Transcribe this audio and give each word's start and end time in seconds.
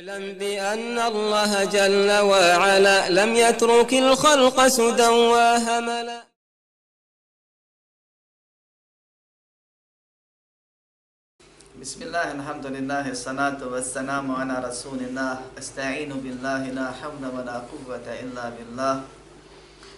اعلم 0.00 0.32
بأن 0.40 0.96
الله 1.12 1.52
جل 1.76 2.10
وعلا 2.32 2.98
لم 3.18 3.30
يترك 3.44 3.92
الخلق 3.94 4.56
سدى 4.66 5.08
وهملا. 5.32 6.20
بسم 11.80 12.00
الله 12.02 12.28
الحمد 12.32 12.66
لله 12.66 13.04
الصلاة 13.12 13.60
والسلام 13.60 14.26
على 14.40 14.54
رسول 14.68 15.00
الله. 15.04 15.34
أستعين 15.60 16.12
بالله 16.24 16.62
لا 16.78 16.88
حول 16.96 17.24
ولا 17.36 17.56
قوة 17.68 18.06
إلا 18.24 18.44
بالله. 18.56 18.94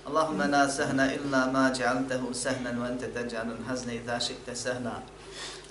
اللهم 0.09 0.41
لا 0.43 0.64
سهل 0.66 0.98
إلا 1.00 1.41
ما 1.55 1.64
جعلته 1.79 2.23
سهلا 2.32 2.73
وأنت 2.80 3.03
تجعل 3.05 3.48
الحزن 3.55 3.89
إذا 4.03 4.19
شئت 4.19 4.50
سهلا. 4.50 4.96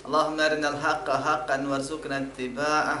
اللهم 0.08 0.36
أرنا 0.40 0.68
الحق 0.68 1.06
حقا 1.24 1.56
وارزقنا 1.68 2.16
اتباعه. 2.24 3.00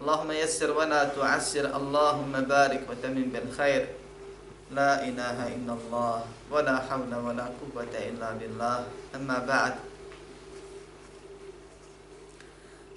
اللهم 0.00 0.30
يسر 0.32 0.70
ولا 0.72 1.04
تعسر 1.12 1.76
اللهم 1.76 2.32
بارك 2.32 2.88
وتمن 2.88 3.36
بالخير 3.36 3.82
لا 4.72 5.04
إله 5.04 5.38
إلا 5.60 5.72
الله 5.76 6.16
ولا 6.50 6.76
حول 6.88 7.12
ولا 7.14 7.46
قوة 7.60 7.92
إلا 7.92 8.28
بالله 8.40 8.78
أما 9.14 9.38
بعد 9.44 9.74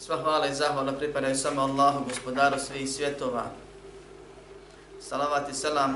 Sva 0.04 0.20
hvala 0.20 0.48
i 0.48 0.56
zahvala 0.56 0.92
pripadaju 0.92 1.36
samo 1.36 1.62
Allahu, 1.62 2.04
gospodaru 2.04 2.60
svih 2.60 2.90
svjetova. 2.90 3.56
Salavat 5.00 5.50
i 5.50 5.54
selam 5.54 5.96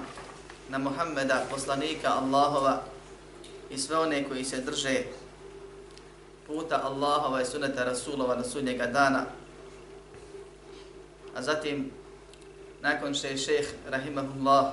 na 0.69 0.77
Muhammeda, 0.77 1.43
poslanika 1.51 2.15
Allahova 2.15 2.81
i 3.69 3.77
sve 3.77 3.97
one 3.99 4.23
koji 4.29 4.43
se 4.43 4.61
drže 4.61 5.03
puta 6.47 6.81
Allahova 6.83 7.41
i 7.41 7.45
suneta 7.45 7.83
Rasulova 7.83 8.35
na 8.35 8.43
sudnjega 8.43 8.85
dana. 8.85 9.25
A 11.34 11.42
zatim, 11.42 11.90
nakon 12.80 13.14
što 13.14 13.26
je 13.26 13.38
šeheh 13.38 13.68
Rahimahullah 13.88 14.72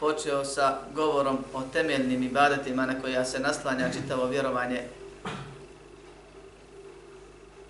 počeo 0.00 0.44
sa 0.44 0.78
govorom 0.94 1.38
o 1.54 1.62
temeljnim 1.72 2.22
ibadetima 2.22 2.86
na 2.86 3.00
koja 3.00 3.24
se 3.24 3.38
naslanja 3.38 3.92
čitavo 3.92 4.26
vjerovanje. 4.26 4.82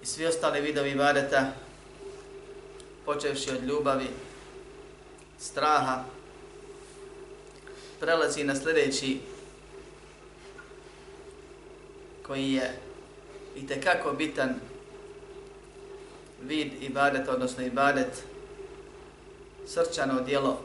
I 0.03 0.07
svi 0.07 0.27
ostali 0.27 0.61
vidovi 0.61 0.91
ibadeta, 0.91 1.53
počevši 3.05 3.51
od 3.51 3.65
ljubavi, 3.65 4.07
straha, 5.39 6.05
prelazi 8.01 8.45
na 8.45 8.55
sljedeći 8.57 9.21
koji 12.27 12.53
je 12.53 12.79
i 13.57 13.67
tekako 13.67 14.13
bitan 14.13 14.55
vid 16.43 16.83
ibadeta, 16.83 17.33
odnosno 17.33 17.65
ibadet, 17.65 18.25
srčano 19.67 20.21
dijelo 20.21 20.59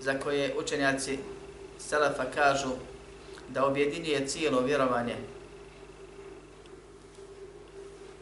za 0.00 0.18
koje 0.18 0.54
učenjaci 0.58 1.18
Selefa 1.78 2.24
kažu 2.34 2.68
da 3.48 3.66
objedinjuje 3.66 4.28
cijelo 4.28 4.60
vjerovanje. 4.60 5.16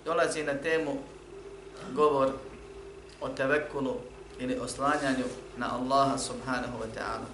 Dolazi 0.04 0.42
na 0.42 0.54
temu 0.54 0.98
govor 1.92 2.32
o 3.20 3.28
tevekulu 3.28 3.96
ili 4.38 4.58
oslanjanju 4.58 5.24
na 5.56 5.74
Allaha 5.74 6.18
subhanahu 6.18 6.78
wa 6.78 6.86
ta'ala. 6.98 7.26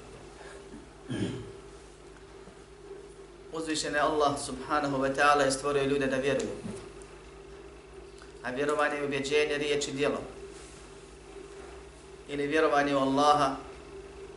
Uzvišen 3.52 3.94
je 3.94 4.00
Allah 4.00 4.38
subhanahu 4.46 4.96
wa 4.98 5.14
ta'ala 5.14 5.44
je 5.44 5.50
stvorio 5.50 5.84
ljude 5.84 6.06
da 6.06 6.16
vjeruju. 6.16 6.50
A 8.48 8.50
vjerovanje 8.50 8.96
je 8.96 9.04
ubjeđenje 9.04 9.58
riječi 9.58 9.92
djelo. 9.92 10.20
Ili 12.28 12.46
vjerovanje 12.46 12.96
u 12.96 12.98
Allaha 12.98 13.56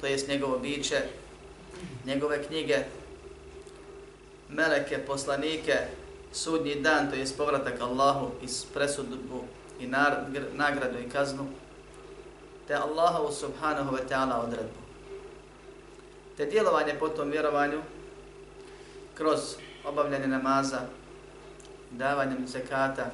to 0.01 0.07
jest 0.07 0.27
njegovo 0.27 0.59
biće, 0.59 1.01
njegove 2.05 2.43
knjige, 2.43 2.77
meleke, 4.49 4.97
poslanike, 4.97 5.73
sudnji 6.31 6.75
dan, 6.75 7.09
to 7.09 7.15
jest 7.15 7.37
povratak 7.37 7.81
Allahu 7.81 8.31
iz 8.41 8.65
presudbu 8.73 9.43
i 9.79 9.87
nagradu 10.53 10.99
i 10.99 11.09
kaznu, 11.09 11.47
te 12.67 12.73
Allahu 12.73 13.33
subhanahu 13.33 13.95
wa 13.95 14.01
ta'ala 14.09 14.43
odredbu. 14.43 14.81
Te 16.37 16.45
djelovanje 16.45 16.93
po 16.99 17.09
tom 17.09 17.31
vjerovanju 17.31 17.81
kroz 19.13 19.39
obavljanje 19.85 20.27
namaza, 20.27 20.79
davanjem 21.91 22.47
zekata, 22.47 23.11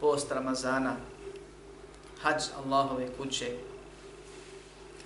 post 0.00 0.32
Ramazana, 0.32 0.96
hađ 2.22 2.42
Allahove 2.64 3.08
kuće, 3.18 3.56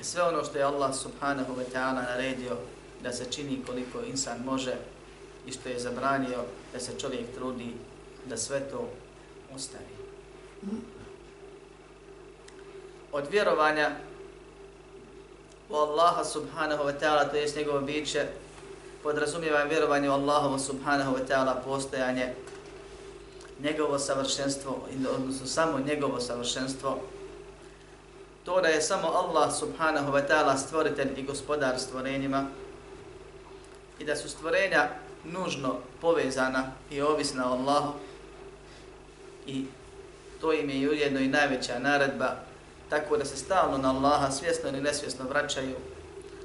sve 0.05 0.23
ono 0.23 0.45
što 0.45 0.59
je 0.59 0.65
Allah 0.65 0.95
subhanahu 0.95 1.55
wa 1.55 1.65
ta'ala 1.73 2.03
naredio 2.03 2.57
da 3.03 3.13
se 3.13 3.25
čini 3.31 3.63
koliko 3.67 4.01
insan 4.01 4.41
može 4.45 4.75
i 5.47 5.53
što 5.53 5.69
je 5.69 5.81
zabranio 5.81 6.45
da 6.73 6.81
se 6.81 6.99
čovjek 6.99 7.35
trudi 7.35 7.75
da 8.27 8.37
sve 8.37 8.61
to 8.71 8.89
ostavi. 9.55 9.95
Od 13.13 13.25
vjerovanja 13.31 13.91
u 15.71 15.75
Allaha 15.75 16.25
subhanahu 16.25 16.85
wa 16.85 16.93
ta'ala, 17.01 17.31
to 17.31 17.37
je 17.37 17.53
njegovo 17.57 17.81
biće, 17.81 18.27
podrazumijeva 19.03 19.63
vjerovanje 19.63 20.11
u 20.11 20.13
Allahovo 20.13 20.59
subhanahu 20.59 21.17
wa 21.17 21.27
ta'ala 21.29 21.55
postojanje, 21.65 22.35
njegovo 23.63 23.99
savršenstvo, 23.99 24.89
odnosno 25.15 25.47
samo 25.47 25.79
njegovo 25.79 26.21
savršenstvo, 26.21 26.99
to 28.45 28.61
da 28.61 28.69
je 28.69 28.83
samo 28.83 29.09
Allah 29.09 29.55
subhanahu 29.59 30.13
wa 30.13 30.29
ta'ala 30.29 30.57
stvoritelj 30.57 31.09
i 31.17 31.23
gospodar 31.23 31.79
stvorenjima 31.79 32.47
i 33.99 34.05
da 34.05 34.17
su 34.17 34.29
stvorenja 34.29 34.89
nužno 35.25 35.77
povezana 36.01 36.73
i 36.91 37.01
ovisna 37.01 37.51
o 37.51 37.53
Allahu 37.53 37.93
i 39.47 39.65
to 40.41 40.53
im 40.53 40.71
je 40.71 40.91
ujedno 40.91 41.21
i 41.21 41.29
najveća 41.29 41.79
naredba 41.79 42.37
tako 42.89 43.17
da 43.17 43.25
se 43.25 43.37
stalno 43.37 43.79
na 43.79 43.91
Allaha 43.91 44.31
svjesno 44.31 44.69
ili 44.69 44.81
nesvjesno 44.81 45.25
vraćaju. 45.29 45.77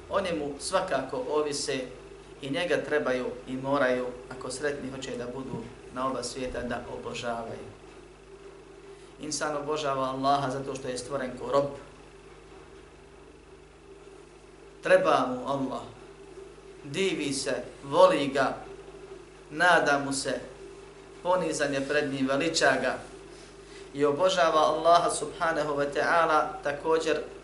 Oni 0.09 0.29
mu 0.33 0.53
svakako 0.59 1.25
ovise 1.29 1.79
i 2.41 2.49
njega 2.49 2.77
trebaju 2.77 3.25
i 3.47 3.53
moraju 3.53 4.05
ako 4.29 4.51
sretni 4.51 4.91
hoće 4.91 5.17
da 5.17 5.25
budu 5.25 5.63
na 5.93 6.07
oba 6.07 6.23
svijeta 6.23 6.61
da 6.61 6.81
obožavaju. 6.93 7.69
Insan 9.21 9.57
obožava 9.57 10.03
Allaha 10.03 10.49
zato 10.49 10.75
što 10.75 10.87
je 10.87 10.97
stvoren 10.97 11.31
ko 11.39 11.51
rob, 11.51 11.65
treba 14.83 15.25
mu 15.27 15.47
Allah, 15.47 15.81
divi 16.83 17.33
se, 17.33 17.63
voli 17.83 18.27
ga, 18.27 18.55
nada 19.51 20.01
mu 20.05 20.13
se, 20.13 20.39
ponizanje 21.23 21.81
pred 21.81 22.13
njim, 22.13 22.27
veliča 22.27 22.71
ga. 22.81 22.97
I 23.93 24.05
obožava 24.05 24.59
Allaha 24.59 25.09
subhanahu 25.09 25.75
wa 25.75 25.85
ta'ala 25.93 26.63
također, 26.63 27.15
e, 27.17 27.39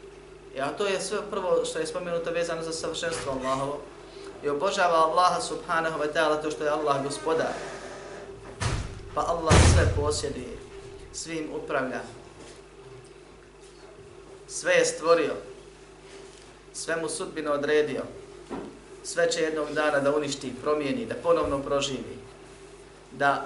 Ja, 0.57 0.71
to 0.71 0.87
je 0.87 1.01
sve 1.01 1.19
prvo 1.29 1.65
što 1.65 1.79
je 1.79 1.87
spomenuto 1.87 2.31
vezano 2.31 2.61
za 2.63 2.71
savršenstvo 2.71 3.31
Allahovo, 3.31 3.79
i 4.43 4.49
obožava 4.49 4.95
Allaha 4.95 5.41
subhanahu 5.41 5.99
wa 5.99 6.07
ta'ala 6.13 6.41
to 6.41 6.51
što 6.51 6.63
je 6.63 6.69
Allah 6.69 7.03
gospodar, 7.03 7.51
pa 9.15 9.21
Allah 9.21 9.53
sve 9.73 9.93
posjeduje, 9.95 10.57
svim 11.13 11.49
upravlja, 11.63 12.01
sve 14.47 14.73
je 14.73 14.85
stvorio, 14.85 15.33
sve 16.73 16.95
mu 16.95 17.09
sudbino 17.09 17.51
odredio, 17.51 18.03
sve 19.03 19.31
će 19.31 19.41
jednog 19.41 19.71
dana 19.71 19.99
da 19.99 20.15
uništi, 20.15 20.53
promijeni, 20.61 21.05
da 21.05 21.15
ponovno 21.15 21.61
proživi, 21.61 22.17
da 23.11 23.45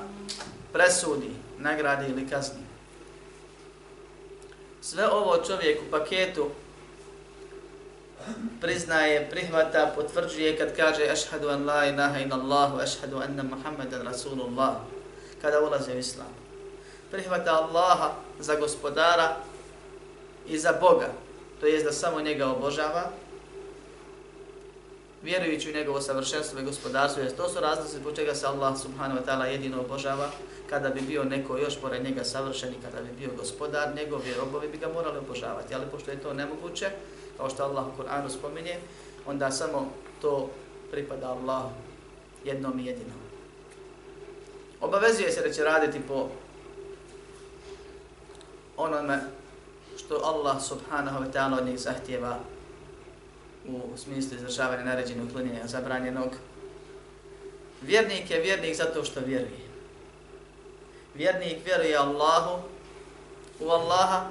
presudi, 0.74 1.30
nagradi 1.57 2.12
ili 2.12 2.30
kazni. 2.30 2.63
Sve 4.81 5.07
ovo 5.07 5.38
čovjek 5.48 5.80
u 5.81 5.92
paketu 5.92 6.50
priznaje, 8.62 9.30
prihvata, 9.30 9.94
potvrđuje 9.95 10.57
kad 10.57 10.75
kaže 10.75 11.10
ašhadu 11.12 11.50
an 11.50 11.66
la 11.66 11.86
ilaha 11.86 12.19
in 12.19 12.33
Allahu, 12.33 12.77
ašhadu 12.77 13.18
anna 13.18 13.44
Muhammadan 13.44 14.01
Rasulullah, 14.01 14.75
kada 15.41 15.59
ulaze 15.62 15.94
u 15.95 15.97
islam. 15.97 16.27
prihvata 17.12 17.51
Allaha 17.51 18.12
za 18.39 18.56
gospodara 18.56 19.36
i 20.47 20.57
za 20.57 20.74
Boga, 20.81 21.09
to 21.59 21.65
jest 21.65 21.86
da 21.86 21.91
samo 21.91 22.21
njega 22.21 22.47
obožava, 22.47 23.12
vjerujući 25.24 25.69
u 25.69 25.74
njegovo 25.74 26.01
savršenstvo 26.01 26.59
i 26.59 26.63
gospodarstvo, 26.63 27.24
jer 27.24 27.36
to 27.36 27.50
su 27.50 27.59
razlozi 27.59 27.97
zbog 27.97 28.15
čega 28.15 28.36
se 28.36 28.47
Allah 28.47 28.77
subhanahu 28.81 29.19
wa 29.19 29.25
ta'ala 29.25 29.44
jedino 29.44 29.81
obožava, 29.81 30.30
kada 30.69 30.89
bi 30.89 31.01
bio 31.01 31.24
neko 31.24 31.57
još 31.57 31.81
pored 31.81 32.03
njega 32.03 32.24
savršen 32.24 32.69
i 32.69 32.81
kada 32.81 33.01
bi 33.01 33.09
bio 33.19 33.30
gospodar, 33.38 33.95
njegovi 33.95 34.33
robovi 34.33 34.68
bi 34.68 34.77
ga 34.77 34.88
morali 34.88 35.18
obožavati, 35.18 35.74
ali 35.74 35.85
pošto 35.92 36.12
je 36.12 36.21
to 36.21 36.33
nemoguće, 36.33 36.89
kao 37.38 37.50
što 37.50 37.63
Allah 37.63 37.85
u 37.88 38.01
Kur'anu 38.01 38.30
spominje, 38.30 38.77
onda 39.25 39.51
samo 39.51 39.92
to 40.21 40.50
pripada 40.92 41.30
Allah 41.30 41.63
jednom 42.45 42.80
i 42.80 42.85
jedinom. 42.85 43.29
Obavezuje 44.81 45.31
se 45.31 45.42
da 45.42 45.54
će 45.54 45.64
raditi 45.64 46.00
po 46.08 46.30
onome 48.78 49.20
što 49.98 50.22
Allah 50.24 50.64
subhanahu 50.64 51.24
wa 51.24 51.31
ta'ala 51.31 51.58
od 51.58 51.66
njih 51.66 51.80
zahtjeva 51.80 52.40
u 53.68 53.98
smislu 53.98 54.38
izražavanja 54.38 54.84
naređenog 54.84 55.30
uklonjenja 55.30 55.68
zabranjenog. 55.68 56.30
Vjernik 57.81 58.31
je 58.31 58.40
vjernik 58.40 58.76
zato 58.76 59.04
što 59.04 59.20
vjeruje. 59.20 59.70
Vjernik 61.16 61.66
vjeruje 61.66 61.96
Allahu, 61.96 62.62
u 63.60 63.70
Allaha 63.70 64.26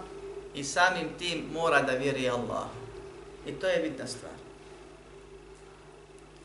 i 0.55 0.65
samim 0.65 1.09
tim 1.19 1.45
mora 1.53 1.83
da 1.83 1.93
vjeruje 1.93 2.31
Allahu. 2.31 2.71
I 3.47 3.53
to 3.53 3.67
je 3.67 3.83
bitna 3.83 4.07
stvar. 4.07 4.33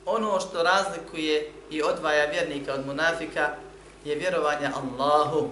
Ono 0.06 0.40
što 0.40 0.64
razlikuje 0.64 1.52
i 1.70 1.82
odvaja 1.82 2.26
vjernika 2.26 2.74
od 2.74 2.86
munafika 2.86 3.56
je 4.06 4.16
vjerovanje 4.16 4.70
Allahu. 4.76 5.50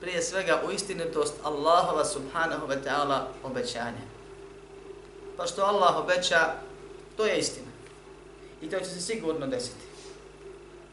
Prije 0.00 0.22
svega 0.22 0.62
u 0.68 0.70
istinitost 0.70 1.34
Allahova 1.42 2.04
subhanahu 2.04 2.66
wa 2.66 2.76
ta'ala 2.84 3.20
obećanja. 3.42 4.02
Pa 5.36 5.46
što 5.46 5.62
Allah 5.62 5.96
obeća, 5.96 6.54
to 7.16 7.26
je 7.26 7.38
istina. 7.38 7.72
I 8.62 8.70
to 8.70 8.78
će 8.78 8.84
se 8.84 9.00
sigurno 9.00 9.46
desiti. 9.46 9.84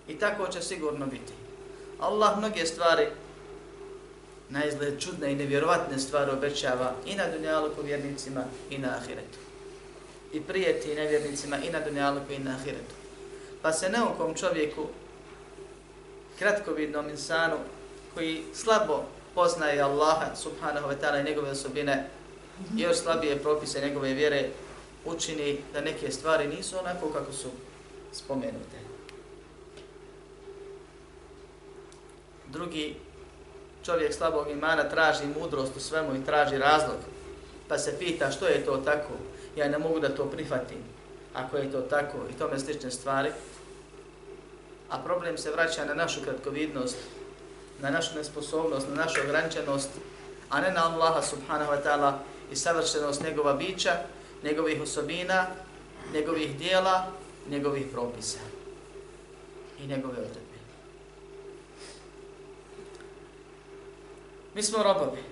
I 0.07 0.19
tako 0.19 0.47
će 0.47 0.61
sigurno 0.61 1.05
biti. 1.05 1.33
Allah 1.99 2.37
mnoge 2.37 2.65
stvari 2.65 3.07
na 4.49 4.65
izgled 4.65 4.99
čudne 4.99 5.31
i 5.31 5.35
nevjerovatne 5.35 5.99
stvari 5.99 6.31
obećava 6.31 6.93
i 7.05 7.15
na 7.15 7.27
dunjaluku 7.27 7.81
vjernicima 7.81 8.43
i 8.69 8.77
na 8.77 8.87
ahiretu. 8.97 9.39
I 10.33 10.41
prijeti 10.41 10.95
nevjernicima 10.95 11.57
i 11.57 11.69
na 11.71 11.79
dunjaluku 11.79 12.33
i 12.33 12.39
na 12.39 12.51
ahiretu. 12.51 12.98
Pa 13.61 13.71
se 13.71 13.89
neukom 13.89 14.35
čovjeku, 14.35 14.85
kratkovidnom 16.39 17.09
insanu, 17.09 17.57
koji 18.13 18.43
slabo 18.53 19.03
poznaje 19.35 19.81
Allaha 19.81 20.35
subhanahu 20.35 20.87
wa 20.87 20.95
ta'ala 21.01 21.21
i 21.21 21.23
njegove 21.23 21.51
osobine, 21.51 22.09
još 22.75 22.97
slabije 22.97 23.39
propise 23.39 23.81
njegove 23.81 24.13
vjere, 24.13 24.49
učini 25.05 25.61
da 25.73 25.81
neke 25.81 26.11
stvari 26.11 26.47
nisu 26.47 26.79
onako 26.79 27.09
kako 27.09 27.31
su 27.31 27.47
spomenute. 28.11 28.79
Drugi 32.47 32.95
čovjek 33.85 34.13
slabog 34.13 34.49
imana 34.49 34.89
traži 34.89 35.23
mudrost 35.39 35.77
u 35.77 35.79
svemu 35.79 36.15
i 36.15 36.25
traži 36.25 36.57
razlog, 36.57 36.97
pa 37.67 37.77
se 37.77 37.99
pita 37.99 38.31
što 38.31 38.47
je 38.47 38.65
to 38.65 38.77
tako, 38.77 39.13
ja 39.55 39.69
ne 39.69 39.77
mogu 39.77 39.99
da 39.99 40.15
to 40.15 40.25
prihvatim, 40.25 40.77
ako 41.33 41.57
je 41.57 41.71
to 41.71 41.81
tako 41.81 42.17
i 42.29 42.33
tome 42.39 42.59
slične 42.59 42.91
stvari, 42.91 43.31
a 44.89 44.97
problem 44.97 45.37
se 45.37 45.51
vraća 45.51 45.85
na 45.85 45.93
našu 45.93 46.21
kratkovidnost, 46.21 46.97
na 47.81 47.89
našu 47.89 48.15
nesposobnost, 48.15 48.87
na 48.89 48.95
našu 48.95 49.21
ograničenost, 49.21 49.89
a 50.49 50.61
ne 50.61 50.71
na 50.71 50.85
Allaha 50.85 51.21
subhanahu 51.21 51.71
wa 51.71 51.83
ta'ala 51.83 52.13
i 52.51 52.55
savršenost 52.55 53.23
njegova 53.23 53.53
bića, 53.53 53.91
njegovih 54.43 54.81
osobina, 54.81 55.47
njegovih 56.13 56.57
dijela, 56.57 57.05
njegovih 57.49 57.85
propisa 57.91 58.39
i 59.79 59.87
njegove 59.87 60.17
odredbe. 60.17 60.59
Mi 64.55 64.63
smo 64.63 64.83
robovi. 64.83 65.23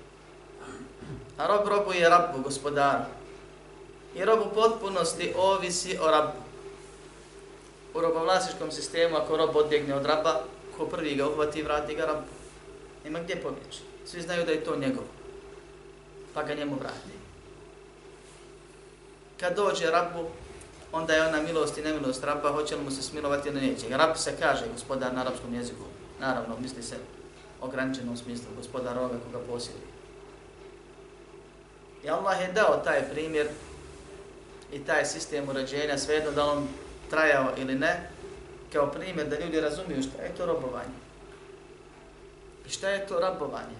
A 1.38 1.47
rob 1.47 1.67
robu 1.67 1.94
je 1.94 2.09
rabu, 2.09 2.41
gospodar. 2.44 3.17
I 4.18 4.25
rob 4.25 4.40
u 4.40 4.54
potpunosti 4.54 5.34
ovisi 5.38 5.98
o 6.02 6.12
rabu. 6.12 6.31
U 7.94 8.02
robovlasičkom 8.02 8.72
sistemu, 8.72 9.16
ako 9.16 9.38
rob 9.38 9.56
odjegne 9.56 9.96
od 9.96 10.06
raba, 10.06 10.42
ko 10.78 10.86
prvi 10.86 11.16
ga 11.16 11.30
uhvati, 11.30 11.64
vrati 11.64 11.96
ga 11.96 12.06
rabu. 12.06 12.28
Nema 13.04 13.19
gdje 13.19 13.42
pobjeći. 13.42 13.80
Svi 14.06 14.22
znaju 14.22 14.46
da 14.46 14.52
je 14.52 14.64
to 14.64 14.75
njegov. 14.75 15.04
Pa 16.34 16.44
ga 16.44 16.54
njemu 16.54 16.75
vrati. 16.80 17.18
Kad 19.40 19.56
dođe 19.56 19.86
rabu, 19.86 20.25
onda 20.92 21.14
je 21.14 21.28
ona 21.28 21.42
milost 21.42 21.78
i 21.78 21.81
nemilost 21.81 22.24
raba, 22.24 22.52
hoće 22.52 22.75
li 22.75 22.84
mu 22.84 22.92
se 22.92 23.02
smilovati 23.02 23.50
ili 23.50 23.62
neće. 23.62 23.98
Rab 23.98 24.16
se 24.16 24.36
kaže, 24.40 24.66
gospodar 24.74 25.14
na 25.14 25.22
arapskom 25.22 25.54
jeziku. 25.54 25.84
Naravno, 26.19 26.58
misli 26.62 26.84
se 26.84 26.96
ograničenom 27.62 28.18
smislu, 28.18 28.48
gospodar 28.58 28.98
onoga 28.98 29.16
koga 29.25 29.46
posjeduje. 29.48 29.88
I 32.04 32.10
Allah 32.10 32.42
je 32.42 32.54
dao 32.54 32.81
taj 32.84 33.10
primjer 33.10 33.48
i 34.72 34.80
taj 34.80 35.06
sistem 35.06 35.50
urađenja, 35.50 35.98
svejedno 35.98 36.31
da 36.31 36.46
on 36.46 36.68
trajao 37.10 37.54
ili 37.58 37.75
ne, 37.75 38.10
kao 38.74 38.92
primjer 38.92 39.28
da 39.28 39.40
ljudi 39.40 39.62
razumiju 39.62 40.04
šta 40.04 40.24
je 40.24 40.36
to 40.38 40.46
robovanje. 40.46 40.98
I 42.68 42.69
šta 42.69 42.90
je 42.90 43.08
to 43.08 43.19
rabovanje? 43.19 43.78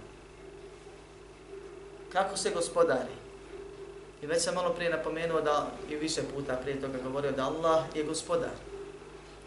Kako 2.12 2.38
se 2.38 2.52
gospodari? 2.52 3.18
I 4.22 4.26
već 4.26 4.44
sam 4.44 4.56
malo 4.56 4.74
prije 4.74 4.92
napomenuo 4.92 5.42
da 5.42 5.72
i 5.90 5.96
više 5.96 6.22
puta 6.36 6.56
prije 6.56 6.82
toga 6.82 6.98
govorio 7.04 7.32
da 7.32 7.46
Allah 7.46 7.84
je 7.96 8.04
gospodar. 8.04 8.56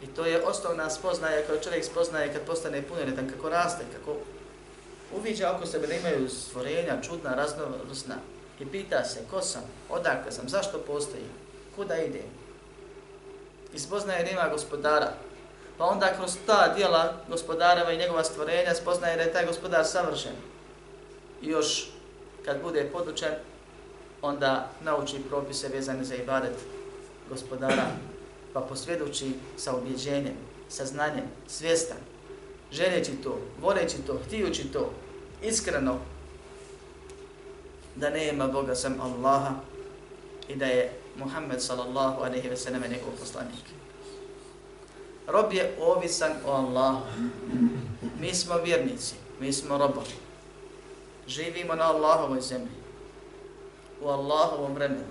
I 0.03 0.07
to 0.07 0.27
je 0.27 0.45
osnovna 0.45 0.91
spoznaja 0.91 1.47
koju 1.47 1.61
čovjek 1.61 1.85
spoznaje 1.85 2.33
kad 2.33 2.43
postane 2.43 2.83
punoljetan, 2.83 3.31
kako 3.31 3.49
raste, 3.49 3.85
kako 3.97 4.17
uviđa 5.17 5.53
oko 5.57 5.67
sebe 5.67 5.87
da 5.87 5.95
imaju 5.95 6.29
stvorenja 6.29 7.03
čudna, 7.03 7.35
raznovrsna. 7.35 8.15
I 8.61 8.67
pita 8.67 9.05
se 9.05 9.21
ko 9.31 9.41
sam, 9.41 9.63
odakle 9.89 10.33
sam, 10.33 10.49
zašto 10.49 10.79
postoji, 10.79 11.25
kuda 11.77 11.97
idem. 11.97 12.29
I 13.75 13.79
spoznaje 13.79 14.25
da 14.25 14.31
ima 14.31 14.49
gospodara. 14.49 15.13
Pa 15.79 15.85
onda 15.85 16.15
kroz 16.17 16.37
ta 16.47 16.75
dijela 16.77 17.15
gospodareva 17.29 17.93
i 17.93 17.99
njegova 17.99 18.25
stvorenja 18.25 18.75
spoznaje 18.75 19.17
da 19.17 19.23
je 19.23 19.33
taj 19.33 19.47
gospodar 19.47 19.87
savršen. 19.87 20.33
I 21.43 21.49
još 21.49 21.91
kad 22.45 22.63
bude 22.63 22.91
podučen, 22.93 23.33
onda 24.23 24.69
nauči 24.85 25.17
propise 25.29 25.69
vezane 25.69 26.05
za 26.05 26.15
ibadet 26.15 26.55
gospodara 27.29 27.87
pa 28.53 28.61
posvjedući 28.61 29.33
sa 29.57 29.77
objeđenjem, 29.77 30.35
sa 30.69 30.85
znanjem, 30.85 31.25
svjestan, 31.47 31.97
želeći 32.73 33.13
to, 33.13 33.39
voleći 33.61 33.97
to, 34.07 34.19
htijući 34.27 34.73
to, 34.73 34.93
iskreno, 35.43 35.99
da 37.97 38.11
nema 38.11 38.47
Boga 38.49 38.75
sam 38.75 39.01
Allaha 39.01 39.55
i 40.49 40.57
da 40.57 40.67
je 40.67 40.93
Muhammed 41.17 41.63
sallallahu 41.63 42.23
alaihi 42.23 42.49
ve 42.49 42.57
sallam 42.57 42.83
njegov 42.83 43.13
poslanik. 43.21 43.65
Rob 45.27 45.53
je 45.53 45.77
ovisan 45.81 46.33
o 46.47 46.53
Allahu. 46.53 47.01
Mi 48.21 48.35
smo 48.35 48.59
vjernici, 48.59 49.15
mi 49.41 49.53
smo 49.53 49.79
robovi. 49.79 50.17
Živimo 51.27 51.75
na 51.75 51.85
Allahovoj 51.85 52.41
zemlji, 52.41 52.77
u 54.01 54.09
Allahovom 54.09 54.75
vremenu, 54.75 55.05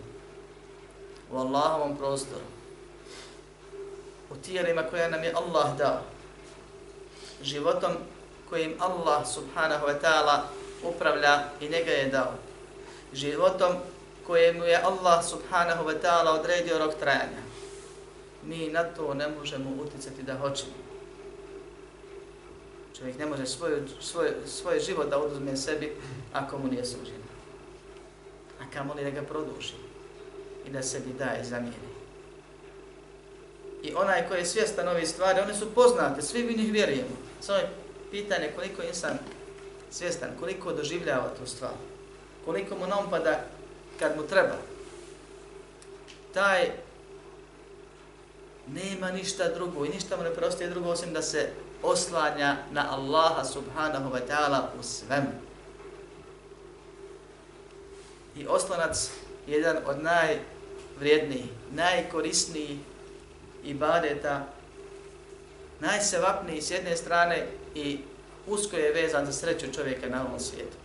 u 1.32 1.38
Allahovom 1.38 1.98
prostoru 1.98 2.60
u 4.32 4.36
tijelima 4.36 4.84
koje 4.84 5.10
nam 5.10 5.24
je 5.24 5.34
Allah 5.34 5.78
dao, 5.78 6.02
životom 7.42 7.92
kojim 8.50 8.76
Allah 8.80 9.28
subhanahu 9.28 9.86
wa 9.88 9.96
ta'ala 10.02 10.42
upravlja 10.84 11.44
i 11.62 11.70
njega 11.70 11.92
je 11.92 12.10
dao, 12.10 12.34
životom 13.14 13.76
kojemu 14.28 14.64
je 14.64 14.82
Allah 14.84 15.26
subhanahu 15.26 15.90
wa 15.90 15.96
ta'ala 16.02 16.40
odredio 16.40 16.78
rok 16.78 16.96
trajanja. 17.00 17.42
Mi 18.44 18.70
na 18.70 18.84
to 18.84 19.14
ne 19.14 19.28
možemo 19.28 19.70
uticati 19.82 20.24
da 20.24 20.38
hoćemo. 20.38 20.74
Čovjek 22.98 23.18
ne 23.18 23.26
može 23.26 23.46
svoj, 23.46 23.72
svoj, 24.02 24.30
svoj 24.46 24.80
život 24.80 25.10
da 25.10 25.18
oduzme 25.18 25.58
sebi 25.58 25.96
ako 26.34 26.58
mu 26.58 26.68
nije 26.68 26.86
suđeno. 26.86 27.30
A 28.62 28.64
kamo 28.74 28.94
li 28.94 29.04
da 29.04 29.10
ga 29.10 29.22
produži 29.22 29.74
i 30.68 30.70
da 30.70 30.84
sebi 30.84 31.14
daje 31.20 31.44
zamijeni 31.44 31.90
i 33.84 33.94
onaj 33.96 34.28
koji 34.28 34.40
je 34.40 34.46
svjestan 34.46 34.88
ove 34.88 35.06
stvari, 35.06 35.40
one 35.40 35.54
su 35.54 35.74
poznate, 35.76 36.22
svi 36.22 36.44
mi 36.44 36.54
njih 36.54 36.74
vjerujemo. 36.74 37.18
Samo 37.42 37.58
je 37.58 37.70
pitanje 38.12 38.52
koliko 38.56 38.84
insan 38.84 39.18
svjestan, 39.92 40.30
koliko 40.40 40.74
doživljava 40.74 41.30
tu 41.40 41.50
stvar, 41.50 41.72
koliko 42.46 42.76
mu 42.76 42.88
naumpada 42.88 43.44
kad 44.00 44.18
mu 44.18 44.24
treba. 44.24 44.56
Taj 46.34 46.72
nema 48.74 49.12
ništa 49.12 49.48
drugo 49.54 49.86
i 49.86 49.90
ništa 49.90 50.18
mu 50.18 50.24
ne 50.24 50.34
preostaje 50.34 50.70
drugo 50.70 50.90
osim 50.90 51.14
da 51.14 51.22
se 51.22 51.50
oslanja 51.84 52.58
na 52.72 52.86
Allaha 52.92 53.44
subhanahu 53.44 54.10
wa 54.14 54.20
ta'ala 54.30 54.62
u 54.80 54.84
svemu. 54.84 55.32
I 58.36 58.48
oslonac 58.48 59.10
je 59.48 59.58
jedan 59.58 59.78
od 59.86 59.98
najvrijednijih, 60.04 61.46
najkorisnijih 61.72 62.80
ibadeta, 63.64 64.46
najsevapniji 65.80 66.62
s 66.62 66.72
jedne 66.72 66.98
strane 66.98 67.48
i 67.76 68.00
usko 68.48 68.76
je 68.76 68.94
vezan 68.94 69.26
za 69.26 69.32
sreću 69.32 69.74
čovjeka 69.74 70.10
na 70.10 70.26
ovom 70.26 70.40
svijetu 70.40 70.78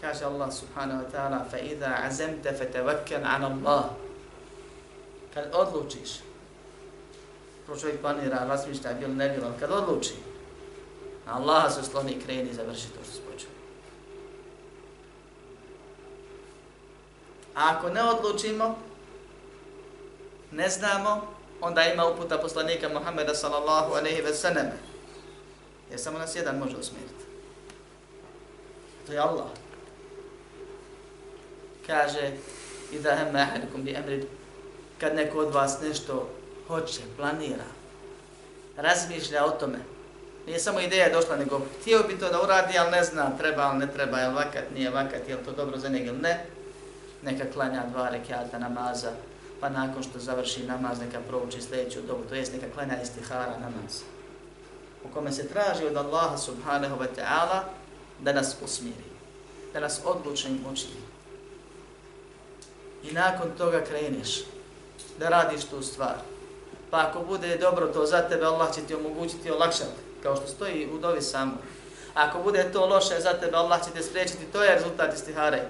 Kaže 0.00 0.24
Allah 0.24 0.52
subhanahu 0.52 1.04
wa 1.04 1.08
ta'ala 1.12 1.44
فَإِذَا 1.52 2.08
عَزَمْتَ 2.08 2.44
فَتَوَكَّنْ 2.48 3.22
عَنَ 3.24 3.42
اللَّهِ 3.44 3.84
Kad 5.34 5.44
odlučiš, 5.52 6.10
to 7.66 7.76
čovjek 7.76 8.00
planira, 8.00 8.46
razmišlja, 8.48 8.92
bil 8.92 9.16
ne 9.16 9.28
bil, 9.28 9.42
kad 9.60 9.70
odluči, 9.70 10.14
na 11.26 11.36
Allaha 11.36 11.70
se 11.70 11.82
sloni 11.82 12.12
i 12.12 12.20
kreni 12.20 12.50
i 12.50 12.54
završi 12.54 12.88
to 12.88 13.04
što 13.04 13.12
se 13.12 13.20
počeo. 13.32 13.50
A 17.54 17.76
ako 17.76 17.88
ne 17.88 18.02
odlučimo, 18.02 18.78
ne 20.50 20.68
znamo, 20.68 21.26
onda 21.60 21.84
ima 21.84 22.06
uputa 22.06 22.38
poslanika 22.38 22.88
Muhammeda 22.88 23.34
sallallahu 23.34 23.92
aleyhi 23.92 24.24
ve 24.24 24.34
sallam. 24.34 24.66
Jer 25.90 26.00
samo 26.00 26.18
nas 26.18 26.36
jedan 26.36 26.58
može 26.58 26.76
usmjeriti. 26.76 27.24
To 29.06 29.12
je 29.12 29.18
Allah. 29.18 29.46
Kaže, 31.87 32.31
i 32.91 32.99
da 32.99 33.15
hem 33.15 33.35
ahadukum 33.35 33.83
bi 33.83 33.93
emrid, 33.93 34.25
kad 34.99 35.15
neko 35.15 35.39
od 35.39 35.53
vas 35.53 35.81
nešto 35.81 36.29
hoće, 36.67 37.01
planira, 37.17 37.65
razmišlja 38.77 39.45
o 39.45 39.51
tome, 39.51 39.77
nije 40.45 40.59
samo 40.59 40.79
ideja 40.79 41.09
došla, 41.09 41.35
nego 41.35 41.61
htio 41.81 42.03
bi 42.07 42.19
to 42.19 42.29
da 42.29 42.41
uradi, 42.41 42.77
ali 42.77 42.91
ne 42.91 43.03
zna, 43.03 43.37
treba, 43.37 43.61
ali 43.61 43.77
ne 43.77 43.87
treba, 43.93 44.19
je 44.19 44.29
vakat, 44.29 44.63
nije 44.75 44.89
vakat, 44.89 45.29
je 45.29 45.43
to 45.43 45.51
dobro 45.51 45.77
za 45.77 45.89
njega 45.89 46.05
ili 46.05 46.17
ne, 46.17 46.45
neka 47.23 47.45
klanja 47.53 47.83
dva 47.91 48.09
rekiata 48.09 48.59
namaza, 48.59 49.11
pa 49.59 49.69
nakon 49.69 50.03
što 50.03 50.19
završi 50.19 50.63
namaz 50.63 50.99
neka 50.99 51.19
prouči 51.27 51.61
sljedeću 51.61 52.01
dobu, 52.01 52.23
to 52.29 52.35
jest 52.35 52.53
neka 52.53 52.65
klanja 52.73 53.01
istihara 53.01 53.53
namaz. 53.59 54.01
U 55.03 55.13
kome 55.13 55.31
se 55.31 55.47
traži 55.47 55.85
od 55.85 55.97
Allaha 55.97 56.37
subhanahu 56.37 56.95
wa 56.95 57.07
ta'ala 57.17 57.59
da 58.19 58.33
nas 58.33 58.55
usmiri, 58.63 59.09
da 59.73 59.79
nas 59.79 60.01
odlučnim 60.05 60.65
učini. 60.71 61.04
I 63.09 63.13
nakon 63.13 63.51
toga 63.57 63.81
kreneš 63.81 64.43
da 65.19 65.29
radiš 65.29 65.65
tu 65.65 65.81
stvar. 65.81 66.15
Pa 66.91 66.97
ako 66.97 67.19
bude 67.19 67.57
dobro 67.57 67.87
to 67.87 68.05
za 68.05 68.21
tebe, 68.21 68.45
Allah 68.45 68.75
će 68.75 68.81
ti 68.81 68.95
omogućiti 68.95 69.51
olakšati, 69.51 70.01
kao 70.23 70.35
što 70.35 70.47
stoji 70.47 70.89
u 70.93 70.97
dovi 70.97 71.21
samo. 71.21 71.57
Ako 72.13 72.39
bude 72.39 72.71
to 72.73 72.85
loše 72.85 73.19
za 73.19 73.33
tebe, 73.33 73.57
Allah 73.57 73.85
će 73.85 73.91
te 73.91 74.03
spriječiti, 74.03 74.45
to 74.53 74.63
je 74.63 74.75
rezultat 74.75 75.13
istihare. 75.13 75.61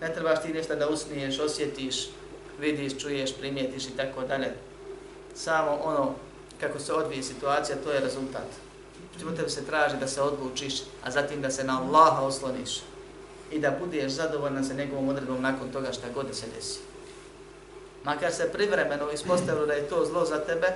Ne 0.00 0.14
trebaš 0.14 0.42
ti 0.42 0.52
ništa 0.52 0.74
da 0.74 0.88
usniješ, 0.88 1.38
osjetiš, 1.38 2.08
vidiš, 2.58 2.98
čuješ, 3.02 3.36
primijetiš 3.38 3.84
i 3.84 3.96
tako 3.96 4.20
dalje. 4.20 4.52
Samo 5.34 5.78
ono 5.84 6.14
kako 6.60 6.78
se 6.78 6.92
odvije 6.92 7.22
situacija, 7.22 7.76
to 7.84 7.90
je 7.92 8.00
rezultat. 8.00 8.46
Čemu 9.18 9.36
tebe 9.36 9.48
se 9.48 9.66
traži 9.66 9.96
da 9.96 10.08
se 10.08 10.22
odlučiš, 10.22 10.74
a 11.04 11.10
zatim 11.10 11.42
da 11.42 11.50
se 11.50 11.64
na 11.64 11.82
Allaha 11.82 12.22
osloniš 12.22 12.80
i 13.52 13.58
da 13.58 13.76
budeš 13.80 14.12
zadovoljna 14.12 14.64
sa 14.64 14.74
njegovom 14.74 15.08
odredbom 15.08 15.42
nakon 15.42 15.72
toga 15.72 15.92
šta 15.92 16.06
god 16.14 16.26
se 16.32 16.46
desi. 16.56 16.78
Makar 18.04 18.32
se 18.32 18.52
privremeno 18.52 19.10
ispostavilo 19.10 19.66
da 19.66 19.72
je 19.72 19.88
to 19.88 20.04
zlo 20.06 20.24
za 20.24 20.38
tebe, 20.38 20.66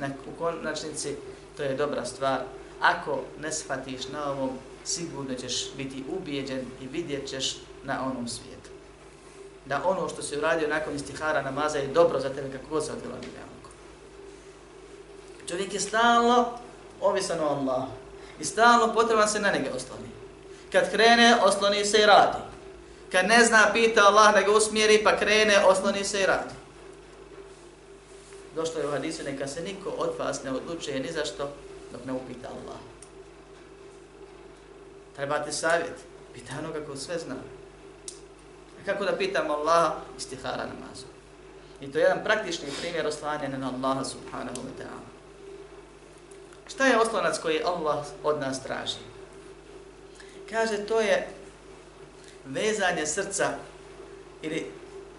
u 0.00 0.38
konačnici 0.38 1.16
to 1.56 1.62
je 1.62 1.74
dobra 1.74 2.04
stvar. 2.04 2.40
Ako 2.80 3.20
ne 3.40 3.52
shvatiš 3.52 4.08
na 4.08 4.32
ovom, 4.32 4.50
sigurno 4.84 5.34
ćeš 5.34 5.74
biti 5.76 6.04
ubijeđen 6.18 6.60
i 6.80 6.86
vidjet 6.86 7.28
ćeš 7.28 7.56
na 7.84 8.06
onom 8.06 8.28
svijetu 8.28 8.70
da 9.66 9.80
ono 9.84 10.08
što 10.08 10.22
se 10.22 10.38
uradio 10.38 10.68
nakon 10.68 10.94
istihara 10.94 11.42
namaza 11.42 11.78
je 11.78 11.86
dobro 11.86 12.20
za 12.20 12.28
tebe 12.28 12.52
kako 12.52 12.70
god 12.70 12.84
se 12.84 12.92
odvila 12.92 13.14
dunjalku. 13.14 13.70
Čovjek 15.48 15.74
je 15.74 15.80
stalno 15.80 16.58
ovisan 17.00 17.40
o 17.40 17.48
Allah 17.48 17.84
i 18.40 18.44
stalno 18.44 18.94
potreban 18.94 19.28
se 19.28 19.40
na 19.40 19.52
njega 19.52 19.70
osloni. 19.76 20.08
Kad 20.72 20.90
krene, 20.90 21.36
osloni 21.44 21.84
se 21.84 21.98
i 21.98 22.06
radi. 22.06 22.38
Kad 23.12 23.26
ne 23.26 23.44
zna, 23.44 23.70
pita 23.72 24.00
Allah 24.00 24.34
da 24.34 24.42
ga 24.42 24.52
usmjeri, 24.52 25.04
pa 25.04 25.16
krene, 25.16 25.64
osloni 25.64 26.04
se 26.04 26.20
i 26.20 26.26
radi. 26.26 26.54
Došlo 28.54 28.80
je 28.80 28.88
u 28.88 28.90
hadisu, 28.90 29.24
neka 29.24 29.46
se 29.46 29.62
niko 29.62 29.90
od 29.90 30.10
vas 30.18 30.42
ne 30.42 30.50
odlučuje 30.50 31.00
ni 31.00 31.12
zašto 31.12 31.50
dok 31.92 32.04
ne 32.04 32.12
upita 32.12 32.48
Allah. 32.48 32.78
Trebate 35.16 35.52
savjet, 35.52 35.96
pita 36.34 36.52
onoga 36.58 36.86
ko 36.86 36.96
sve 36.96 37.18
zna 37.18 37.34
kako 38.84 39.04
da 39.04 39.16
pitamo 39.16 39.52
Allaha 39.52 39.94
istihara 40.18 40.66
namazu. 40.66 41.06
I 41.80 41.92
to 41.92 41.98
je 41.98 42.02
jedan 42.02 42.24
praktični 42.24 42.68
primjer 42.80 43.06
oslanjanja 43.06 43.58
na 43.58 43.72
Allaha 43.74 44.04
subhanahu 44.04 44.56
wa 44.56 44.82
ta'ala. 44.82 45.06
Šta 46.68 46.86
je 46.86 47.00
oslonac 47.00 47.38
koji 47.38 47.62
Allah 47.64 48.06
od 48.22 48.40
nas 48.40 48.62
traži? 48.62 48.98
Kaže, 50.50 50.86
to 50.86 51.00
je 51.00 51.28
vezanje 52.46 53.06
srca 53.06 53.48
ili 54.42 54.66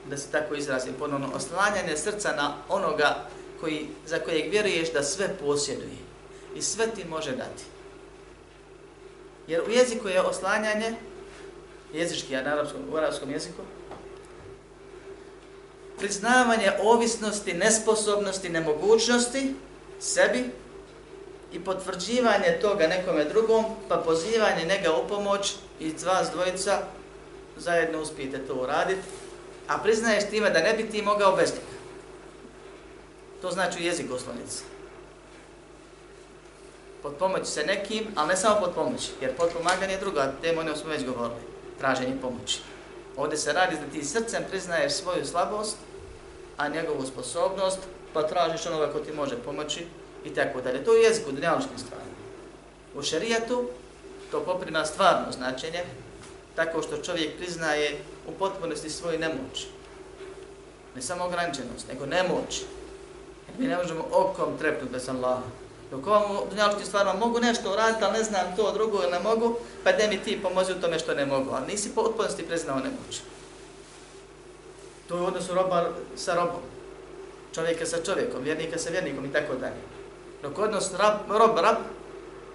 da 0.10 0.18
se 0.18 0.32
tako 0.32 0.56
izrazim 0.56 0.94
ponovno, 1.00 1.30
oslanjanje 1.34 1.98
srca 1.98 2.34
na 2.36 2.56
onoga 2.70 3.28
koji, 3.60 3.88
za 4.06 4.20
kojeg 4.20 4.52
vjeruješ 4.52 4.94
da 4.94 5.04
sve 5.04 5.28
posjeduje 5.40 5.98
i 6.56 6.62
sve 6.62 6.88
ti 6.88 7.06
može 7.06 7.32
dati. 7.32 7.64
Jer 9.48 9.62
u 9.68 9.72
jeziku 9.72 10.08
je 10.08 10.22
oslanjanje 10.22 10.96
jezički, 11.94 12.36
a 12.36 12.42
na 12.42 12.54
arabskom, 12.54 12.82
u 12.92 12.96
arabskom 12.96 13.32
jeziku, 13.32 13.62
priznavanje 16.00 16.72
ovisnosti, 16.84 17.54
nesposobnosti, 17.54 18.50
nemogućnosti 18.50 19.54
sebi 20.00 20.50
i 21.52 21.60
potvrđivanje 21.60 22.58
toga 22.62 22.88
nekome 22.88 23.26
drugom, 23.26 23.66
pa 23.90 23.98
pozivanje 23.98 24.66
njega 24.66 24.94
u 24.96 25.08
pomoć 25.08 25.56
i 25.80 25.94
vas 26.06 26.30
dvojica 26.32 26.82
zajedno 27.58 28.02
uspijete 28.02 28.38
to 28.48 28.54
uraditi, 28.54 29.02
a 29.68 29.78
priznaješ 29.78 30.30
time 30.30 30.50
da 30.50 30.60
ne 30.60 30.74
bi 30.74 30.90
ti 30.90 31.02
mogao 31.02 31.36
bez 31.36 31.52
njega. 31.52 31.82
To 33.42 33.52
znači 33.52 33.84
jezik 33.84 34.12
oslonice. 34.12 34.64
Pod 37.04 37.16
pomoć 37.16 37.48
se 37.48 37.64
nekim, 37.64 38.08
ali 38.16 38.28
ne 38.28 38.38
samo 38.38 38.60
pod 38.60 38.74
pomoć, 38.76 39.10
jer 39.22 39.36
pod 39.36 39.50
pomaganje 39.50 39.94
je 39.94 40.00
druga 40.00 40.34
tema, 40.42 40.62
o 40.62 40.64
njoj 40.64 40.76
smo 40.76 40.90
već 40.90 41.06
govorili 41.06 41.42
traženje 41.80 42.22
pomoći. 42.22 42.60
Ovdje 43.18 43.38
se 43.38 43.54
radi 43.54 43.76
da 43.76 43.92
ti 43.94 44.06
srcem 44.06 44.44
priznaješ 44.50 44.94
svoju 44.94 45.26
slabost, 45.26 45.78
a 46.58 46.68
njegovu 46.68 47.06
sposobnost, 47.06 47.80
pa 48.14 48.28
tražiš 48.28 48.66
onoga 48.66 48.94
ko 48.94 49.00
ti 49.00 49.12
može 49.12 49.36
pomoći 49.38 49.86
i 50.26 50.30
tako 50.30 50.62
dalje. 50.62 50.84
To 50.84 50.94
je 50.94 51.04
jezik 51.04 51.28
u 51.28 51.32
dunjaločkim 51.32 51.78
stvarima. 51.78 52.12
U 52.96 53.04
šarijatu 53.04 53.70
to 54.32 54.40
poprima 54.40 54.86
stvarno 54.86 55.32
značenje, 55.32 55.84
tako 56.56 56.82
što 56.82 56.98
čovjek 56.98 57.38
priznaje 57.38 57.98
u 58.28 58.32
potpunosti 58.32 58.90
svoju 58.90 59.20
nemoć. 59.20 59.68
Ne 60.96 61.02
samo 61.02 61.26
ograničenost, 61.26 61.88
nego 61.88 62.06
nemoć. 62.06 62.62
Mi 63.58 63.68
ne 63.68 63.78
možemo 63.78 64.08
okom 64.12 64.58
trepnuti 64.58 64.94
bez 64.94 65.10
Allaha. 65.10 65.44
Dok 65.92 66.08
ovom 66.08 66.50
dunjaločkim 66.50 66.86
stvarima 66.86 67.14
mogu 67.14 67.40
nešto 67.40 67.72
uraditi, 67.72 68.04
ali 68.04 68.18
ne 68.18 68.24
znam 68.24 68.56
to 68.56 68.72
drugo 68.74 69.04
ili 69.04 69.12
ne 69.12 69.20
mogu, 69.20 69.56
pa 69.84 69.92
da 69.92 70.08
mi 70.08 70.18
ti 70.18 70.42
pomozi 70.44 70.72
u 70.72 70.82
tome 70.82 71.00
što 71.00 71.14
ne 71.14 71.26
mogu. 71.26 71.50
Ali 71.54 71.68
nisi 71.68 71.96
po 71.96 72.14
priznao 72.48 72.76
nemoć. 72.76 73.22
To 75.08 75.16
je 75.16 75.22
u 75.22 75.26
odnosu 75.26 75.54
roba 75.54 75.90
sa 76.16 76.36
robom. 76.36 76.62
Čovjeka 77.56 77.86
sa 77.86 78.04
čovjekom, 78.06 78.44
vjernika 78.44 78.80
sa 78.80 78.90
vjernikom 78.90 79.26
i 79.26 79.34
tako 79.34 79.56
dalje. 79.56 79.82
Dok 80.42 80.58
odnos 80.58 80.92
rab, 80.98 81.14
rob, 81.30 81.58
rab 81.58 81.76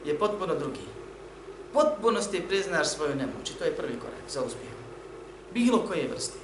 je 0.04 0.18
potpuno 0.18 0.54
drugi. 0.54 0.86
Potpunosti 1.72 2.48
priznaš 2.48 2.88
svoju 2.88 3.14
nemoć 3.14 3.50
i 3.50 3.54
to 3.54 3.64
je 3.64 3.76
prvi 3.76 3.98
korak 4.00 4.30
za 4.30 4.42
uspjeh. 4.42 4.70
Bilo 5.54 5.86
koje 5.88 6.08
vrste. 6.08 6.38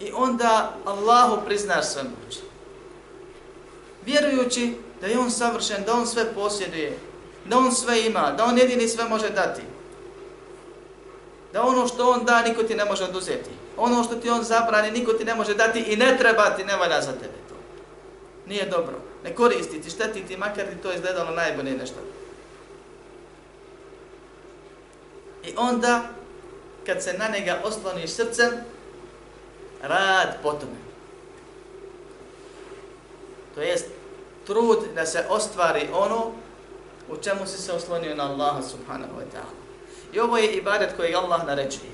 I 0.00 0.12
onda 0.14 0.76
Allahu 0.84 1.46
priznaš 1.46 1.86
sve 1.86 2.02
moći. 2.02 2.40
Vjerujući 4.06 4.74
da 5.00 5.06
je 5.06 5.18
on 5.18 5.30
savršen, 5.30 5.84
da 5.86 5.94
on 5.94 6.06
sve 6.06 6.34
posjeduje, 6.34 6.98
da 7.44 7.58
on 7.58 7.72
sve 7.72 8.06
ima, 8.06 8.32
da 8.32 8.44
on 8.44 8.58
jedini 8.58 8.88
sve 8.88 9.04
može 9.04 9.30
dati. 9.30 9.62
Da 11.52 11.62
ono 11.62 11.88
što 11.88 12.10
on 12.10 12.24
da, 12.24 12.42
niko 12.42 12.62
ti 12.62 12.74
ne 12.74 12.84
može 12.84 13.04
oduzeti. 13.04 13.50
Ono 13.76 14.04
što 14.04 14.14
ti 14.14 14.30
on 14.30 14.42
zabrani, 14.42 14.90
niko 14.90 15.12
ti 15.12 15.24
ne 15.24 15.34
može 15.34 15.54
dati 15.54 15.80
i 15.80 15.96
ne 15.96 16.18
treba 16.18 16.50
ti, 16.56 16.64
ne 16.64 16.76
valja 16.76 17.00
za 17.00 17.12
tebe 17.12 17.38
to. 17.48 17.54
Nije 18.46 18.66
dobro. 18.66 19.07
Ne 19.24 19.34
koristiti, 19.34 19.90
štetiti, 19.90 20.36
makar 20.36 20.66
ti 20.66 20.82
to 20.82 20.92
izgledalo 20.92 21.30
najbolje 21.30 21.70
nešto. 21.70 21.96
I 25.44 25.54
onda, 25.56 26.02
kad 26.86 27.02
se 27.02 27.12
na 27.12 27.28
njega 27.28 27.60
osloniš 27.64 28.10
srcem, 28.10 28.50
rad 29.82 30.38
po 30.42 30.52
tome. 30.52 30.78
To 33.54 33.60
jest, 33.62 33.86
trud 34.46 34.78
da 34.94 35.06
se 35.06 35.24
ostvari 35.28 35.88
ono 35.92 36.32
u 37.08 37.16
čemu 37.16 37.46
si 37.46 37.62
se 37.62 37.72
oslonio 37.72 38.14
na 38.14 38.30
Allaha 38.30 38.62
subhanahu 38.62 39.12
wa 39.12 39.24
ta'ala. 39.34 39.54
I 40.12 40.20
ovo 40.20 40.38
je 40.38 40.52
ibadet 40.52 40.96
koji 40.96 41.14
Allah 41.14 41.46
naređuje. 41.46 41.92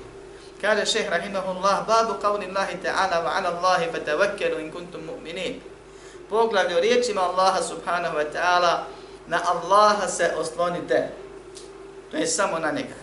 Kaže 0.61 0.85
šehr 0.85 1.09
rahimahullah, 1.09 1.87
babu 1.87 2.13
qavni 2.21 2.45
Allahi 2.45 2.77
ta'ala 2.83 3.23
wa 3.23 3.31
ala 3.37 3.49
Allahi 3.57 3.91
fatavakkalu 3.91 4.59
in 4.59 4.71
kuntum 4.71 5.01
mu'minin. 5.01 5.59
Poglavlje 6.29 6.77
o 6.77 6.79
riječima 6.79 7.21
Allaha 7.21 7.61
subhanahu 7.63 8.17
wa 8.17 8.25
ta'ala, 8.33 8.83
na 9.27 9.41
Allaha 9.45 10.07
se 10.07 10.33
oslonite. 10.37 11.09
To 12.11 12.17
je 12.17 12.27
samo 12.27 12.59
na 12.59 12.71
njega. 12.71 12.95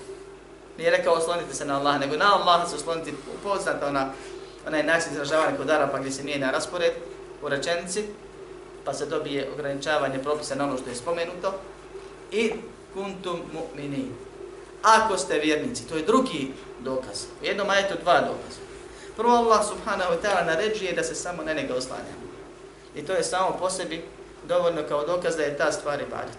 Nije 0.78 0.90
rekao 0.90 1.14
oslonite 1.14 1.54
se 1.54 1.64
na 1.64 1.78
Allaha, 1.78 1.98
nego 1.98 2.16
na 2.16 2.34
Allaha 2.34 2.66
se 2.66 2.76
oslonite. 2.76 3.12
Poznata 3.42 3.86
ona, 3.86 4.10
onaj 4.66 4.82
način 4.82 5.12
izražavanja 5.12 5.56
kod 5.56 5.70
Arapa 5.70 5.98
gdje 5.98 6.12
se 6.12 6.22
mijenja 6.22 6.50
raspored 6.50 6.92
u 7.42 7.48
rečenici, 7.48 8.04
pa 8.84 8.94
se 8.94 9.06
dobije 9.06 9.50
ograničavanje 9.54 10.18
propisa 10.18 10.54
na 10.54 10.64
ono 10.64 10.78
što 10.78 10.90
je 10.90 10.96
spomenuto. 10.96 11.54
I 12.30 12.52
kuntum 12.94 13.40
mu'minin. 13.52 14.08
Ako 14.82 15.16
ste 15.16 15.38
vjernici, 15.38 15.88
to 15.88 15.96
je 15.96 16.02
drugi 16.02 16.52
dokaz. 16.80 17.24
U 17.42 17.44
jednom 17.44 17.70
ajetu 17.70 17.94
dva 18.02 18.20
dokaza. 18.20 18.60
Prvo 19.16 19.32
Allah 19.32 19.66
subhanahu 19.68 20.12
wa 20.12 20.18
ta'ala 20.22 20.46
naređuje 20.46 20.92
da 20.92 21.02
se 21.02 21.14
samo 21.14 21.42
na 21.42 21.52
njega 21.52 21.74
oslanjamo. 21.74 22.31
I 22.96 23.02
to 23.02 23.12
je 23.12 23.24
samo 23.24 23.56
po 23.58 23.70
sebi 23.70 24.04
dovoljno 24.48 24.82
kao 24.88 25.06
dokaz 25.06 25.36
da 25.36 25.42
je 25.42 25.56
ta 25.56 25.72
stvar 25.72 26.00
ibadet. 26.00 26.38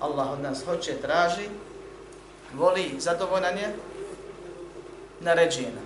Allah 0.00 0.32
od 0.32 0.40
nas 0.40 0.64
hoće, 0.64 0.96
traži, 1.02 1.48
voli, 2.54 2.94
zadovoljan 2.98 3.58
je, 3.58 3.76
naređuje 5.20 5.66
nam. 5.66 5.84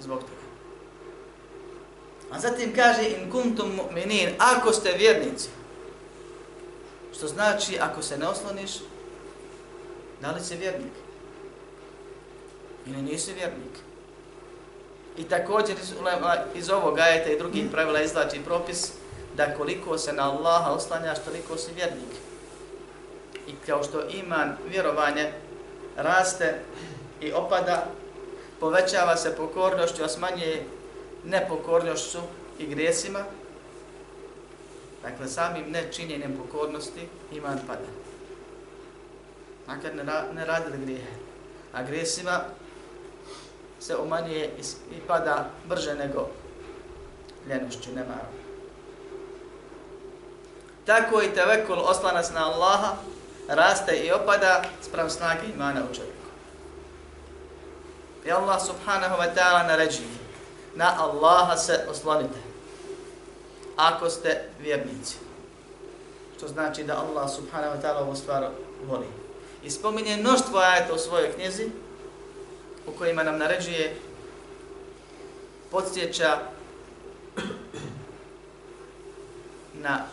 Zbog 0.00 0.20
toga. 0.20 0.40
A 2.30 2.38
zatim 2.38 2.74
kaže 2.74 3.10
in 3.10 3.30
kuntum 3.30 3.72
mu'minin, 3.78 4.34
ako 4.38 4.72
ste 4.72 4.92
vjernici, 4.92 5.48
što 7.16 7.28
znači 7.28 7.78
ako 7.80 8.02
se 8.02 8.18
ne 8.18 8.28
osloniš, 8.28 8.70
da 10.20 10.30
li 10.30 10.40
si 10.40 10.56
vjernik? 10.56 10.92
Ili 12.86 13.02
nisi 13.02 13.32
vjernik? 13.32 13.89
I 15.20 15.24
također 15.24 15.76
iz, 15.82 15.92
iz 16.54 16.70
ovog 16.70 16.98
ajeta 16.98 17.30
i 17.30 17.38
drugih 17.38 17.64
pravila 17.72 18.02
izlači 18.02 18.40
propis 18.44 18.92
da 19.36 19.54
koliko 19.54 19.98
se 19.98 20.12
na 20.12 20.30
Allaha 20.30 20.70
oslanjaš, 20.70 21.18
toliko 21.24 21.56
si 21.56 21.72
vjernik. 21.74 22.12
I 23.46 23.52
kao 23.66 23.82
što 23.82 24.08
iman 24.08 24.56
vjerovanje 24.68 25.32
raste 25.96 26.60
i 27.20 27.32
opada, 27.32 27.86
povećava 28.60 29.16
se 29.16 29.36
pokornošću, 29.36 30.04
a 30.04 30.08
smanje 30.08 30.62
nepokornošću 31.24 32.18
i 32.58 32.66
grijesima, 32.66 33.24
dakle 35.02 35.28
samim 35.28 35.64
nečinjenjem 35.70 36.36
pokornosti 36.36 37.08
iman 37.32 37.58
pada. 37.66 37.88
Makar 39.66 39.94
ne, 39.94 40.02
ra 40.02 40.24
ne 40.34 40.44
radili 40.44 40.78
grijehe. 40.84 41.12
A 41.72 41.82
grijesima 41.82 42.40
se 43.80 43.96
umanjuje 43.96 44.50
i 44.90 45.00
pada 45.06 45.50
brže 45.68 45.94
nego 45.94 46.28
ljenošću, 47.48 47.90
nemarom. 47.94 48.40
Tako 50.86 51.22
i 51.22 51.34
tevekul 51.34 51.78
oslanac 51.78 52.30
na 52.30 52.46
Allaha 52.46 52.96
raste 53.48 53.96
i 53.96 54.12
opada 54.12 54.62
sprem 54.82 55.10
snage 55.10 55.46
imana 55.54 55.80
u 55.90 55.94
čovjeku. 55.94 56.16
I 58.26 58.32
Allah 58.32 58.62
subhanahu 58.66 59.16
wa 59.16 59.34
ta'ala 59.34 59.66
naređi 59.66 60.02
na 60.74 60.94
Allaha 60.98 61.56
se 61.56 61.86
oslonite 61.90 62.38
ako 63.76 64.10
ste 64.10 64.42
vjernici. 64.60 65.16
Što 66.36 66.48
znači 66.48 66.84
da 66.84 67.00
Allah 67.00 67.30
subhanahu 67.30 67.76
wa 67.76 67.82
ta'ala 67.82 68.00
ovu 68.00 68.16
stvar 68.16 68.48
voli. 68.86 69.06
I 69.62 69.70
spominje 69.70 70.16
mnoštvo 70.16 70.58
ajeta 70.58 70.94
u 70.94 70.98
svojoj 70.98 71.32
knjizi 71.32 71.70
u 72.90 72.98
kojima 72.98 73.22
nam 73.22 73.38
naređuje 73.38 73.96
podsjeća 75.70 76.38
na 79.74 80.04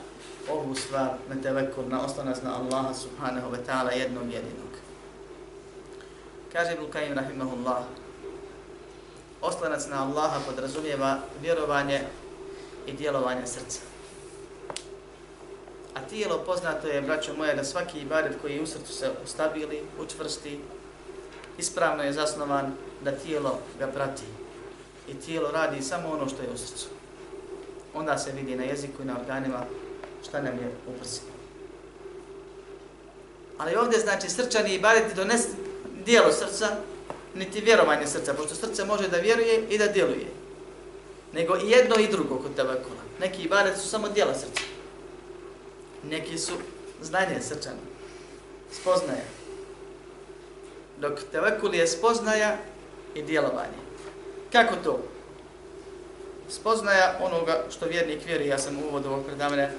ovu 0.52 0.76
stvar, 0.76 1.10
na 1.30 1.42
tevekur, 1.42 1.88
na 1.88 2.06
oslonac 2.06 2.38
na 2.44 2.56
Allaha 2.56 2.94
subhanahu 2.94 3.52
wa 3.52 3.58
ta'ala 3.68 3.92
jednog 3.92 4.24
jedinog. 4.24 4.72
Kaže 6.54 6.74
Ibn 6.74 6.92
Kajim 6.92 7.14
rahimahullah, 7.14 7.84
oslonac 9.42 9.88
na 9.88 10.04
Allaha 10.04 10.40
podrazumijeva 10.48 11.20
vjerovanje 11.42 12.02
i 12.88 12.94
djelovanje 12.94 13.48
srca. 13.48 13.80
A 15.94 16.02
tijelo 16.10 16.44
poznato 16.46 16.88
je, 16.88 17.02
braćo 17.02 17.34
moje, 17.34 17.56
da 17.56 17.64
svaki 17.64 18.00
ibadet 18.00 18.38
koji 18.42 18.56
je 18.56 18.62
u 18.62 18.68
srcu 18.68 18.94
se 18.94 19.12
ustabili, 19.24 19.84
učvrsti, 20.00 20.60
ispravno 21.58 22.04
je 22.04 22.14
zasnovan 22.14 22.74
da 23.04 23.12
tijelo 23.12 23.60
ga 23.80 23.88
prati. 23.88 24.24
I 25.08 25.14
tijelo 25.14 25.52
radi 25.52 25.82
samo 25.82 26.10
ono 26.10 26.30
što 26.30 26.42
je 26.42 26.50
u 26.54 26.58
srcu. 26.58 26.88
Onda 27.94 28.18
se 28.18 28.32
vidi 28.32 28.56
na 28.56 28.64
jeziku 28.64 29.02
i 29.02 29.06
na 29.06 29.20
organima 29.20 29.66
šta 30.28 30.42
nam 30.42 30.54
je 30.54 30.72
u 30.88 31.00
prsi. 31.00 31.22
Ali 33.58 33.76
ovdje 33.76 34.00
znači 34.00 34.30
srčani 34.30 34.74
ibadet 34.74 35.16
dones 35.16 35.42
dijelo 36.06 36.32
srca, 36.32 36.68
niti 37.36 37.62
vjerovanje 37.62 38.08
srca, 38.08 38.34
pošto 38.34 38.56
srce 38.56 38.86
može 38.86 39.08
da 39.08 39.18
vjeruje 39.18 39.68
i 39.70 39.78
da 39.78 39.88
djeluje. 39.88 40.28
Nego 41.34 41.58
i 41.58 41.70
jedno 41.70 41.96
i 41.96 42.08
drugo 42.08 42.36
kod 42.36 42.56
tebekula. 42.56 43.02
Neki 43.20 43.42
ibadet 43.42 43.78
su 43.78 43.88
samo 43.88 44.10
dijela 44.10 44.34
srca. 44.34 44.62
Neki 46.04 46.38
su 46.38 46.54
znanje 47.02 47.42
srčano. 47.42 47.80
Spoznaje. 48.72 49.37
Dok 51.00 51.20
tevekul 51.32 51.76
je 51.76 51.88
spoznaja 51.88 52.58
i 53.16 53.22
djelovanje. 53.22 53.78
Kako 54.52 54.76
to? 54.84 55.00
Spoznaja 56.50 57.20
onoga 57.22 57.64
što 57.70 57.86
vjernik 57.86 58.26
vjeri, 58.26 58.48
ja 58.48 58.58
sam 58.58 58.78
u 58.78 58.88
uvodu 58.90 59.10
ovog 59.10 59.26
predavanja 59.26 59.70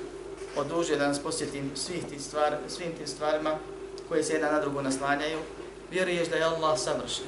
odužio 0.57 0.99
da 0.99 1.09
nas 1.09 1.19
posjetim 1.19 1.71
svih 1.75 2.05
tih 2.05 2.23
stvari, 2.23 2.57
svim 2.69 2.93
tim 2.97 3.07
stvarima 3.07 3.59
koje 4.09 4.25
se 4.25 4.33
jedna 4.33 4.51
na 4.51 4.61
drugu 4.61 4.83
naslanjaju, 4.83 5.39
vjeruješ 5.91 6.29
da 6.29 6.37
je 6.37 6.45
Allah 6.45 6.79
savršen, 6.79 7.27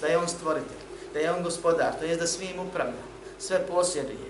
da 0.00 0.06
je 0.06 0.18
On 0.18 0.28
stvoritelj, 0.28 0.82
da 1.14 1.18
je 1.18 1.32
On 1.32 1.42
gospodar, 1.42 1.98
to 1.98 2.04
je 2.04 2.16
da 2.16 2.26
svim 2.26 2.58
upravlja, 2.68 3.02
sve 3.38 3.66
posjeduje, 3.66 4.28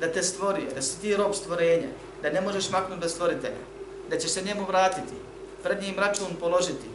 da 0.00 0.12
te 0.12 0.22
stvorio, 0.22 0.74
da 0.74 0.82
si 0.82 1.00
ti 1.00 1.16
rob 1.16 1.34
stvorenja, 1.34 1.88
da 2.22 2.30
ne 2.30 2.40
možeš 2.40 2.70
maknuti 2.70 3.00
bez 3.00 3.12
stvoritelja, 3.12 3.62
da 4.10 4.18
ćeš 4.18 4.30
se 4.30 4.42
njemu 4.42 4.66
vratiti, 4.66 5.14
pred 5.62 5.82
njim 5.82 5.98
račun 5.98 6.36
položiti, 6.40 6.91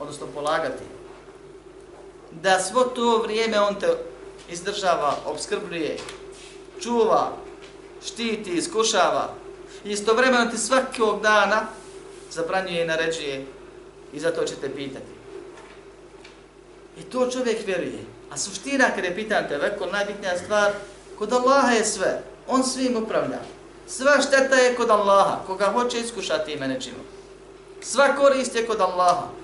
odnosno 0.00 0.26
polagati, 0.34 0.84
da 2.30 2.60
svo 2.60 2.84
to 2.84 3.18
vrijeme 3.22 3.60
on 3.60 3.74
te 3.74 3.86
izdržava, 4.48 5.16
obskrbljuje, 5.26 5.96
čuva, 6.80 7.32
štiti, 8.04 8.50
iskušava. 8.50 9.34
I 9.84 9.90
istovremeno 9.90 10.50
ti 10.50 10.58
svakog 10.58 11.22
dana 11.22 11.66
zabranjuje 12.30 12.82
i 12.82 12.86
naređuje 12.86 13.46
i 14.12 14.20
zato 14.20 14.44
će 14.44 14.54
te 14.54 14.74
pitati. 14.74 15.12
I 16.98 17.02
to 17.02 17.30
čovjek 17.30 17.66
vjeruje. 17.66 18.04
A 18.30 18.36
suština 18.36 18.90
kada 18.94 19.06
je 19.06 19.14
pitan 19.14 19.48
te 19.48 19.58
veko, 19.58 19.86
najbitnija 19.86 20.38
stvar, 20.38 20.72
kod 21.18 21.32
Allaha 21.32 21.72
je 21.72 21.84
sve. 21.84 22.22
On 22.48 22.64
svim 22.64 22.96
upravlja. 22.96 23.38
Sva 23.86 24.20
šteta 24.22 24.56
je 24.56 24.74
kod 24.76 24.90
Allaha, 24.90 25.38
koga 25.46 25.66
hoće 25.66 26.00
iskušati 26.00 26.52
ime 26.52 26.68
nečimo. 26.68 26.98
Sva 27.80 28.16
korist 28.16 28.54
je 28.54 28.66
kod 28.66 28.80
Allaha. 28.80 29.39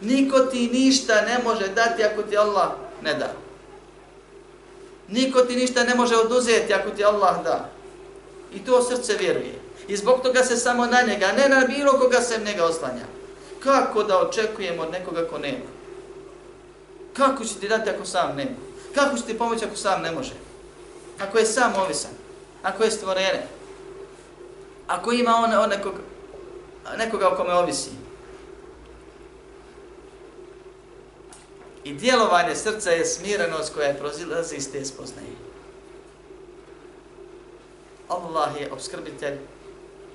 Niko 0.00 0.38
ti 0.38 0.70
ništa 0.72 1.14
ne 1.14 1.38
može 1.44 1.68
dati 1.68 2.04
ako 2.04 2.22
ti 2.22 2.36
Allah 2.36 2.68
ne 3.02 3.14
da. 3.14 3.32
Niko 5.08 5.40
ti 5.40 5.56
ništa 5.56 5.84
ne 5.84 5.94
može 5.94 6.16
oduzeti 6.16 6.74
ako 6.74 6.90
ti 6.90 7.04
Allah 7.04 7.44
da. 7.44 7.70
I 8.54 8.64
to 8.64 8.82
srce 8.82 9.16
vjeruje. 9.20 9.60
I 9.88 9.96
zbog 9.96 10.22
toga 10.22 10.44
se 10.44 10.56
samo 10.56 10.86
na 10.86 11.02
njega, 11.02 11.32
ne 11.32 11.48
na 11.48 11.66
bilo 11.66 11.92
koga 11.92 12.20
se 12.20 12.40
njega 12.44 12.64
oslanja. 12.64 13.04
Kako 13.60 14.02
da 14.02 14.18
očekujemo 14.18 14.82
od 14.82 14.92
nekoga 14.92 15.28
ko 15.30 15.38
nema? 15.38 15.64
Kako 17.12 17.44
će 17.44 17.54
ti 17.54 17.68
dati 17.68 17.90
ako 17.90 18.04
sam 18.04 18.36
nema? 18.36 18.56
Kako 18.94 19.16
će 19.16 19.22
ti 19.22 19.38
pomoći 19.38 19.64
ako 19.64 19.76
sam 19.76 20.02
ne 20.02 20.12
može? 20.12 20.34
Ako 21.20 21.38
je 21.38 21.46
sam 21.46 21.72
ovisan? 21.76 22.10
Ako 22.62 22.84
je 22.84 22.90
stvorene? 22.90 23.46
Ako 24.86 25.12
ima 25.12 25.34
on, 25.36 25.54
on 25.54 25.68
nekog, 25.68 25.94
nekoga 26.98 27.28
o 27.28 27.36
kome 27.36 27.54
ovisi? 27.54 27.90
I 31.84 31.94
djelovanje 31.94 32.54
srca 32.54 32.90
je 32.90 33.04
smirenost 33.04 33.74
koja 33.74 33.88
je 33.88 33.98
prozilazi 33.98 34.56
iz 34.56 34.72
te 34.72 34.84
spoznaje. 34.84 35.36
Allah 38.08 38.60
je 38.60 38.72
obskrbitelj, 38.72 39.38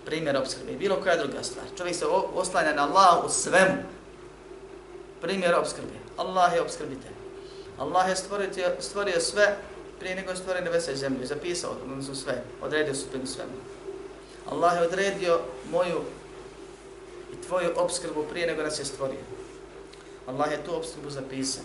primjer 0.05 0.37
obskrbe. 0.37 0.71
Bilo 0.71 1.01
koja 1.01 1.17
druga 1.17 1.43
stvar. 1.43 1.65
Čovjek 1.77 1.95
se 1.95 2.05
oslanja 2.35 2.73
na 2.73 2.83
Allah 2.83 3.25
u 3.25 3.29
svemu. 3.29 3.75
Primjer 5.21 5.55
obskrbe. 5.55 5.93
Allah 6.17 6.53
je 6.53 6.61
obskrbitelj. 6.61 7.15
Allah 7.77 8.09
je 8.09 8.15
stvorio, 8.15 8.49
stvorio 8.79 9.19
sve 9.19 9.57
prije 9.99 10.15
nego 10.15 10.29
je 10.29 10.37
stvorio 10.37 10.63
nebesa 10.63 10.91
i 10.91 10.95
zemlju. 10.95 11.27
Zapisao 11.27 11.75
su 12.05 12.15
sve. 12.15 12.43
Odredio 12.61 12.95
su 12.95 13.07
prije 13.09 13.27
svemu. 13.27 13.51
Allah 14.49 14.73
je 14.75 14.87
odredio 14.87 15.39
moju 15.71 16.01
i 17.33 17.47
tvoju 17.47 17.69
obskrbu 17.75 18.23
prije 18.29 18.47
nego 18.47 18.63
nas 18.63 18.79
je 18.79 18.85
stvorio. 18.85 19.19
Allah 20.27 20.51
je 20.51 20.63
tu 20.63 20.75
obskrbu 20.75 21.09
zapisao. 21.09 21.63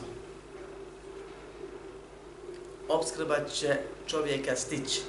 Obskrba 2.89 3.37
će 3.55 3.77
čovjeka 4.07 4.57
stići. 4.57 5.01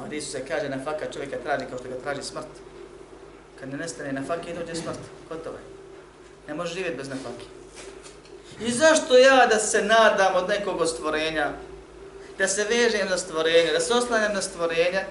A 0.00 0.14
Isus 0.14 0.32
se 0.32 0.46
kaže 0.46 0.68
na 0.68 0.84
faka 0.84 1.10
čovjeka 1.12 1.36
traži 1.42 1.64
kao 1.70 1.78
što 1.78 1.88
ga 1.88 1.94
traži 1.94 2.22
smrt. 2.22 2.46
Kad 3.60 3.68
ne 3.68 3.76
nestane 3.76 4.12
na 4.12 4.22
faki, 4.22 4.54
dođe 4.54 4.74
smrt. 4.74 4.98
Gotovo 5.28 5.56
je. 5.56 5.62
Ne 6.48 6.54
može 6.54 6.74
živjeti 6.74 6.96
bez 6.96 7.08
nafake. 7.08 7.44
I 8.60 8.70
zašto 8.70 9.16
ja 9.16 9.46
da 9.46 9.58
se 9.58 9.82
nadam 9.82 10.34
od 10.34 10.48
nekog 10.48 10.88
stvorenja, 10.88 11.52
da 12.38 12.48
se 12.48 12.64
vežem 12.64 13.08
na 13.08 13.18
stvorenje, 13.18 13.72
da 13.72 13.80
se 13.80 13.94
oslanjam 13.94 14.34
na 14.34 14.42
stvorenje, 14.42 15.04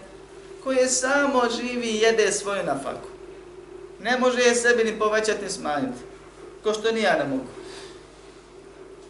koje 0.64 0.90
samo 0.90 1.42
živi 1.58 1.88
i 1.88 2.00
jede 2.00 2.32
svoju 2.32 2.64
nafaku. 2.64 3.08
Ne 4.00 4.18
može 4.20 4.42
je 4.42 4.56
sebi 4.56 4.84
ni 4.84 5.00
povećati 5.00 5.44
ni 5.44 5.50
smanjiti. 5.50 6.00
Ko 6.64 6.74
što 6.74 6.92
ni 6.92 7.02
ja 7.02 7.18
ne 7.18 7.24
mogu. 7.24 7.44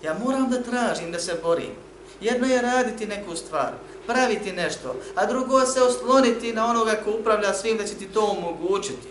Ja 0.04 0.16
moram 0.26 0.50
da 0.50 0.64
tražim, 0.64 1.12
da 1.12 1.20
se 1.20 1.40
borim. 1.44 1.76
Jedno 2.22 2.48
je 2.48 2.62
raditi 2.62 3.08
neku 3.08 3.36
stvar, 3.36 3.72
praviti 4.08 4.52
nešto, 4.52 4.96
a 5.16 5.26
drugo 5.26 5.66
se 5.66 5.82
osloniti 5.82 6.54
na 6.54 6.70
onoga 6.70 6.96
ko 7.04 7.12
upravlja 7.12 7.54
svim 7.54 7.78
da 7.78 7.88
će 7.88 7.96
ti 7.96 8.08
to 8.08 8.26
omogućiti. 8.26 9.08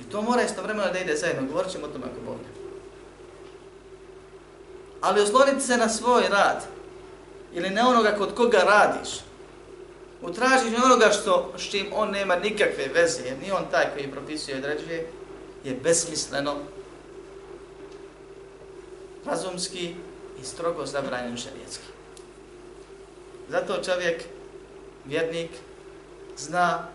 I 0.00 0.10
to 0.10 0.22
mora 0.22 0.42
istovremeno 0.42 0.92
da 0.92 0.98
ide 0.98 1.16
zajedno, 1.16 1.48
govorit 1.48 1.72
ćemo 1.72 1.86
o 1.86 1.88
tome 1.88 2.04
ako 2.04 2.24
Bog 2.26 2.36
Ali 5.00 5.20
osloniti 5.20 5.60
se 5.60 5.76
na 5.76 5.88
svoj 5.88 6.22
rad 6.28 6.64
ili 7.54 7.70
na 7.70 7.88
onoga 7.88 8.14
kod 8.18 8.34
koga 8.34 8.58
radiš, 8.58 9.08
u 10.22 10.32
traženju 10.32 10.76
onoga 10.84 11.10
što, 11.10 11.52
s 11.58 11.70
čim 11.70 11.86
on 11.92 12.10
nema 12.10 12.36
nikakve 12.36 12.88
veze, 12.94 13.22
jer 13.24 13.38
nije 13.38 13.52
on 13.52 13.64
taj 13.70 13.86
koji 13.94 14.10
propisuje 14.10 14.54
i 14.54 14.58
određuje, 14.58 15.08
je 15.64 15.74
besmisleno, 15.74 16.56
razumski 19.26 19.94
i 20.40 20.44
strogo 20.44 20.86
zabranjen 20.86 21.36
šarijetski. 21.36 21.84
Zato 23.48 23.82
čovjek, 23.84 24.24
vjernik, 25.04 25.50
zna 26.36 26.88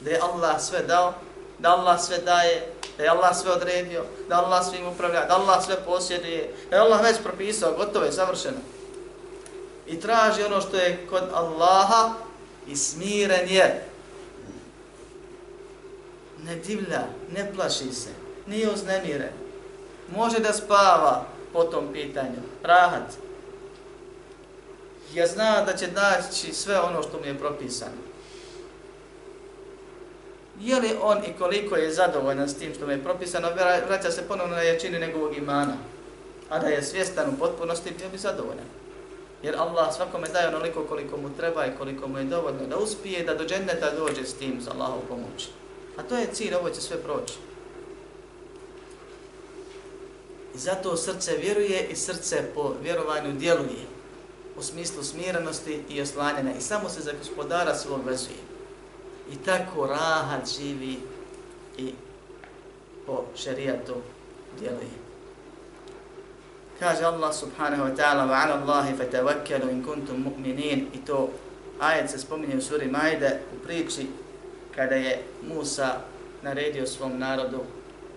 da 0.00 0.10
je 0.10 0.20
Allah 0.20 0.60
sve 0.60 0.82
dao, 0.82 1.14
da 1.58 1.70
Allah 1.70 2.00
sve 2.00 2.18
daje, 2.18 2.72
da 2.96 3.02
je 3.02 3.10
Allah 3.10 3.36
sve 3.36 3.52
odredio, 3.52 4.04
da 4.28 4.44
Allah 4.44 4.66
svim 4.66 4.86
upravlja, 4.86 5.24
da 5.24 5.34
Allah 5.34 5.64
sve 5.64 5.76
posjeduje, 5.84 6.54
da 6.70 6.76
je 6.76 6.82
Allah 6.82 7.02
već 7.02 7.16
propisao, 7.22 7.76
gotovo 7.76 8.04
je, 8.04 8.12
savršeno. 8.12 8.58
I 9.86 10.00
traži 10.00 10.42
ono 10.42 10.60
što 10.60 10.76
je 10.76 11.06
kod 11.10 11.22
Allaha 11.34 12.14
i 12.66 12.76
smiren 12.76 13.48
je. 13.48 13.88
Ne 16.46 16.56
divlja, 16.56 17.02
ne 17.34 17.52
plaši 17.54 17.92
se, 17.92 18.10
nije 18.46 18.70
uznemiren. 18.70 19.32
Može 20.16 20.38
da 20.38 20.52
spava 20.52 21.26
po 21.52 21.64
tom 21.64 21.92
pitanju, 21.92 22.42
rahat. 22.62 23.12
Ja 25.14 25.26
zna 25.26 25.62
da 25.64 25.76
će 25.76 25.86
daći 25.86 26.52
sve 26.52 26.80
ono 26.80 27.02
što 27.02 27.20
mi 27.20 27.26
je 27.26 27.38
propisano. 27.38 28.12
Je 30.60 30.80
li 30.80 30.96
on 31.02 31.18
i 31.18 31.32
koliko 31.38 31.76
je 31.76 31.92
zadovoljan 31.92 32.48
s 32.48 32.58
tim 32.58 32.74
što 32.74 32.86
mu 32.86 32.92
je 32.92 33.04
propisano, 33.04 33.48
vraća 33.88 34.10
se 34.10 34.28
ponovno 34.28 34.56
na 34.56 34.62
jačini 34.62 34.98
njegovog 34.98 35.36
imana. 35.36 35.76
A 36.48 36.58
da 36.58 36.66
je 36.66 36.82
svjestan 36.82 37.28
u 37.28 37.38
potpunosti, 37.38 37.94
bio 37.98 38.08
bi 38.08 38.18
zadovoljan. 38.18 38.66
Jer 39.42 39.56
Allah 39.58 39.94
svakome 39.94 40.28
daje 40.28 40.48
onoliko 40.48 40.84
koliko 40.84 41.16
mu 41.16 41.30
treba 41.36 41.66
i 41.66 41.76
koliko 41.78 42.08
mu 42.08 42.18
je 42.18 42.24
dovoljno 42.24 42.66
da 42.66 42.76
uspije 42.76 43.24
da 43.24 43.34
do 43.34 43.44
dženneta 43.44 43.90
dođe 43.90 44.24
s 44.24 44.34
tim 44.34 44.60
za 44.60 44.70
Allahov 44.70 45.00
pomoći. 45.08 45.48
A 45.96 46.02
to 46.02 46.16
je 46.16 46.32
cilj, 46.32 46.54
ovo 46.54 46.70
će 46.70 46.80
sve 46.80 46.96
proći. 47.02 47.34
I 50.54 50.58
zato 50.58 50.96
srce 50.96 51.36
vjeruje 51.36 51.86
i 51.86 51.96
srce 51.96 52.42
po 52.54 52.74
vjerovanju 52.82 53.32
djeluje 53.32 53.86
u 54.58 54.62
smislu 54.62 55.02
smirenosti 55.02 55.82
i 55.88 56.02
oslanjanja 56.02 56.54
i 56.58 56.60
samo 56.60 56.88
se 56.88 57.00
za 57.00 57.12
gospodara 57.18 57.74
svog 57.74 58.06
vezuje. 58.06 58.36
I 59.32 59.36
tako 59.36 59.86
rahat 59.86 60.48
živi 60.58 60.98
i 61.78 61.92
po 63.06 63.24
šerijatu 63.36 63.94
djeluje. 64.58 65.02
Kaže 66.78 67.04
Allah 67.04 67.34
subhanahu 67.34 67.82
wa 67.82 67.96
ta'ala 67.96 68.26
wa 68.26 68.42
ala 68.44 68.54
Allahi 68.62 68.96
fatawakkalu 68.96 69.70
in 69.70 69.84
kuntum 69.84 70.24
mu'minin 70.24 70.86
i 70.94 71.04
to 71.06 71.30
ajet 71.80 72.10
se 72.10 72.18
spominje 72.18 72.56
u 72.56 72.62
suri 72.62 72.90
Majde 72.90 73.40
u 73.54 73.66
priči 73.66 74.06
kada 74.76 74.94
je 74.94 75.22
Musa 75.42 75.94
naredio 76.42 76.86
svom 76.86 77.18
narodu 77.18 77.60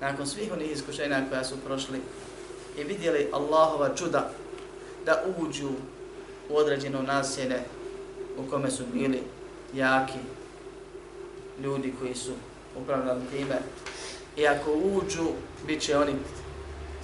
nakon 0.02 0.28
svih 0.28 0.54
onih 0.54 0.72
iskušenja 0.72 1.22
koja 1.30 1.44
su 1.44 1.56
prošli 1.66 2.00
i 2.78 2.84
vidjeli 2.84 3.30
Allahova 3.34 3.96
čuda 3.96 4.32
da 5.06 5.24
uđu 5.38 5.70
u 6.50 6.58
određeno 6.58 7.02
nasjene 7.02 7.60
u 8.38 8.50
kome 8.50 8.72
su 8.72 8.84
bili 8.94 9.24
jaki 9.74 10.20
ljudi 11.64 11.94
koji 12.00 12.16
su 12.16 12.32
upravljali 12.76 13.22
time 13.32 13.56
i 14.38 14.48
ako 14.48 14.72
uđu 14.72 15.28
bit 15.68 15.82
će 15.82 15.98
oni 15.98 16.14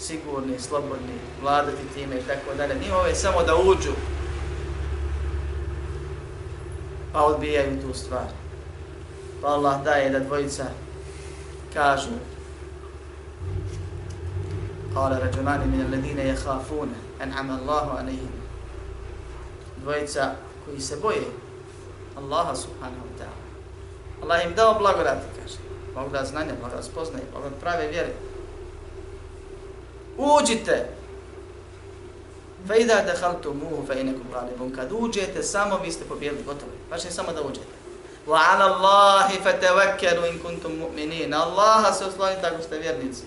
sigurni, 0.02 0.60
slobodni, 0.60 1.14
vladati 1.42 1.94
time 1.96 2.16
i 2.16 2.28
tako 2.28 2.58
dalje. 2.58 2.76
Nije 2.76 2.96
ove 2.96 3.16
samo 3.16 3.44
da 3.44 3.56
uđu, 3.56 3.92
pa 7.14 7.24
odbijaju 7.24 7.82
tu 7.82 7.94
stvar. 7.94 8.28
Pa 9.41 9.47
Allah 9.47 9.84
daje 9.84 10.10
da 10.10 10.19
dvojica 10.19 10.65
kažu 11.73 12.10
Kale 14.93 15.19
rađulani 15.19 15.65
min 15.65 15.86
alledine 15.86 16.27
je 16.27 16.36
hafune, 16.36 16.97
en'ama 17.19 17.60
Allahu 17.62 17.97
anihim. 17.97 18.32
Dvojica 19.77 20.32
koji 20.65 20.82
se 20.82 20.97
boje 21.01 21.25
Allaha 22.17 22.56
subhanahu 22.56 23.06
wa 23.08 23.23
ta'ala. 23.23 23.41
Allah 24.23 24.45
im 24.45 24.56
dao 24.56 24.80
blagodati, 24.80 25.25
kaže. 25.41 25.58
Blagodat 25.93 26.27
znanja, 26.27 26.54
blagodat 26.60 26.86
spoznaje, 26.86 27.25
blagodat 27.32 27.60
prave 27.60 27.88
vjere 27.88 28.13
uđite. 30.17 30.86
Fa 32.67 32.75
idha 32.75 33.01
dakhaltumuhu 33.01 33.86
fa 33.88 33.93
inakum 33.93 34.25
ghalibun. 34.32 34.75
Kad 34.75 34.91
uđete, 34.91 35.43
samo 35.43 35.77
vi 35.77 35.91
ste 35.91 36.06
pobjedili, 36.06 36.43
gotovo. 36.43 36.71
Baš 36.89 37.06
je 37.06 37.12
samo 37.12 37.34
da 37.34 37.41
uđete. 37.41 37.81
Wa 38.28 38.40
ala 38.52 38.66
Allahi 38.66 39.42
fatawakkalu 39.42 40.28
in 40.30 40.40
kuntum 40.40 40.72
mu'minin. 40.72 41.34
Allaha 41.34 41.94
se 41.94 42.06
oslonite 42.06 42.48
ako 42.48 42.64
ste 42.64 42.80
vjernici. 42.80 43.24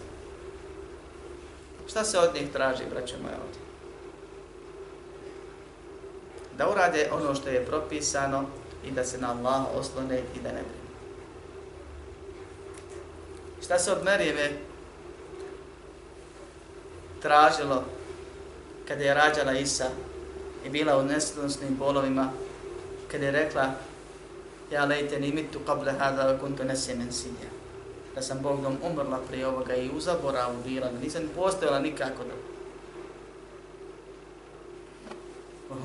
Šta 1.88 2.04
se 2.04 2.18
od 2.18 2.34
njih 2.34 2.52
traži, 2.52 2.82
braćo 2.90 3.14
moje 3.22 3.34
ovdje? 3.34 3.60
Da 6.58 6.70
urade 6.70 7.10
ono 7.12 7.34
što 7.34 7.48
je 7.48 7.66
propisano 7.66 8.44
i 8.84 8.90
da 8.90 9.04
se 9.04 9.18
na 9.18 9.30
Allaha 9.30 9.66
oslone 9.74 10.18
i 10.18 10.40
da 10.42 10.48
ne 10.48 10.62
brinu. 10.62 10.84
Šta 13.64 13.78
se 13.78 13.92
od 13.92 14.04
Merijeve 14.04 14.50
tražilo 17.22 17.84
kada 18.88 19.04
je 19.04 19.14
rađala 19.14 19.52
Isa 19.52 19.86
i 20.64 20.68
bila 20.68 20.98
u 20.98 21.02
nesnosnim 21.02 21.76
bolovima, 21.76 22.32
kada 23.10 23.26
je 23.26 23.32
rekla 23.32 23.70
ja 24.74 24.84
lejte 24.84 25.20
ni 25.20 25.32
mitu 25.32 25.58
kable 25.66 25.92
hada 25.92 26.38
kuntu 26.38 26.64
nesjemen 26.64 27.12
sinja. 27.12 27.50
Da 28.14 28.22
sam 28.22 28.38
Bogom 28.42 28.76
umrla 28.82 29.20
prije 29.28 29.46
ovoga 29.46 29.74
i 29.74 29.90
u 29.90 30.00
zaboravu 30.00 30.54
bila, 30.64 30.90
nisam 31.02 31.22
postojala 31.36 31.78
nikako 31.78 32.24
da 32.24 32.34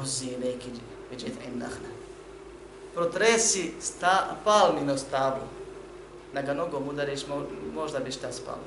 Ozi 0.01 0.37
neki 0.43 0.69
veđet 1.11 1.33
in 1.47 1.59
nahna. 1.59 1.89
Protresi 2.93 3.71
sta, 3.81 4.35
palmino 4.43 4.97
stablo. 4.97 5.47
Na 6.33 6.41
ga 6.41 6.53
nogom 6.53 6.87
udariš, 6.87 7.21
možda 7.73 7.99
bi 7.99 8.11
šta 8.11 8.31
spalo. 8.31 8.65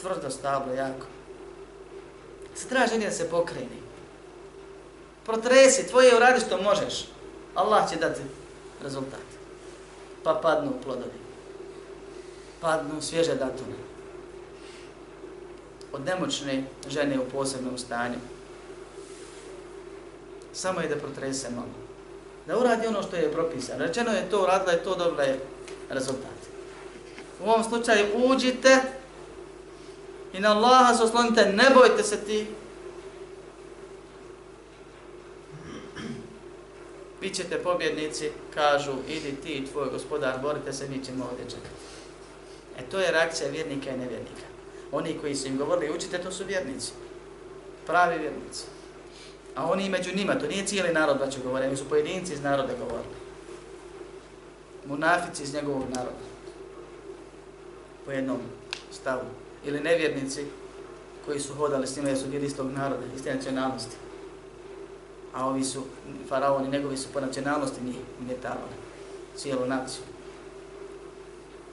Tvrdo 0.00 0.30
stablo, 0.30 0.74
jako 0.74 1.06
se 2.54 2.98
da 2.98 3.10
se 3.10 3.30
pokreni. 3.30 3.82
Protresi, 5.24 5.86
tvoje 5.86 6.16
uradi 6.16 6.40
što 6.40 6.62
možeš. 6.62 7.08
Allah 7.54 7.90
će 7.90 7.96
dati 7.96 8.20
rezultat. 8.82 9.26
Pa 10.24 10.34
padnu 10.42 10.72
plodovi. 10.84 11.22
Padnu 12.60 13.00
svježe 13.00 13.34
datune. 13.34 13.76
Od 15.92 16.04
nemoćne 16.04 16.64
žene 16.88 17.20
u 17.20 17.30
posebnom 17.32 17.78
stanju. 17.78 18.18
Samo 20.52 20.80
je 20.80 20.88
da 20.88 20.96
protrese 20.96 21.50
malo. 21.50 21.68
Da 22.46 22.58
uradi 22.58 22.86
ono 22.86 23.02
što 23.02 23.16
je 23.16 23.32
propisano. 23.32 23.86
Rečeno 23.86 24.10
je 24.10 24.30
to, 24.30 24.42
uradila 24.42 24.72
je 24.72 24.84
to, 24.84 24.96
dobila 24.96 25.22
je 25.22 25.40
rezultat. 25.88 26.38
U 27.40 27.50
ovom 27.50 27.64
slučaju 27.64 28.06
uđite 28.14 28.80
i 30.32 30.40
na 30.40 30.56
Allaha 30.56 30.94
se 30.94 31.02
oslonite, 31.02 31.52
ne 31.52 31.70
bojte 31.74 32.02
se 32.02 32.16
ti. 32.16 32.46
Bit 37.32 37.44
ćete 37.44 37.62
pobjednici, 37.62 38.30
kažu, 38.54 38.92
idi 39.08 39.36
ti 39.42 39.52
i 39.52 39.66
tvoj 39.66 39.90
gospodar, 39.90 40.38
borite 40.42 40.72
se, 40.72 40.88
mi 40.88 41.04
ćemo 41.04 41.24
ovdje 41.30 41.44
čekati. 41.44 41.82
E 42.78 42.82
to 42.90 43.00
je 43.00 43.10
reakcija 43.10 43.50
vjernika 43.50 43.90
i 43.90 43.98
nevjernika. 43.98 44.46
Oni 44.92 45.18
koji 45.20 45.34
su 45.34 45.48
im 45.48 45.58
govorili, 45.58 45.94
učite, 45.94 46.18
to 46.18 46.30
su 46.32 46.44
vjernici. 46.44 46.92
Pravi 47.86 48.18
vjernici. 48.18 48.64
A 49.54 49.70
oni 49.70 49.88
među 49.88 50.16
njima, 50.16 50.38
to 50.38 50.46
nije 50.46 50.66
cijeli 50.66 50.92
narod 50.92 51.18
da 51.18 51.30
će 51.30 51.38
oni 51.52 51.76
su 51.76 51.88
pojedinci 51.88 52.32
iz 52.32 52.42
naroda 52.42 52.72
govorili. 52.78 53.14
Munafici 54.86 55.42
iz 55.42 55.54
njegovog 55.54 55.84
naroda. 55.88 56.24
Po 58.04 58.12
jednom 58.12 58.38
stavu. 58.90 59.24
Ili 59.64 59.80
nevjernici 59.80 60.44
koji 61.26 61.40
su 61.40 61.54
hodali 61.54 61.86
s 61.86 61.96
njima 61.96 62.08
jer 62.08 62.18
su 62.18 62.28
bili 62.28 62.46
iz 62.46 62.56
tog 62.56 62.70
naroda, 62.70 63.02
iz 63.16 63.24
te 63.24 63.34
nacionalnosti. 63.34 63.96
A 65.34 65.46
ovi 65.46 65.64
su, 65.64 65.82
faraoni, 66.28 66.68
njegovi 66.70 66.96
su 66.96 67.08
po 67.12 67.20
nacionalnosti 67.20 67.84
njih 67.84 67.96
umetavali. 68.20 68.72
Cijelu 69.36 69.66
naciju. 69.66 70.02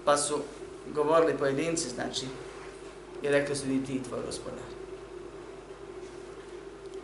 Pa 0.05 0.17
su 0.17 0.39
govorili 0.93 1.37
pojedinci, 1.37 1.89
znači, 1.89 2.25
i 3.21 3.29
rekli 3.29 3.55
su 3.55 3.71
i 3.71 3.85
ti 3.85 4.03
tvoj 4.03 4.19
gospodar. 4.25 4.63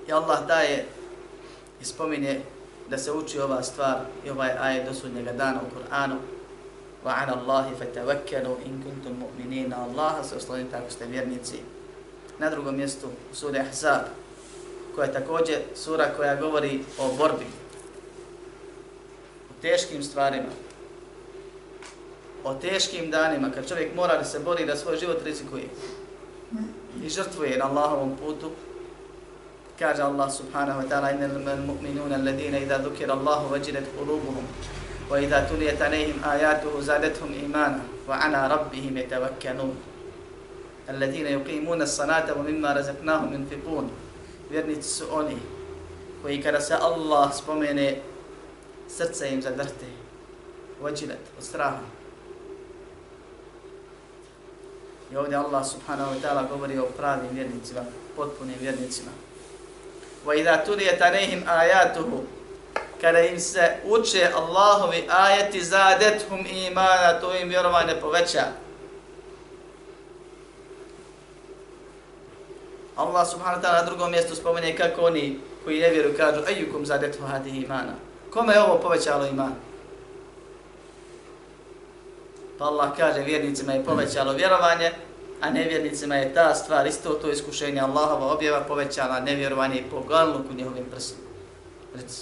I 0.07 0.11
Allah 0.11 0.47
daje 0.47 0.85
i 1.81 1.85
spominje 1.85 2.41
da 2.89 2.97
se 2.97 3.11
uči 3.11 3.39
ova 3.39 3.63
stvar 3.63 3.99
i 4.25 4.29
ovaj 4.29 4.51
ajet 4.59 4.87
do 4.87 4.93
sudnjega 4.93 5.31
dana 5.31 5.59
u 5.61 5.75
Kur'anu 5.75 6.15
wa 7.05 7.13
ala 7.21 7.37
Allahi 7.37 7.75
fatawakkalu 7.75 8.57
in 8.65 8.83
kuntum 8.83 9.13
mu'minin 9.19 9.73
Allaha 9.73 10.23
se 10.23 10.35
oslonite 10.35 10.75
ako 10.75 10.91
ste 10.91 11.05
vjernici 11.05 11.59
na 12.39 12.49
drugom 12.49 12.75
mjestu 12.75 13.07
u 13.31 13.35
suri 13.35 13.59
Ahzab 13.59 14.01
koja 14.95 15.05
je 15.05 15.13
također 15.13 15.57
sura 15.75 16.05
koja 16.17 16.35
govori 16.35 16.79
o 16.99 17.13
borbi 17.17 17.45
o 19.49 19.61
teškim 19.61 20.03
stvarima 20.03 20.51
o 22.43 22.53
teškim 22.53 23.11
danima 23.11 23.51
kad 23.51 23.67
čovjek 23.69 23.95
mora 23.95 24.17
da 24.17 24.23
se 24.23 24.39
bori 24.39 24.65
da 24.65 24.75
svoj 24.75 24.97
život 24.97 25.23
rizikuje 25.23 25.63
i 27.03 27.09
žrtvuje 27.09 27.57
na 27.57 27.65
Allahovom 27.65 28.17
putu 28.17 28.51
kaže 29.79 30.01
Allah 30.01 30.31
subhanahu 30.31 30.81
wa 30.81 30.87
ta'ala 30.87 31.11
innal 31.11 31.59
mu'minuna 31.67 32.15
alladhina 32.15 32.57
idha 32.59 32.77
dhukira 32.79 33.13
Allah 33.13 33.43
wajilat 33.51 33.83
qulubuhum 33.99 34.47
wa 35.11 35.19
idha 35.19 35.43
tuliyat 35.51 35.81
alayhim 35.81 36.15
ayatuhu 36.23 36.81
zadatuhum 36.81 37.35
imana 37.35 37.83
wa 38.07 38.15
ala 38.15 38.47
rabbihim 38.47 38.95
yatawakkalun. 38.97 39.75
Alladhina 40.87 41.29
yuqimuna 41.29 41.83
as-salata 41.83 42.37
wa 42.37 42.43
mimma 42.43 42.71
razaqnahum 42.71 43.33
yunfiqun 43.33 43.89
vjernici 44.50 44.88
su 44.88 45.04
oni 45.10 45.36
koji 46.22 46.42
kada 46.42 46.60
se 46.60 46.74
Allah 46.80 47.34
spomene 47.34 48.00
srce 48.88 49.30
im 49.30 49.42
zadrte 49.42 49.86
wajilat 50.82 51.22
od 51.38 51.44
straha 51.44 52.00
I 55.12 55.16
ovdje 55.16 55.36
Allah 55.36 55.66
subhanahu 55.66 56.14
wa 56.14 56.20
ta'ala 56.22 56.42
govori 56.42 56.78
o 56.78 56.86
pravim 56.96 57.30
vjernicima, 57.32 57.80
potpunim 58.16 58.54
vjernicima. 58.60 59.10
وَإِذَا 60.26 60.64
تُلِيَتَ 60.66 61.02
عَلَيْهِمْ 61.02 61.48
آيَاتُهُ 61.48 62.22
Kada 63.00 63.20
im 63.20 63.40
se 63.40 63.76
uče 63.84 64.30
Allahovi 64.36 65.08
ajeti 65.08 65.64
zadethum 65.64 66.46
imana, 66.46 67.20
to 67.20 67.36
im 67.36 67.48
vjerovanje 67.48 67.94
poveća. 68.00 68.44
Allah 72.95 73.27
subhanahu 73.27 73.59
wa 73.59 73.63
ta'ala 73.63 73.79
na 73.79 73.85
drugom 73.85 74.11
mjestu 74.11 74.35
spomene 74.35 74.77
kako 74.77 75.01
oni 75.01 75.39
koji 75.63 75.79
ne 75.79 75.89
vjeruju 75.89 76.17
kažu 76.17 76.41
ajukum 76.47 76.85
zadetu 76.85 77.23
hadi 77.23 77.49
imana. 77.49 77.93
Kome 78.29 78.53
je 78.53 78.61
ovo 78.61 78.79
povećalo 78.79 79.25
iman? 79.25 79.53
Pa 82.57 82.65
Allah 82.65 82.97
kaže 82.97 83.21
vjernicima 83.21 83.73
je 83.73 83.85
povećalo 83.85 84.33
vjerovanje, 84.33 84.91
a 85.41 85.49
nevjernicima 85.49 86.15
je 86.15 86.33
ta 86.33 86.55
stvar, 86.55 86.87
isto 86.87 87.13
to 87.13 87.31
iskušenje 87.31 87.81
Allahova 87.81 88.33
objava 88.33 88.61
povećala 88.61 89.19
nevjerovanje 89.19 89.79
i 89.79 89.89
pogalnuku 89.89 90.53
njihovim 90.53 90.85
prsima. 90.91 91.19
Reci. 91.95 92.21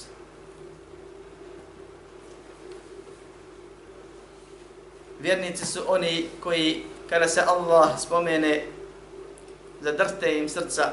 Vjernici 5.19 5.65
su 5.65 5.79
oni 5.87 6.29
koji, 6.43 6.83
kada 7.09 7.27
se 7.27 7.41
Allah 7.47 7.89
spomene, 7.99 8.65
zadrste 9.83 10.37
im 10.37 10.49
srca 10.49 10.91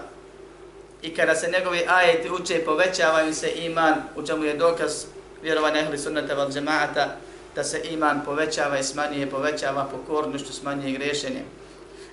i 1.03 1.15
kada 1.15 1.35
se 1.35 1.51
njegovi 1.51 1.85
ajeti 1.89 2.31
uče, 2.31 2.65
povećava 2.65 3.23
im 3.23 3.35
se 3.35 3.51
iman, 3.51 3.95
u 4.17 4.27
čemu 4.27 4.45
je 4.45 4.57
dokaz 4.57 5.05
vjerovanja 5.43 5.81
ehli 5.81 5.99
sunnata 5.99 6.35
val 6.35 6.51
džemaata, 6.51 7.17
da 7.55 7.65
se 7.65 7.81
iman 7.85 8.21
povećava 8.25 8.79
i 8.79 8.85
smanjuje, 8.85 9.31
povećava 9.31 9.89
pokornošću, 9.93 10.53
smanjuje 10.53 10.93
grešenje 10.93 11.43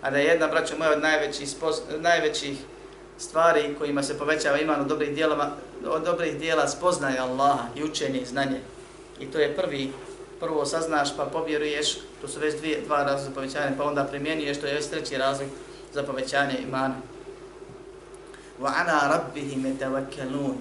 a 0.01 0.11
da 0.11 0.17
je 0.17 0.25
jedna, 0.25 0.47
braćo 0.47 0.77
moja, 0.77 0.91
od 0.91 1.01
najvećih, 1.01 1.49
spoz, 1.49 1.75
najvećih 1.99 2.57
stvari 3.17 3.75
kojima 3.77 4.03
se 4.03 4.17
povećava 4.17 4.59
iman 4.59 4.81
od 4.81 4.87
dobrih, 4.87 5.15
dijelama, 5.15 5.51
od 5.87 6.03
dobrih 6.03 6.39
dijela 6.39 6.67
spoznaje 6.67 7.19
Allaha 7.19 7.63
i 7.75 7.83
učenje 7.83 8.19
i 8.19 8.25
znanje. 8.25 8.59
I 9.19 9.25
to 9.25 9.39
je 9.39 9.55
prvi, 9.55 9.91
prvo 10.39 10.65
saznaš 10.65 11.17
pa 11.17 11.25
povjeruješ, 11.25 11.97
to 12.21 12.27
su 12.27 12.39
već 12.39 12.55
dvije, 12.55 12.81
dva 12.81 13.03
razloga 13.03 13.35
povećanja, 13.35 13.65
povećanje, 13.65 13.77
pa 13.77 13.83
onda 13.83 14.03
primjenjuješ, 14.03 14.57
to 14.57 14.67
je 14.67 14.73
već 14.73 14.85
treći 14.85 15.17
razlog 15.17 15.49
za 15.93 16.03
povećanje 16.03 16.57
imana. 16.67 16.95
Wa 18.59 18.71
ala 18.75 19.17
rabbihim 19.17 19.77
tawakkalun. 19.77 20.55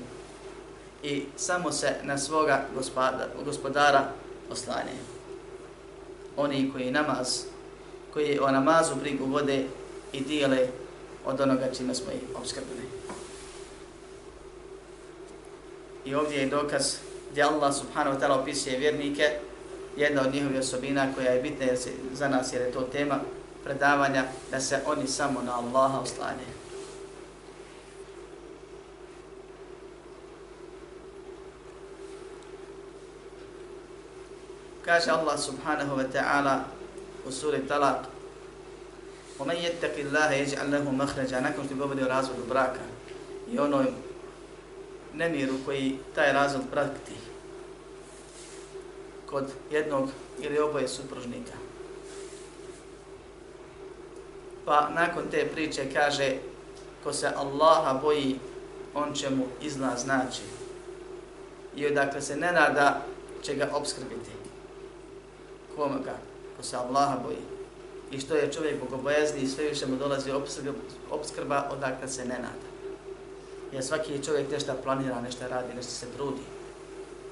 I 1.03 1.25
samo 1.37 1.73
se 1.73 1.95
na 2.03 2.19
svoga 2.19 2.65
gospodara, 2.75 3.27
gospodara 3.45 4.12
oslanjaju. 4.51 5.05
Oni 6.37 6.71
koji 6.73 6.91
namaz 6.91 7.43
koji 8.17 8.39
o 8.39 8.51
namazu 8.51 8.95
brigu 8.95 9.25
vode 9.25 9.65
i 10.12 10.21
dijele 10.21 10.69
od 11.27 11.41
onoga 11.41 11.69
čime 11.77 11.95
smo 11.95 12.12
ih 12.12 12.21
obskrbili. 12.35 12.87
I 16.05 16.15
ovdje 16.15 16.39
je 16.39 16.47
dokaz 16.47 16.97
gdje 17.31 17.43
Allah 17.43 17.75
subhanahu 17.75 18.17
wa 18.17 18.21
ta'ala 18.21 18.41
opisuje 18.41 18.79
vjernike, 18.79 19.31
jedna 19.97 20.23
od 20.23 20.35
njihovih 20.35 20.59
osobina 20.59 21.12
koja 21.15 21.31
je 21.31 21.43
bitna 21.43 21.67
za 22.12 22.29
nas 22.29 22.53
jer 22.53 22.62
je 22.62 22.73
to 22.73 22.81
tema 22.81 23.21
predavanja, 23.65 24.26
da 24.52 24.60
se 24.60 24.80
oni 24.86 25.08
samo 25.08 25.41
na 25.41 25.58
Allaha 25.58 26.00
oslanjaju. 26.00 26.62
Kaže 34.86 35.12
Allah 35.12 35.39
subhanahu 35.39 35.97
wa 35.97 36.06
ta'ala 36.13 36.63
u 37.28 37.32
suri 37.32 37.67
Talak 37.67 38.06
وَمَنْ 39.39 39.58
يَتَّقِ 39.58 39.95
اللَّهَ 39.97 40.30
يَجْعَلْ 40.32 40.67
لَهُ 40.71 40.86
مَخْرَجَا 40.91 41.41
nakon 41.41 41.65
što 41.65 41.76
govori 41.76 42.04
o 42.04 42.08
razvodu 42.08 42.43
braka 42.50 42.80
i 43.52 43.60
onoj 43.60 43.86
nemiru 45.13 45.54
koji 45.65 45.97
taj 46.15 46.34
razvod 46.34 46.62
prati 46.71 47.13
kod 49.26 49.52
jednog 49.71 50.10
ili 50.39 50.60
oboje 50.60 50.88
supružnika. 50.88 51.64
Pa 54.66 54.90
nakon 54.94 55.31
te 55.31 55.48
priče 55.55 55.92
kaže 55.94 56.37
ko 57.05 57.12
se 57.12 57.31
Allaha 57.37 57.98
boji, 58.02 58.38
on 58.94 59.14
će 59.14 59.31
mu 59.31 59.46
izlaz 59.62 60.02
znači. 60.02 60.42
I 61.76 61.87
odakle 61.87 62.20
se 62.20 62.37
ne 62.37 62.52
nada 62.52 63.02
će 63.42 63.55
ga 63.55 63.70
obskrbiti. 63.72 64.31
Kome 65.76 65.98
ga? 66.05 66.16
ko 66.57 66.62
se 66.62 66.76
Allaha 66.76 67.16
boji 67.24 67.57
i 68.11 68.20
što 68.20 68.35
je 68.35 68.52
čovjek 68.52 68.81
bogobojazni 68.81 69.40
i 69.40 69.48
sve 69.48 69.64
više 69.64 69.87
mu 69.87 69.96
dolazi 69.96 70.31
obskrba 71.11 71.68
odakle 71.72 72.09
se 72.09 72.24
ne 72.24 72.35
nada. 72.35 72.66
Jer 73.72 73.85
svaki 73.85 74.24
čovjek 74.24 74.50
nešto 74.50 74.72
planira, 74.85 75.20
nešto 75.20 75.48
radi, 75.48 75.74
nešto 75.74 75.92
se 75.92 76.07
trudi. 76.16 76.42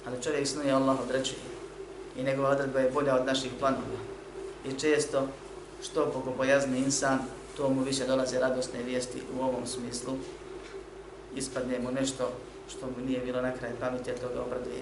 Ali 0.06 0.22
čovjek 0.22 0.46
snuje 0.46 0.72
Allah 0.72 1.00
određuje 1.00 1.38
i 2.16 2.22
njegova 2.22 2.50
odredba 2.50 2.80
je 2.80 2.90
bolja 2.90 3.16
od 3.16 3.26
naših 3.26 3.52
planova. 3.58 4.00
I 4.64 4.78
često 4.80 5.28
što 5.83 6.05
bogobojazni 6.13 6.77
insan, 6.77 7.19
to 7.57 7.69
mu 7.69 7.83
više 7.83 8.05
dolaze 8.05 8.39
radosne 8.39 8.83
vijesti 8.83 9.21
u 9.37 9.43
ovom 9.43 9.67
smislu. 9.67 10.13
Ispadne 11.35 11.79
mu 11.79 11.91
nešto 11.91 12.31
što 12.69 12.85
mu 12.85 13.05
nije 13.05 13.19
bilo 13.19 13.41
na 13.41 13.51
kraj 13.51 13.71
pameti, 13.79 14.11
a 14.11 14.15
to 14.15 14.27
ga 14.33 14.41
obraduje. 14.41 14.81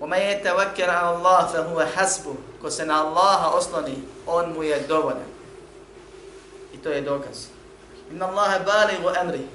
وَمَا 0.00 0.16
يَتَوَكَّرَ 0.16 0.88
عَلَى 0.90 1.10
اللَّهِ 1.16 1.46
فَهُوَ 1.52 1.86
حَسْبُ 1.96 2.34
Ko 2.62 2.70
se 2.70 2.86
na 2.86 3.06
Allaha 3.06 3.48
osloni, 3.56 3.96
on 4.26 4.52
mu 4.52 4.62
je 4.62 4.80
dovoljan. 4.88 5.28
I 6.74 6.78
to 6.78 6.88
je 6.90 7.00
dokaz. 7.00 7.46
Inna 8.10 8.26
Allahe 8.26 8.64
baligu 8.64 9.08
emri. 9.20 9.46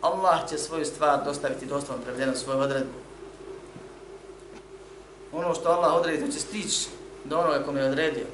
Allah 0.00 0.48
će 0.48 0.58
svoju 0.58 0.84
stvar 0.84 1.24
dostaviti 1.24 1.66
doslovno 1.66 2.04
prevedeno 2.04 2.36
svoju 2.36 2.58
odredbu. 2.58 2.98
Ono 5.32 5.54
što 5.54 5.68
Allah 5.68 5.94
odredi, 5.94 6.26
to 6.26 6.32
će 6.32 6.40
stići 6.40 6.88
do 7.24 7.38
onoga 7.38 7.64
kome 7.64 7.80
je 7.80 7.90
odredio. 7.90 8.26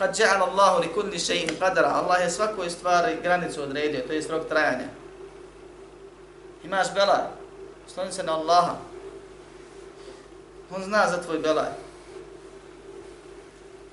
Kad 0.00 0.16
ja'ala 0.16 0.48
Allahu 0.48 0.80
li 0.80 0.88
kulli 0.88 1.18
shay'in 1.20 1.58
qadra. 1.60 1.92
Allah 2.00 2.24
je 2.24 2.30
svakoj 2.30 2.70
stvari 2.70 3.18
granicu 3.22 3.62
odredio, 3.62 4.00
to 4.06 4.12
je 4.12 4.24
rok 4.28 4.48
trajanja. 4.48 4.88
Imaš 6.64 6.94
belaj, 6.94 7.28
Osloni 7.86 8.12
se 8.12 8.22
na 8.22 8.32
Allaha. 8.32 8.76
On 10.76 10.84
zna 10.84 11.06
za 11.10 11.22
tvoj 11.22 11.38
belaj. 11.38 11.68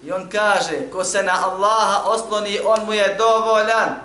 I 0.04 0.12
on 0.12 0.30
kaže, 0.30 0.88
ko 0.92 1.04
se 1.04 1.24
na 1.24 1.34
Allaha 1.44 2.04
osloni, 2.06 2.60
on 2.66 2.86
mu 2.86 2.94
je 2.94 3.16
dovoljan. 3.18 4.00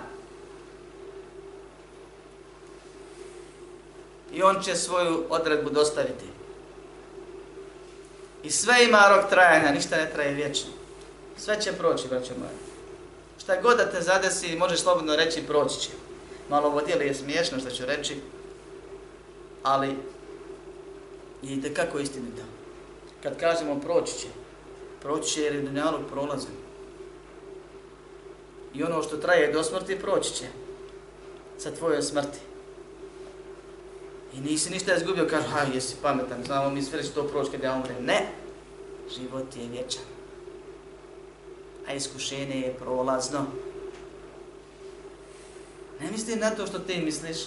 I 4.31 4.43
on 4.43 4.61
će 4.63 4.75
svoju 4.75 5.25
odredbu 5.29 5.69
dostaviti. 5.69 6.25
I 8.43 8.51
sve 8.51 8.85
ima 8.85 9.07
rok 9.09 9.29
trajanja, 9.29 9.71
ništa 9.71 9.95
ne 9.95 10.09
traje 10.13 10.33
vječno. 10.33 10.82
Sve 11.37 11.61
će 11.61 11.73
proći, 11.73 12.07
braćo 12.07 12.33
moje. 12.39 12.51
Šta 13.39 13.61
god 13.61 13.77
da 13.77 13.91
te 13.91 14.01
zadesi, 14.01 14.55
možeš 14.55 14.79
slobodno 14.79 15.15
reći, 15.15 15.47
proći 15.47 15.79
će. 15.79 15.89
Malo 16.49 16.69
vodijeli 16.69 17.05
je 17.05 17.13
smiješno 17.13 17.59
što 17.59 17.69
ću 17.69 17.85
reći, 17.85 18.15
ali 19.63 19.95
je 21.41 21.73
kako 21.73 21.99
istinito. 21.99 22.41
Kad 23.23 23.39
kažemo 23.39 23.79
proći 23.79 24.19
će, 24.19 24.27
proći 25.01 25.29
će 25.29 25.41
jer 25.41 25.55
je 25.55 25.61
dunjalog 25.61 26.01
prolazan. 26.11 26.51
I 28.73 28.83
ono 28.83 29.03
što 29.03 29.17
traje 29.17 29.53
do 29.53 29.63
smrti, 29.63 29.99
proći 29.99 30.33
će 30.33 30.45
sa 31.57 31.71
tvojoj 31.71 32.01
smrti. 32.01 32.39
I 34.33 34.41
nisi 34.41 34.69
ništa 34.69 34.95
izgubio, 34.95 35.27
kažu, 35.29 35.47
ha, 35.47 35.65
jesi 35.73 35.95
pametan, 36.01 36.43
znamo 36.45 36.69
mi 36.69 36.81
sve 36.81 37.03
to 37.03 37.23
proći 37.23 37.51
kada 37.51 37.67
ja 37.67 37.73
umrem. 37.73 38.05
Ne, 38.05 38.27
život 39.17 39.55
je 39.55 39.67
vječan. 39.67 40.12
A 41.87 41.93
iskušenje 41.93 42.55
je 42.55 42.73
prolazno. 42.73 43.45
Ne 46.01 46.11
mislim 46.11 46.39
na 46.39 46.49
to 46.49 46.67
što 46.67 46.79
ti 46.79 47.01
misliš, 47.01 47.37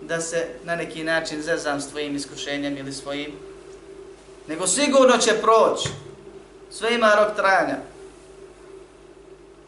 da 0.00 0.20
se 0.20 0.48
na 0.64 0.76
neki 0.76 1.04
način 1.04 1.42
zezam 1.42 1.80
s 1.80 1.88
tvojim 1.88 2.16
iskušenjem 2.16 2.76
ili 2.76 2.92
svojim, 2.92 3.32
nego 4.48 4.66
sigurno 4.66 5.18
će 5.18 5.40
proći. 5.42 5.88
Sve 6.70 6.94
ima 6.94 7.14
rok 7.14 7.36
trajanja. 7.36 7.76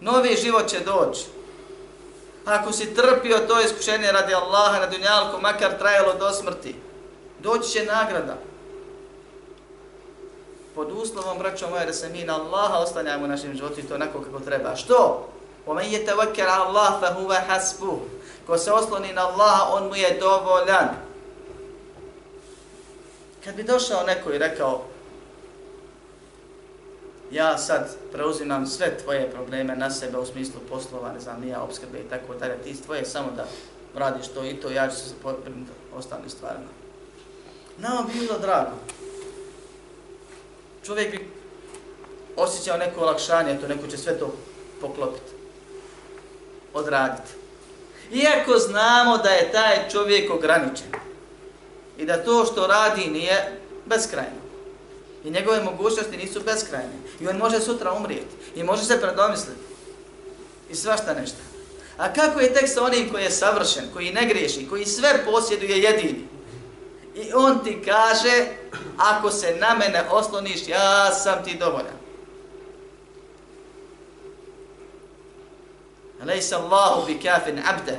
Novi 0.01 0.37
život 0.43 0.69
će 0.69 0.81
doći. 0.81 1.25
Pa 2.45 2.55
ako 2.55 2.73
si 2.73 2.95
trpio 2.95 3.39
to 3.39 3.61
iskušenje 3.61 4.13
radi 4.13 4.35
Allaha 4.35 4.81
na 4.81 4.87
dunjalku, 4.87 5.41
makar 5.41 5.79
trajalo 5.79 6.15
do 6.15 6.33
smrti, 6.33 6.75
doći 7.43 7.71
će 7.71 7.85
nagrada 7.85 8.37
Pod 10.76 10.92
uslovom, 10.92 11.40
braćo 11.40 11.70
moje, 11.70 11.86
da 11.86 11.94
se 11.94 12.10
mi 12.10 12.24
na 12.24 12.36
Allaha 12.36 12.78
ostanjamo 12.78 13.26
u 13.26 13.28
našem 13.28 13.54
životu 13.54 13.80
i 13.80 13.84
to 13.84 13.96
onako 13.96 14.22
kako 14.22 14.40
treba. 14.40 14.76
Što? 14.76 15.28
وَمَنْ 15.68 15.84
يَتَوَكَّرَ 15.84 16.48
اللَّهَ 16.48 17.00
فَهُوَ 17.02 17.36
حَسْبُهُ 17.48 17.98
Ko 18.48 18.58
se 18.58 18.72
osloni 18.72 19.14
na 19.14 19.28
Allaha, 19.28 19.74
on 19.74 19.88
mu 19.88 19.96
je 19.96 20.18
dovoljan. 20.20 20.90
Kad 23.44 23.56
bi 23.56 23.64
došao 23.64 24.04
neko 24.04 24.32
i 24.32 24.38
rekao, 24.38 24.82
ja 27.32 27.58
sad 27.58 27.96
preuzimam 28.12 28.68
sve 28.68 28.98
tvoje 28.98 29.32
probleme 29.32 29.76
na 29.76 29.92
sebe 29.92 30.18
u 30.18 30.26
smislu 30.26 30.60
poslova, 30.70 31.14
ne 31.14 31.20
znam, 31.20 31.42
nija 31.42 31.62
obskrbe 31.62 32.00
i 32.00 32.10
tako 32.10 32.34
dalje, 32.34 32.58
ti 32.58 32.82
tvoje 32.86 33.06
samo 33.06 33.28
da 33.36 33.46
radiš 33.96 34.28
to 34.28 34.46
i 34.46 34.54
to, 34.54 34.70
ja 34.70 34.90
ću 34.90 34.96
se 34.96 35.14
potrebiti 35.24 35.72
ostalim 35.96 36.30
stvarima. 36.30 36.70
Nama 37.78 38.02
bi 38.02 38.20
bilo 38.20 38.40
drago. 38.40 38.72
Čovjek 40.87 41.11
bi 41.11 41.29
osjećao 42.37 42.77
neko 42.77 43.01
olakšanje, 43.01 43.59
to 43.61 43.69
neko 43.69 43.87
će 43.87 43.97
sve 43.97 44.19
to 44.19 44.35
poklopiti, 44.81 45.33
odraditi. 46.75 47.31
Iako 48.13 48.59
znamo 48.59 49.19
da 49.19 49.29
je 49.29 49.53
taj 49.53 49.89
čovjek 49.91 50.31
ograničen 50.31 50.93
i 51.99 52.07
da 52.07 52.25
to 52.25 52.45
što 52.45 52.67
radi 52.67 53.07
nije 53.07 53.61
beskrajno. 53.87 54.47
I 55.25 55.31
njegove 55.31 55.63
mogućnosti 55.63 56.17
nisu 56.17 56.41
beskrajne. 56.41 56.93
I 57.21 57.29
on 57.29 57.37
može 57.37 57.61
sutra 57.61 57.93
umrijeti. 57.93 58.37
I 58.55 58.63
može 58.63 58.85
se 58.85 59.01
predomisliti. 59.01 59.61
I 60.71 60.75
svašta 60.75 61.15
nešto. 61.15 61.39
A 61.97 62.13
kako 62.13 62.41
je 62.41 62.55
tek 62.55 62.69
sa 62.69 62.83
onim 62.85 63.11
koji 63.11 63.25
je 63.25 63.31
savršen, 63.31 63.85
koji 63.93 64.13
ne 64.13 64.27
griješi, 64.27 64.69
koji 64.69 64.87
sve 64.87 65.25
posjeduje 65.25 65.79
jedini? 65.79 66.29
I 67.17 67.33
on 67.35 67.65
ti 67.65 67.83
kaže, 67.85 68.47
ako 68.99 69.31
se 69.31 69.57
na 69.61 69.75
mene 69.75 70.05
osloniš, 70.11 70.69
ja 70.69 71.11
sam 71.11 71.45
ti 71.45 71.57
dovoljan. 71.59 71.97
Alaysa 76.23 76.57
Allahu 76.57 77.07
bi 77.07 77.19
kafin 77.19 77.59
abde, 77.59 77.99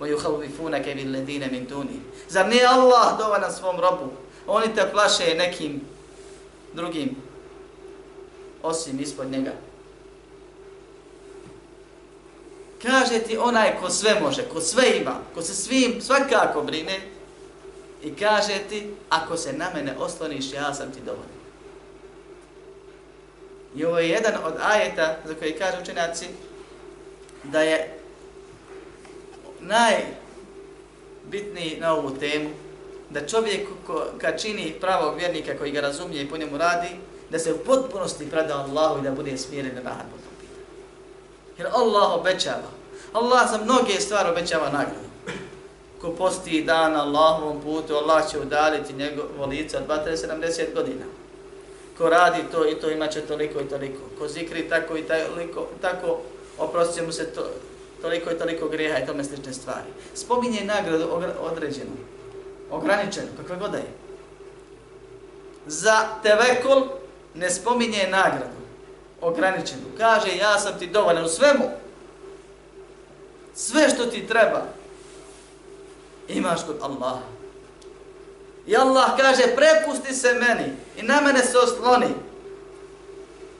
wa 0.00 0.08
yukhawifunaka 0.08 0.94
bil 0.94 1.12
ladina 1.12 1.46
min 1.46 1.66
duni. 1.66 2.00
Zar 2.28 2.48
nije 2.48 2.66
Allah 2.66 3.18
dovoljan 3.18 3.52
svom 3.52 3.80
robu? 3.80 4.12
Oni 4.46 4.74
te 4.74 4.90
plaše 4.92 5.34
nekim 5.34 5.80
drugim 6.72 7.16
osim 8.62 9.00
ispod 9.00 9.30
njega. 9.30 9.52
Kaže 12.82 13.18
ti 13.18 13.36
onaj 13.36 13.80
ko 13.80 13.90
sve 13.90 14.20
može, 14.20 14.48
ko 14.48 14.60
sve 14.60 14.96
ima, 14.96 15.20
ko 15.34 15.42
se 15.42 15.54
svim 15.54 16.00
svakako 16.00 16.62
brine 16.62 17.11
i 18.02 18.14
kaže 18.14 18.58
ti 18.68 18.94
ako 19.08 19.36
se 19.36 19.52
na 19.52 19.70
mene 19.74 19.94
osloniš, 19.98 20.52
ja 20.52 20.74
sam 20.74 20.92
ti 20.92 21.00
dovoljno. 21.00 21.42
I 23.76 23.84
ovo 23.84 23.98
je 23.98 24.08
jedan 24.08 24.34
od 24.44 24.54
ajeta 24.62 25.16
za 25.24 25.34
koji 25.34 25.52
kaže 25.52 25.78
učenjaci 25.82 26.26
da 27.44 27.62
je 27.62 27.98
najbitniji 29.60 31.76
na 31.80 31.94
ovu 31.94 32.10
temu 32.10 32.50
da 33.10 33.26
čovjek 33.26 33.68
ko, 33.86 34.06
kad 34.20 34.42
čini 34.42 34.74
pravog 34.80 35.18
vjernika 35.18 35.58
koji 35.58 35.72
ga 35.72 35.80
razumije 35.80 36.22
i 36.22 36.28
po 36.28 36.36
njemu 36.36 36.58
radi, 36.58 36.88
da 37.30 37.38
se 37.38 37.52
u 37.52 37.58
potpunosti 37.58 38.30
preda 38.30 38.56
Allahu 38.56 39.00
i 39.00 39.02
da 39.02 39.10
bude 39.10 39.38
smiren 39.38 39.74
na 39.74 39.82
rahat 39.82 40.02
po 40.02 40.16
tom 40.16 40.34
pitanju. 40.40 40.64
Jer 41.58 41.68
Allah 41.72 42.20
obećava. 42.20 42.70
Allah 43.12 43.50
za 43.50 43.58
mnoge 43.58 44.00
stvari 44.00 44.30
obećava 44.30 44.64
nagradu. 44.64 45.11
Ko 46.02 46.10
posti 46.10 46.62
dan 46.62 46.96
Allahovom 46.96 47.60
putu, 47.62 47.94
Allah 47.94 48.30
će 48.30 48.38
udaliti 48.38 48.92
njegovo 48.92 49.46
lice 49.46 49.76
od 49.76 49.86
270 49.88 50.74
godina. 50.74 51.04
Ko 51.98 52.08
radi 52.08 52.42
to 52.52 52.68
i 52.68 52.74
to 52.74 52.90
imaće 52.90 53.20
toliko 53.20 53.60
i 53.60 53.68
toliko. 53.68 54.00
Ko 54.18 54.28
zikri 54.28 54.68
tako 54.68 54.96
i 54.96 55.02
toliko, 55.02 55.66
tako 55.80 56.20
oprostit 56.58 57.06
mu 57.06 57.12
se 57.12 57.26
to, 57.26 57.46
toliko 58.00 58.30
i 58.30 58.38
toliko 58.38 58.68
grijeha 58.68 58.98
i 58.98 59.06
tome 59.06 59.24
slične 59.24 59.52
stvari. 59.52 59.90
Spominje 60.14 60.64
nagradu 60.64 61.08
određenu 61.40 61.96
ograničenu, 62.72 63.28
kakva 63.36 63.56
god 63.56 63.74
je. 63.74 63.84
Za 65.66 66.08
tevekul 66.22 66.82
ne 67.34 67.50
spominje 67.50 68.08
nagradu, 68.10 68.60
ograničenu. 69.20 69.82
Kaže, 69.98 70.36
ja 70.36 70.58
sam 70.58 70.78
ti 70.78 70.86
dovoljan 70.86 71.24
u 71.24 71.28
svemu. 71.28 71.64
Sve 73.54 73.90
što 73.90 74.06
ti 74.06 74.26
treba, 74.26 74.66
imaš 76.28 76.60
kod 76.66 76.76
Allaha. 76.82 77.22
I 78.66 78.76
Allah 78.76 79.16
kaže, 79.16 79.42
prepusti 79.56 80.14
se 80.14 80.34
meni 80.34 80.72
i 80.96 81.02
na 81.02 81.20
mene 81.20 81.42
se 81.42 81.58
osloni. 81.58 82.14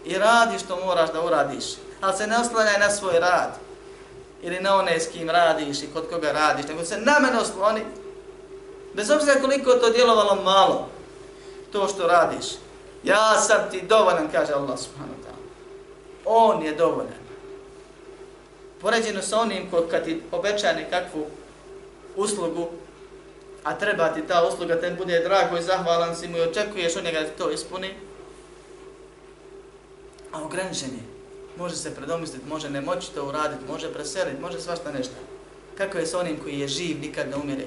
I 0.05 0.19
radi 0.19 0.59
što 0.59 0.85
moraš 0.85 1.13
da 1.13 1.23
uradiš. 1.23 1.65
Ali 2.01 2.17
se 2.17 2.27
ne 2.27 2.39
oslanjaj 2.39 2.79
na 2.79 2.91
svoj 2.91 3.21
rad. 3.21 3.59
Ili 4.43 4.61
na 4.61 4.77
one 4.77 5.01
s 5.01 5.09
kim 5.09 5.31
radiš 5.31 5.83
i 5.83 5.89
kod 5.95 6.09
koga 6.11 6.33
radiš. 6.33 6.67
Nego 6.69 6.85
se 6.85 6.97
na 6.97 7.19
mene 7.19 7.39
osloni 7.39 7.85
Bez 8.95 9.11
obzira 9.11 9.41
koliko 9.41 9.73
to 9.73 9.91
djelovalo 9.91 10.43
malo, 10.43 10.89
to 11.73 11.89
što 11.89 12.07
radiš. 12.07 12.47
Ja 13.05 13.41
sam 13.41 13.71
ti 13.71 13.83
dovoljan, 13.89 14.29
kaže 14.33 14.53
Allah 14.53 14.79
subhanahu 14.79 15.15
wa 15.15 15.25
ta'ala. 15.25 15.43
On 16.25 16.63
je 16.63 16.75
dovoljan. 16.75 17.23
Poređeno 18.81 19.23
sa 19.23 19.41
onim 19.41 19.71
ko 19.71 19.85
kad 19.91 20.05
ti 20.05 20.23
obeća 20.33 20.73
nekakvu 20.73 21.27
uslugu, 22.17 22.69
a 23.65 23.79
treba 23.79 24.09
ti 24.09 24.23
ta 24.29 24.47
usluga, 24.47 24.81
ten 24.81 24.97
bude 24.97 25.21
drago 25.21 25.59
i 25.59 25.63
zahvalan 25.63 26.17
si 26.17 26.29
mu 26.29 26.37
i 26.37 26.41
očekuješ 26.41 26.97
od 26.97 27.05
njega 27.05 27.21
da 27.21 27.29
to 27.29 27.51
ispuni, 27.51 27.95
a 30.33 30.43
ograničen 30.43 30.91
je. 30.91 31.03
Može 31.57 31.77
se 31.77 31.95
predomisliti, 31.95 32.49
može 32.49 32.71
ne 32.71 32.81
moći 32.81 33.13
to 33.15 33.29
uraditi, 33.29 33.65
može 33.69 33.93
preseliti, 33.93 34.41
može 34.41 34.61
svašta 34.61 34.93
nešto. 34.93 35.15
Kako 35.79 35.99
je 35.99 36.07
sa 36.07 36.19
onim 36.19 36.39
koji 36.43 36.59
je 36.59 36.69
živ, 36.69 37.01
nikad 37.01 37.29
ne 37.29 37.37
umire, 37.37 37.67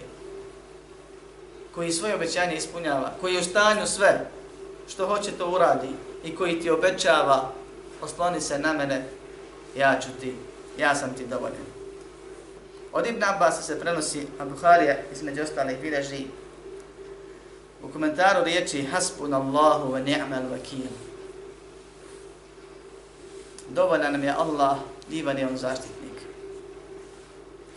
koji 1.75 1.91
svoje 1.91 2.15
obećanje 2.15 2.55
ispunjava, 2.55 3.13
koji 3.21 3.33
je 3.33 3.39
u 3.39 3.43
stanju 3.43 3.87
sve 3.87 4.29
što 4.89 5.07
hoće 5.07 5.31
to 5.31 5.49
uradi 5.49 5.87
i 6.23 6.35
koji 6.35 6.59
ti 6.59 6.69
obećava, 6.69 7.51
osloni 8.01 8.41
se 8.41 8.59
na 8.59 8.73
mene, 8.73 9.05
ja 9.77 9.99
ću 9.99 10.07
ti, 10.21 10.35
ja 10.77 10.95
sam 10.95 11.13
ti 11.13 11.27
dovoljen. 11.27 11.74
Od 12.95 13.07
Ibn 13.07 13.23
Abbas 13.23 13.65
se 13.65 13.79
prenosi, 13.79 14.27
a 14.39 14.45
Bukharija 14.45 14.95
između 15.11 15.41
ostalih 15.41 15.79
bileži, 15.81 16.25
u 17.83 17.87
komentaru 17.87 18.43
riječi 18.43 18.83
Hasbunallahu 18.83 19.93
wa 19.93 20.03
ni'mal 20.03 20.49
vakil. 20.51 20.87
Dovoljan 23.69 24.11
nam 24.11 24.23
je 24.23 24.29
Allah, 24.29 24.77
divan 25.09 25.37
je 25.37 25.47
on 25.47 25.57
zaštitnik. 25.57 26.05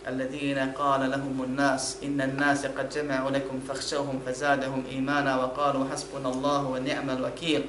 الذين 0.07 0.73
قال 0.73 1.11
لهم 1.11 1.43
الناس 1.43 1.97
إن 2.03 2.21
الناس 2.21 2.65
قد 2.65 2.89
جمعوا 2.89 3.29
لكم 3.29 3.59
فاخشوهم 3.67 4.21
imana 4.91 5.37
wa 5.37 5.43
وقالوا 5.43 5.85
hasbunallahu 5.91 6.75
الله 6.75 6.79
ni'mal 6.79 7.17
الوكيل 7.17 7.63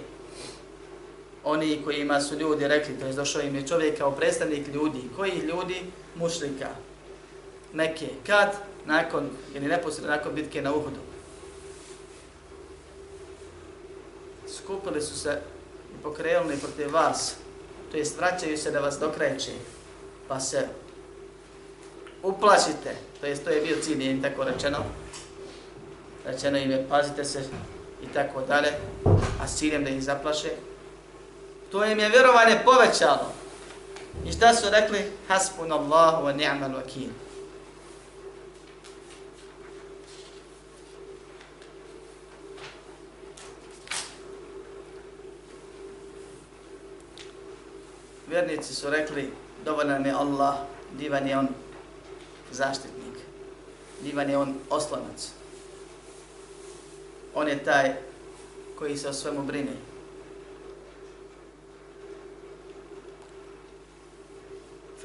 Oni 1.45 1.83
kojima 1.85 2.21
su 2.21 2.37
ljudi 2.39 2.69
rekli, 2.69 2.99
to 2.99 3.07
je 3.07 3.13
došao 3.13 3.43
im 3.43 3.55
je 3.55 3.67
čovjek 3.67 3.99
kao 3.99 4.11
predstavnik 4.11 4.69
ljudi. 4.69 5.03
Koji 5.17 5.31
ljudi? 5.31 5.83
Mušlika. 6.15 6.90
Mekke. 7.73 8.09
Kad? 8.27 8.57
Nakon, 8.87 9.31
ili 9.55 9.67
neposredno 9.67 10.11
nakon 10.11 10.35
bitke 10.35 10.63
na 10.63 10.75
Uhudu. 10.75 11.01
Skupili 14.49 15.01
su 15.03 15.19
se 15.19 15.41
i 15.95 16.03
pokrenuli 16.03 16.57
protiv 16.57 16.95
vas. 16.95 17.35
To 17.91 17.97
jest, 17.97 18.19
vraćaju 18.19 18.59
se 18.59 18.71
da 18.71 18.81
vas 18.81 18.99
dokreće. 18.99 19.53
Pa 20.29 20.41
se 20.41 20.69
uplašite. 22.23 22.97
To 23.21 23.27
jest, 23.27 23.45
to 23.45 23.51
je 23.51 23.61
bio 23.61 23.77
cilj, 23.83 24.11
im 24.11 24.23
tako 24.23 24.45
rečeno. 24.45 24.79
Rečeno 26.27 26.59
im 26.59 26.71
je, 26.71 26.87
pazite 26.89 27.25
se 27.25 27.43
i 28.03 28.07
tako 28.15 28.41
dalje. 28.41 28.73
A 29.41 29.47
s 29.47 29.59
ciljem 29.59 29.85
da 29.85 29.91
ih 29.91 30.03
zaplaše 30.03 30.51
to 31.73 31.85
im 31.85 31.99
je 31.99 32.09
vjerovanje 32.09 32.59
povećalo. 32.65 33.33
I 34.27 34.33
šta 34.33 34.55
su 34.55 34.67
rekli? 34.71 35.13
Hasbun 35.29 35.73
Allahu 35.73 36.27
wa 36.27 36.37
ni'mal 36.37 36.75
wakil. 36.75 37.09
Vjernici 48.30 48.76
su 48.76 48.90
rekli, 48.90 49.34
dovoljan 49.66 50.06
je 50.06 50.12
Allah, 50.12 50.56
divan 50.98 51.28
je 51.28 51.38
on 51.38 51.48
zaštitnik, 52.52 53.18
divan 54.02 54.30
je 54.30 54.38
on 54.38 54.56
oslonac. 54.70 55.32
On 57.36 57.48
je 57.48 57.64
taj 57.64 57.94
koji 58.80 58.98
se 58.98 59.10
o 59.10 59.14
svemu 59.14 59.44
brine. 59.44 59.76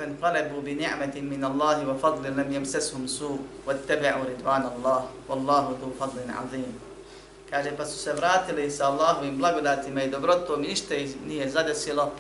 فانقلبوا 0.01 0.61
بنعمة 0.65 1.17
من 1.21 1.45
الله 1.45 1.89
وفضل 1.89 2.25
لم 2.33 2.53
يمسسهم 2.53 3.07
سوء 3.07 3.39
واتبعوا 3.67 4.25
رضوان 4.25 4.65
الله 4.77 5.01
والله 5.29 5.65
ذو 5.81 5.91
فضل 6.01 6.25
عظيم 6.29 6.73
Kaže, 7.51 7.77
pa 7.77 7.85
su 7.85 7.99
se 7.99 8.13
vratili 8.13 8.71
sa 8.71 8.87
Allahovim 8.87 9.37
blagodatima 9.39 10.03
i 10.03 10.11
dobrotom 10.11 10.65
i 10.65 10.69
ništa 10.69 10.95
nije 11.27 11.51
zadesilo. 11.51 12.13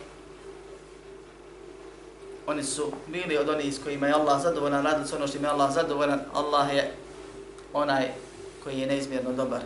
Oni 2.48 2.64
su 2.64 2.91
bili 3.08 3.38
od 3.38 3.50
onih 3.50 3.76
s 3.76 3.84
kojima 3.84 4.08
je 4.08 4.14
Allah 4.14 4.41
zadovoljan, 4.41 4.84
radili 4.84 5.08
su 5.08 5.16
ono 5.16 5.28
što 5.28 5.38
im 5.38 5.43
je 5.43 5.50
Allah 5.50 5.74
zadovoljan. 5.74 6.20
Allah 6.34 6.74
je 6.74 6.93
onaj 7.74 8.12
koji 8.64 8.80
je 8.80 8.88
neizmjerno 8.88 9.34
dobar. 9.34 9.62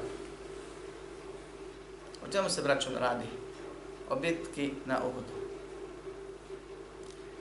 O 2.28 2.32
čemu 2.32 2.50
se 2.50 2.62
braćom 2.62 2.94
radi? 3.00 3.26
O 4.10 4.16
bitki 4.16 4.72
na 4.86 4.98
Uhudu 5.04 5.40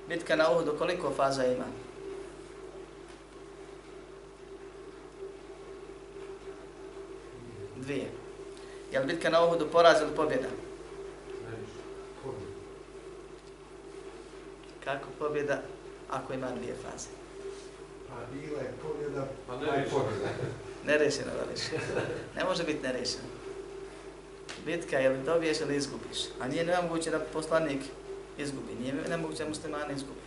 bitka 0.08 0.36
na 0.36 0.50
Uhudu 0.50 0.74
koliko 0.78 1.10
faza 1.10 1.46
ima? 1.46 1.64
Dvije. 7.76 8.10
Je 8.92 9.00
li 9.00 9.06
bitka 9.06 9.30
na 9.30 9.44
Uhudu 9.44 9.66
poraz 9.72 10.00
ili 10.02 10.16
pobjeda? 10.16 10.48
Kako 14.88 15.08
pobjeda 15.18 15.62
ako 16.10 16.32
ima 16.32 16.50
dvije 16.50 16.74
faze? 16.82 17.08
Pa 18.08 18.14
bila 18.32 18.60
je 18.60 18.72
pobjeda, 18.82 19.26
pa 19.46 19.56
ne 19.56 19.80
je 19.80 19.88
pobjeda. 19.90 20.28
Nerešeno, 20.86 21.32
veliš. 21.40 21.60
Ne 22.36 22.44
može 22.44 22.64
biti 22.64 22.82
nerešeno. 22.82 23.28
Bitka 24.66 24.98
je 24.98 25.08
li 25.08 25.24
dobiješ 25.24 25.60
ili 25.60 25.76
izgubiš. 25.76 26.18
A 26.40 26.48
nije 26.48 26.64
nemoguće 26.64 27.10
da 27.10 27.20
poslanik 27.20 27.80
izgubi. 28.38 28.74
Nije 28.80 28.94
nemoguće 29.08 29.42
da 29.42 29.48
muslimani 29.48 29.94
izgubi. 29.94 30.20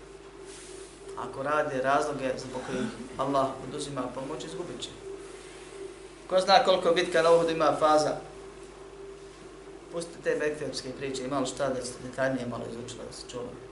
Ako 1.17 1.43
rade 1.43 1.81
razloge 1.81 2.29
zbog 2.37 2.61
kojih 2.67 2.87
Allah 3.17 3.47
oduzima 3.67 4.01
pomoć, 4.15 4.45
izgubit 4.45 4.81
će. 4.81 4.89
Ko 6.29 6.39
zna 6.39 6.63
koliko 6.63 6.91
bitka 6.91 7.21
na 7.21 7.31
Uhudu 7.31 7.49
ima 7.49 7.75
faza? 7.79 8.17
Pustite 9.91 10.23
te 10.23 10.39
bekterske 10.39 10.89
priče, 10.99 11.23
imalo 11.23 11.45
šta 11.45 11.69
da 11.69 11.85
se 11.85 11.93
detaljnije 12.03 12.47
malo 12.47 12.63
izučilo 12.69 13.03
da 13.07 13.13
se 13.13 13.29
čulo. 13.31 13.70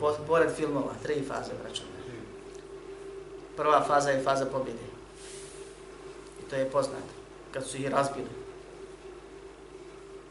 Po, 0.00 0.16
pored 0.26 0.50
filmova, 0.56 0.92
tri 1.02 1.14
faze 1.28 1.52
vraćamo. 1.62 1.88
Prva 3.56 3.82
faza 3.82 4.10
je 4.10 4.22
faza 4.22 4.46
pobjede. 4.46 4.78
I 6.40 6.50
to 6.50 6.56
je 6.56 6.70
poznato. 6.70 7.14
Kad 7.52 7.66
su 7.66 7.76
ih 7.76 7.88
razbili. 7.88 8.28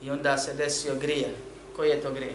I 0.01 0.11
onda 0.11 0.37
se 0.37 0.53
desio 0.53 0.95
grije. 0.95 1.35
Koji 1.75 1.89
je 1.89 2.01
to 2.01 2.11
grije? 2.11 2.33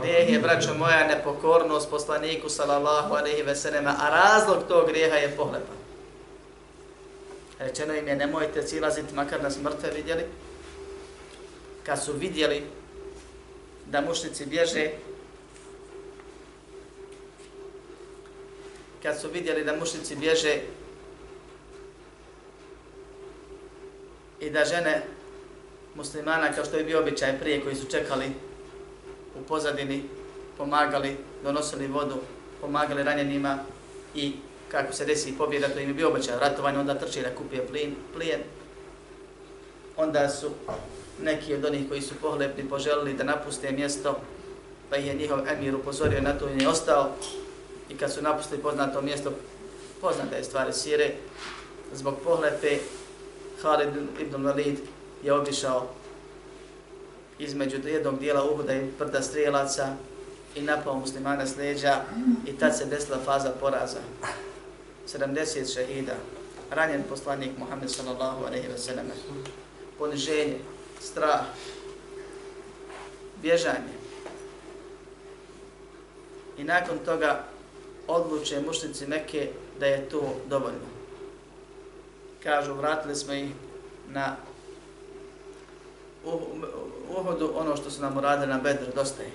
Grijeh 0.00 0.32
je, 0.32 0.38
braćo 0.38 0.74
moja, 0.74 1.06
nepokornost 1.06 1.90
poslaniku, 1.90 2.48
sallallahu 2.48 3.14
alaihi 3.14 3.42
ve 3.42 3.56
sellema, 3.56 3.94
a 4.00 4.10
razlog 4.10 4.64
tog 4.68 4.88
grijeha 4.88 5.16
je 5.16 5.36
pohlepa. 5.36 5.72
Rečeno 7.58 7.94
im 7.94 8.08
je, 8.08 8.16
nemojte 8.16 8.62
silaziti 8.62 9.14
makar 9.14 9.42
nas 9.42 9.58
mrtve 9.58 9.90
vidjeli. 9.90 10.22
Kad 11.86 12.04
su 12.04 12.12
vidjeli 12.12 12.62
da 13.86 14.00
mušnici 14.00 14.46
bježe, 14.46 14.90
kad 19.02 19.20
su 19.20 19.28
vidjeli 19.28 19.64
da 19.64 19.76
mušnici 19.76 20.16
bježe, 20.16 20.60
i 24.40 24.50
da 24.50 24.64
žene 24.64 25.02
muslimana, 25.94 26.52
kao 26.52 26.64
što 26.64 26.76
je 26.76 26.84
bio 26.84 27.00
običaj 27.00 27.38
prije, 27.40 27.62
koji 27.62 27.74
su 27.74 27.86
čekali 27.86 28.26
u 29.40 29.42
pozadini, 29.42 30.02
pomagali, 30.58 31.16
donosili 31.42 31.86
vodu, 31.86 32.16
pomagali 32.60 33.02
ranjenima 33.02 33.58
i 34.14 34.32
kako 34.68 34.92
se 34.92 35.04
desi 35.04 35.38
pobjeda, 35.38 35.68
to 35.68 35.78
im 35.80 35.88
je 35.88 35.94
bio 35.94 36.08
običaj 36.08 36.38
ratovanje, 36.40 36.78
onda 36.78 36.98
trči 36.98 37.22
da 37.22 37.34
kupije 37.34 37.66
plin, 37.66 37.94
plijen. 38.14 38.40
Onda 39.96 40.28
su 40.28 40.50
neki 41.22 41.54
od 41.54 41.64
onih 41.64 41.88
koji 41.88 42.02
su 42.02 42.14
pohlepni 42.22 42.68
poželili 42.68 43.14
da 43.14 43.24
napuste 43.24 43.72
mjesto, 43.72 44.20
pa 44.90 44.96
je 44.96 45.14
njihov 45.14 45.38
emir 45.48 45.74
upozorio 45.74 46.20
na 46.20 46.38
to 46.38 46.48
i 46.48 46.62
je 46.62 46.68
ostao. 46.68 47.10
I 47.90 47.96
kad 47.96 48.12
su 48.12 48.22
napustili 48.22 48.62
poznato 48.62 49.02
mjesto, 49.02 49.32
poznata 50.00 50.36
je 50.36 50.44
stvari 50.44 50.72
sire, 50.72 51.10
zbog 51.92 52.14
pohlepe 52.24 52.78
Khalid 53.60 53.88
ibn 54.20 54.44
Walid 54.44 54.76
je 55.22 55.32
obišao 55.32 55.86
između 57.38 57.76
jednog 57.88 58.18
dijela 58.18 58.50
Uhuda 58.50 58.74
i 58.74 58.90
prda 58.98 59.22
strijelaca 59.22 59.96
i 60.54 60.60
napao 60.60 60.98
muslimana 60.98 61.46
s 61.46 61.56
leđa 61.56 62.02
i 62.46 62.52
tad 62.52 62.78
se 62.78 62.84
desila 62.84 63.18
faza 63.24 63.50
poraza. 63.60 63.98
70 65.06 65.74
šehida, 65.74 66.14
ranjen 66.70 67.02
poslanik 67.08 67.50
Muhammed 67.58 67.90
sallallahu 67.90 68.44
alaihi 68.44 68.68
wa 68.68 68.78
sallam, 68.78 69.06
poniženje, 69.98 70.58
strah, 71.00 71.40
bježanje. 73.42 73.96
I 76.58 76.64
nakon 76.64 76.98
toga 77.04 77.44
odluče 78.08 78.60
mušnici 78.66 79.06
Mekke 79.06 79.50
da 79.80 79.86
je 79.86 80.08
to 80.08 80.34
dovoljno 80.46 80.96
kažu, 82.46 82.74
vratili 82.74 83.16
smo 83.16 83.32
ih 83.32 83.50
na 84.08 84.36
uhodu 87.08 87.52
ono 87.56 87.76
što 87.76 87.90
su 87.90 88.02
nam 88.02 88.16
uradili 88.16 88.52
na 88.52 88.58
bedru, 88.58 88.86
dosta 88.94 89.22
je. 89.22 89.30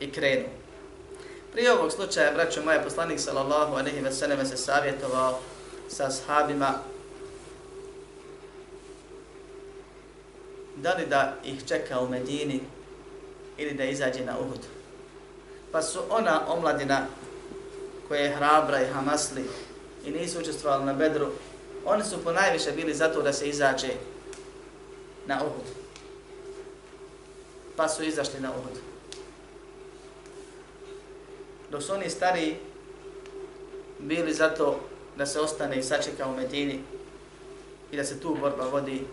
I 0.00 0.12
krenu. 0.12 0.48
Prije 1.52 1.72
ovog 1.72 1.92
slučaja, 1.92 2.34
braćo 2.34 2.62
moje, 2.64 2.84
poslanik 2.84 3.20
sallallahu 3.20 3.74
alaihi 3.74 4.00
ve 4.00 4.12
selleme 4.12 4.44
se 4.44 4.56
savjetovao 4.56 5.38
sa 5.88 6.10
sahabima 6.10 6.74
da 10.76 10.94
li 10.94 11.06
da 11.06 11.36
ih 11.44 11.66
čeka 11.68 12.00
u 12.00 12.08
Medini 12.08 12.60
ili 13.58 13.74
da 13.74 13.84
izađe 13.84 14.24
na 14.24 14.38
Uhud. 14.38 14.60
Pa 15.72 15.82
su 15.82 16.00
ona 16.10 16.52
omladina 16.52 17.06
koja 18.08 18.20
je 18.20 18.36
hrabra 18.36 18.82
i 18.82 18.86
hamasli 18.86 19.44
i 20.06 20.10
nisu 20.10 20.38
učestvovali 20.38 20.84
na 20.84 20.92
bedru, 20.92 21.26
Oni 21.84 22.04
su 22.04 22.24
po 22.24 22.32
najviše 22.32 22.72
bili 22.72 22.94
zato 22.94 23.22
da 23.22 23.32
se 23.32 23.48
izađe 23.48 23.88
na 25.26 25.44
Uhud. 25.44 25.66
Pa 27.76 27.88
su 27.88 28.02
izašli 28.02 28.40
na 28.40 28.50
Uhud. 28.50 28.78
Dok 31.70 31.82
su 31.82 31.92
oni 31.92 32.10
stari 32.10 32.56
bili 33.98 34.34
zato 34.34 34.80
da 35.16 35.26
se 35.26 35.40
ostane 35.40 35.78
i 35.78 35.82
sačeka 35.82 36.28
u 36.28 36.36
Medini 36.36 36.80
i 37.92 37.96
da 37.96 38.04
se 38.04 38.20
tu 38.20 38.36
borba 38.40 38.64
vodi 38.64 39.04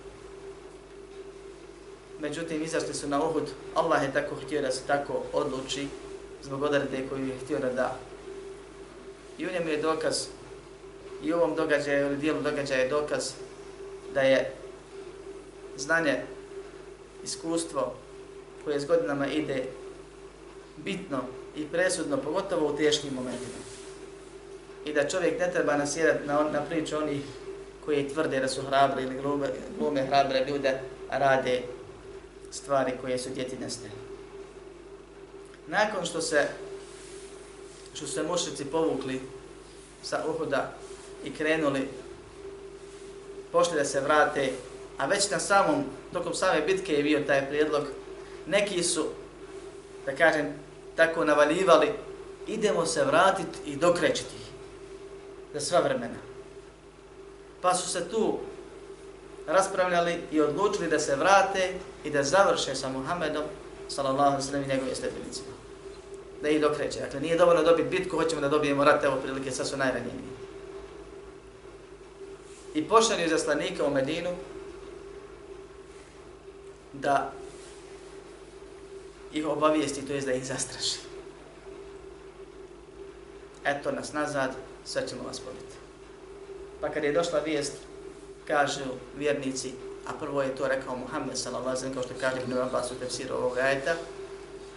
međutim 2.20 2.64
izašli 2.64 2.94
su 2.94 3.08
na 3.08 3.24
Uhud, 3.24 3.44
Allah 3.76 4.04
je 4.04 4.14
tako 4.14 4.36
htio 4.36 4.62
da 4.62 4.72
se 4.72 4.82
tako 4.88 5.24
odluči 5.34 5.88
zbog 6.44 6.64
odrede 6.64 7.08
koju 7.10 7.28
je 7.28 7.40
htio 7.44 7.60
da 7.60 7.70
da. 7.70 7.98
I 9.38 9.48
u 9.48 9.52
njemu 9.52 9.70
je 9.70 9.82
dokaz, 9.82 10.26
i 11.24 11.34
u 11.34 11.38
ovom 11.38 11.56
događaju 11.56 12.06
ili 12.06 12.18
dijelu 12.18 12.42
događaja 12.42 12.80
je 12.80 12.90
dokaz 12.90 13.32
da 14.14 14.22
je 14.22 14.54
znanje, 15.78 16.22
iskustvo 17.24 17.94
koje 18.64 18.80
s 18.80 18.86
godinama 18.86 19.28
ide 19.28 19.64
bitno 20.78 21.20
i 21.56 21.66
presudno, 21.66 22.18
pogotovo 22.18 22.68
u 22.68 22.78
teškim 22.78 23.14
momentima. 23.14 23.60
I 24.86 24.94
da 24.94 25.08
čovjek 25.08 25.40
ne 25.40 25.52
treba 25.52 25.78
nasjedati 25.78 26.28
na, 26.28 26.44
na 26.54 26.62
priču 26.62 26.98
onih 26.98 27.22
koji 27.86 28.10
tvrde 28.10 28.40
da 28.40 28.48
su 28.48 28.62
hrabri 28.62 29.04
ili 29.04 29.22
glume, 29.22 29.48
glume 29.80 30.06
hrabre 30.06 30.46
ljude, 30.50 30.80
a 31.10 31.18
rade 31.18 31.62
stvari 32.52 32.92
koje 33.02 33.18
su 33.18 33.30
djeti 33.30 33.58
neste. 33.58 33.90
Nakon 35.68 36.06
što 36.06 36.22
se 36.22 36.48
što 37.94 38.08
se 38.08 38.24
mušici 38.24 38.66
povukli 38.66 39.22
sa 40.04 40.24
Uhuda 40.30 40.74
i 41.24 41.34
krenuli 41.34 41.88
pošli 43.52 43.78
da 43.78 43.86
se 43.86 44.02
vrate, 44.02 44.52
a 44.98 45.06
već 45.06 45.30
na 45.32 45.40
samom, 45.40 45.84
tokom 46.14 46.34
same 46.34 46.62
bitke 46.62 46.94
je 46.94 47.04
bio 47.04 47.20
taj 47.28 47.48
prijedlog, 47.48 47.84
neki 48.48 48.84
su, 48.84 49.06
da 50.06 50.16
kažem, 50.16 50.54
tako 50.96 51.26
navaljivali, 51.26 51.92
idemo 52.48 52.86
se 52.86 53.06
vratiti 53.06 53.60
i 53.66 53.76
dokrećiti 53.76 54.36
ih 54.36 54.48
za 55.54 55.60
sva 55.60 55.80
vremena. 55.80 56.18
Pa 57.62 57.74
su 57.74 57.90
se 57.90 58.10
tu 58.10 58.40
raspravljali 59.50 60.18
i 60.32 60.42
odlučili 60.42 60.90
da 60.90 61.00
se 61.00 61.16
vrate 61.16 61.74
i 62.04 62.10
da 62.10 62.24
završe 62.24 62.76
sa 62.76 62.90
Muhammedom, 62.90 63.44
sallallahu 63.88 64.30
alejhi 64.30 64.46
ve 64.46 64.52
sellem 64.52 64.64
i 64.64 64.74
njegovim 64.74 64.96
stepenicima. 64.96 65.54
Da 66.42 66.50
ih 66.50 66.62
dokreće. 66.62 67.00
Dakle, 67.00 67.20
nije 67.20 67.38
dovoljno 67.38 67.64
dobiti 67.64 67.98
bitku, 67.98 68.18
hoćemo 68.18 68.42
da 68.42 68.50
dobijemo 68.50 68.84
rat, 68.84 69.04
evo 69.04 69.16
prilike, 69.24 69.52
sad 69.52 69.68
su 69.68 69.78
najranjeniji. 69.78 70.30
I 72.74 72.88
pošalju 72.88 73.30
zaslanika 73.30 73.86
u 73.86 73.94
Medinu 73.94 74.30
da 76.94 77.32
ih 79.34 79.48
obavijesti, 79.48 80.08
to 80.08 80.14
je 80.14 80.22
da 80.22 80.34
ih 80.34 80.46
zastraši. 80.46 80.98
Eto 83.66 83.92
nas 83.92 84.14
nazad, 84.14 84.52
sve 84.86 85.08
ćemo 85.08 85.24
vas 85.24 85.40
pobiti. 85.40 85.76
Pa 86.82 86.90
kad 86.90 87.04
je 87.04 87.12
došla 87.12 87.40
vijest, 87.40 87.74
kažu 88.50 88.90
vjernici, 89.18 89.72
a 90.08 90.12
prvo 90.20 90.42
je 90.42 90.56
to 90.56 90.68
rekao 90.68 90.96
Muhammed 90.96 91.38
sallallahu 91.38 91.78
alejhi 91.78 91.94
kao 91.94 92.04
što 92.04 92.14
kaže 92.20 92.42
Ibn 92.42 92.58
Abbas 92.58 92.92
u 92.92 92.96
tefsiru 92.96 93.36
ovog 93.36 93.58
ajeta, 93.58 93.96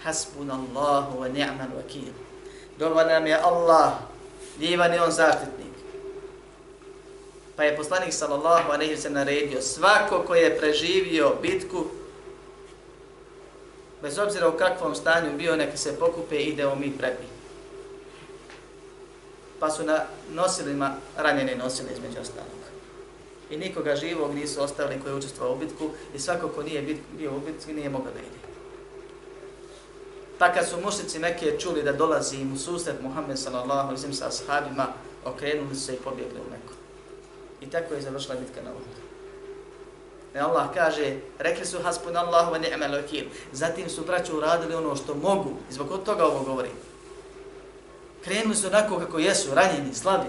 hasbunallahu 0.02 1.18
wa 1.20 1.32
ni'mal 1.32 1.76
vakil. 1.76 2.12
Dobar 2.78 3.06
nam 3.06 3.26
je 3.26 3.34
Allah, 3.34 3.92
divan 4.58 4.92
je 4.92 5.02
on 5.02 5.10
zaštitnik. 5.10 5.72
Pa 7.56 7.64
je 7.64 7.76
poslanik 7.76 8.12
sallallahu 8.12 8.72
alejhi 8.72 8.94
ve 8.94 9.10
naredio 9.10 9.62
svako 9.62 10.24
ko 10.26 10.34
je 10.34 10.58
preživio 10.58 11.36
bitku 11.42 11.84
bez 14.02 14.18
obzira 14.18 14.48
u 14.48 14.56
kakvom 14.56 14.94
stanju 14.94 15.36
bio, 15.36 15.56
neka 15.56 15.76
se 15.76 15.98
pokupe 15.98 16.36
i 16.36 16.48
idemo 16.48 16.74
mi 16.74 16.98
prebi. 16.98 17.26
Pa 19.60 19.70
su 19.70 19.84
na 19.84 20.04
nosilima 20.30 20.94
ranjeni 21.16 21.54
nosili 21.54 21.92
između 21.92 22.20
ostalog. 22.20 22.61
I 23.52 23.56
nikoga 23.56 23.96
živog 23.96 24.34
nisu 24.34 24.62
ostavili 24.62 25.00
koji 25.00 25.12
je 25.12 25.16
učestvovao 25.16 25.54
u 25.54 25.58
bitku 25.58 25.90
i 26.14 26.18
svako 26.18 26.48
ko 26.48 26.62
nije 26.62 26.82
bit, 26.82 26.98
bio 27.18 27.36
u 27.36 27.40
bitku 27.40 27.72
nije 27.72 27.90
mogao 27.90 28.12
da 28.12 28.18
ide. 28.18 28.38
Pa 30.38 30.52
kad 30.52 30.68
su 30.68 30.80
mušnici 30.80 31.18
neke 31.18 31.58
čuli 31.58 31.82
da 31.82 31.92
dolazi 31.92 32.36
im 32.36 32.52
u 32.52 32.58
susret 32.58 33.02
Muhammed 33.02 33.38
sallallahu 33.38 33.88
alaihi 33.88 34.14
sa 34.14 34.26
ashabima, 34.26 34.86
okrenuli 35.24 35.76
se 35.76 35.94
i 35.94 35.96
pobjegli 35.96 36.40
u 36.40 36.50
Meku. 36.50 36.74
I 37.60 37.70
tako 37.70 37.94
je 37.94 38.02
završila 38.02 38.34
bitka 38.34 38.62
na 38.62 38.70
Uhudu. 38.70 39.02
Ne 40.34 40.40
Allah 40.40 40.66
kaže, 40.74 41.16
rekli 41.38 41.66
su 41.66 41.82
hasbunallahu 41.82 42.54
wa 42.54 42.58
ni'mal 42.58 43.02
wakeel. 43.02 43.24
Zatim 43.52 43.90
su 43.90 44.04
braću 44.04 44.36
uradili 44.36 44.74
ono 44.74 44.96
što 44.96 45.14
mogu. 45.14 45.50
I 45.70 45.72
zbog 45.72 46.04
toga 46.04 46.24
ovo 46.24 46.40
govori. 46.40 46.70
Krenuli 48.24 48.56
su 48.56 48.66
onako 48.66 48.98
kako 48.98 49.18
jesu, 49.18 49.54
ranjeni, 49.54 49.94
slabi. 49.94 50.28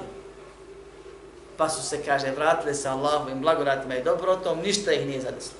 Pa 1.58 1.70
su 1.70 1.84
se, 1.90 2.04
kaže, 2.06 2.32
vratili 2.32 2.76
sa 2.76 2.92
Allahovim 2.92 3.42
blagodatima 3.42 3.96
i 3.96 4.04
dobrotom, 4.04 4.60
ništa 4.60 4.92
ih 4.92 5.08
nije 5.08 5.22
zadeslo. 5.22 5.58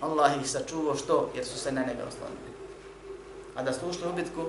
Allah 0.00 0.40
ih 0.40 0.50
sačuvao 0.50 0.96
što? 0.96 1.30
Jer 1.34 1.46
su 1.46 1.58
se 1.58 1.72
na 1.72 1.80
njega 1.80 2.02
oslonili. 2.08 2.52
A 3.54 3.62
da 3.62 3.72
su 3.72 3.88
ušli 3.88 4.08
u 4.08 4.12
bitku, 4.12 4.44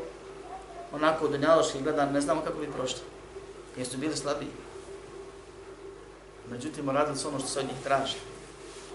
onako 0.94 1.28
dunjaloški 1.28 1.82
gledan, 1.82 2.14
ne 2.14 2.22
znamo 2.22 2.42
kako 2.42 2.60
bi 2.60 2.72
prošli. 2.72 3.02
Jer 3.78 3.88
su 3.88 3.98
bili 3.98 4.18
slabiji. 4.18 4.50
Međutim, 6.50 6.90
radili 6.90 7.18
su 7.18 7.28
ono 7.28 7.40
što 7.40 7.48
se 7.48 7.60
od 7.60 7.66
njih 7.66 7.84
traži. 7.84 8.18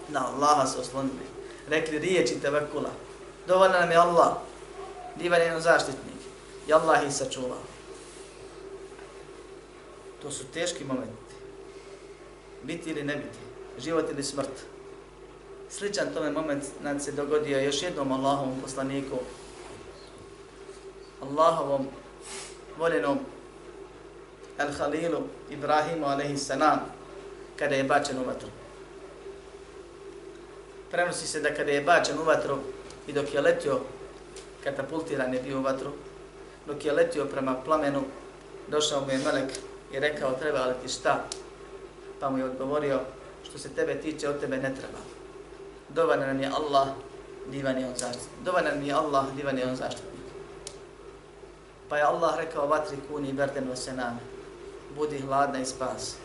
Na 0.07 0.27
Allaha 0.27 0.67
se 0.67 0.79
oslonili. 0.79 1.25
Rekli 1.67 1.99
riječi 1.99 2.39
tevekula. 2.41 2.89
Dovoljno 3.47 3.79
nam 3.79 3.91
je 3.91 3.97
Allah. 3.97 4.33
Divan 5.15 5.41
je 5.41 5.61
zaštitnik. 5.61 6.19
I 6.67 6.73
Allah 6.73 7.03
ih 7.07 7.13
sačuvao. 7.13 7.57
To 10.21 10.31
su 10.31 10.43
teški 10.53 10.83
momenti. 10.83 11.35
Biti 12.63 12.89
ili 12.89 13.03
ne 13.03 13.15
biti. 13.15 13.37
Život 13.77 14.05
ili 14.11 14.23
smrt. 14.23 14.51
Sličan 15.69 16.13
tome 16.13 16.31
moment 16.31 16.63
nad 16.83 17.03
se 17.03 17.11
dogodio 17.11 17.59
još 17.59 17.83
jednom 17.83 18.11
Allahovom 18.11 18.61
poslaniku. 18.61 19.17
Allahovom 21.21 21.87
voljenom 22.77 23.19
Al-Khalilu 24.57 25.21
Ibrahimu 25.49 26.05
a.s. 26.05 26.51
kada 27.55 27.75
je 27.75 27.83
bačen 27.83 28.19
u 28.19 28.25
vatru. 28.25 28.47
Prenosi 30.91 31.27
se 31.27 31.39
da 31.39 31.55
kada 31.55 31.71
je 31.71 31.81
bačen 31.81 32.19
u 32.19 32.23
vatru 32.23 32.57
i 33.07 33.13
dok 33.13 33.33
je 33.33 33.41
letio, 33.41 33.79
katapultiran 34.63 35.33
je 35.33 35.41
bio 35.41 35.59
u 35.59 35.61
vatru, 35.61 35.91
dok 36.67 36.85
je 36.85 36.91
letio 36.91 37.25
prema 37.25 37.55
plamenu, 37.65 38.03
došao 38.67 39.01
mu 39.01 39.11
je 39.11 39.17
melek 39.17 39.51
i 39.91 39.99
rekao 39.99 40.31
treba 40.31 40.65
li 40.65 40.73
ti 40.81 40.89
šta? 40.89 41.23
Pa 42.19 42.29
mu 42.29 42.37
je 42.37 42.45
odgovorio 42.45 42.99
što 43.49 43.57
se 43.57 43.69
tebe 43.69 44.01
tiče, 44.01 44.29
od 44.29 44.39
tebe 44.39 44.57
ne 44.57 44.75
treba. 44.75 44.99
Dovan 45.89 46.19
nam 46.19 46.41
je 46.41 46.51
Allah, 46.53 46.87
divan 47.51 47.77
je 47.77 47.87
on 47.87 47.93
zaštitnik. 47.97 48.43
Dovan 48.45 48.65
nam 48.65 48.83
je 48.83 48.93
Allah, 48.93 49.25
divan 49.35 49.57
je 49.57 49.67
on 49.67 49.75
zaštitnik. 49.75 50.09
Pa 51.89 51.97
je 51.97 52.03
Allah 52.03 52.37
rekao 52.37 52.67
vatri 52.67 52.97
kuni 53.11 53.33
berden 53.33 53.69
vasename, 53.69 54.19
budi 54.95 55.19
hladna 55.19 55.59
i 55.59 55.65
spas 55.65 56.15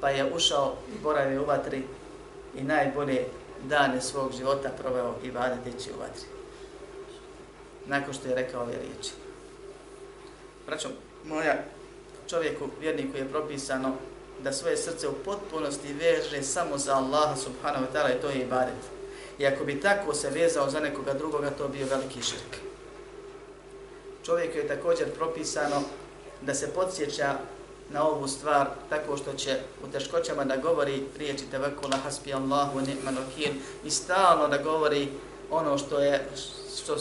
pa 0.00 0.10
je 0.10 0.34
ušao 0.34 0.74
i 0.94 0.98
boravio 1.02 1.42
u 1.42 1.46
vatri 1.46 1.82
i 2.54 2.62
najbolje 2.62 3.26
dane 3.64 4.00
svog 4.00 4.32
života 4.32 4.70
proveo 4.78 5.14
i 5.22 5.30
vadeći 5.30 5.90
u 5.96 6.00
vatri. 6.00 6.26
Nakon 7.86 8.14
što 8.14 8.28
je 8.28 8.34
rekao 8.34 8.62
ove 8.62 8.72
riječi. 8.72 9.10
Braćo, 10.66 10.88
moja 11.24 11.54
čovjeku, 12.30 12.68
vjerniku 12.80 13.16
je 13.16 13.28
propisano 13.28 13.94
da 14.42 14.52
svoje 14.52 14.76
srce 14.76 15.08
u 15.08 15.14
potpunosti 15.24 15.92
veže 15.92 16.42
samo 16.42 16.78
za 16.78 16.94
Allaha 16.94 17.36
subhanahu 17.36 17.84
wa 17.84 17.92
ta'ala 17.94 18.18
i 18.18 18.20
to 18.20 18.28
je 18.28 18.42
ibadet. 18.42 18.82
I 19.38 19.46
ako 19.46 19.64
bi 19.64 19.80
tako 19.80 20.14
se 20.14 20.30
vezao 20.30 20.70
za 20.70 20.80
nekoga 20.80 21.14
drugoga, 21.14 21.50
to 21.50 21.68
bio 21.68 21.86
veliki 21.86 22.22
širk. 22.22 22.56
Čovjeku 24.24 24.58
je 24.58 24.68
također 24.68 25.10
propisano 25.10 25.82
da 26.40 26.54
se 26.54 26.74
podsjeća 26.74 27.34
na 27.90 28.04
ovu 28.08 28.28
stvar 28.28 28.66
tako 28.88 29.16
što 29.16 29.32
će 29.32 29.58
u 29.84 29.92
teškoćama 29.92 30.44
da 30.44 30.56
govori 30.56 31.02
riječi 31.18 31.50
tevekula 31.50 31.96
hasbi 31.96 32.34
Allahu 32.34 32.78
wa 32.78 32.86
ni'mal 32.86 33.14
wakil 33.14 33.52
i 33.84 33.90
stalno 33.90 34.48
da 34.48 34.58
govori 34.58 35.08
ono 35.50 35.78
što 35.78 35.98
je 35.98 36.28
što 36.82 36.96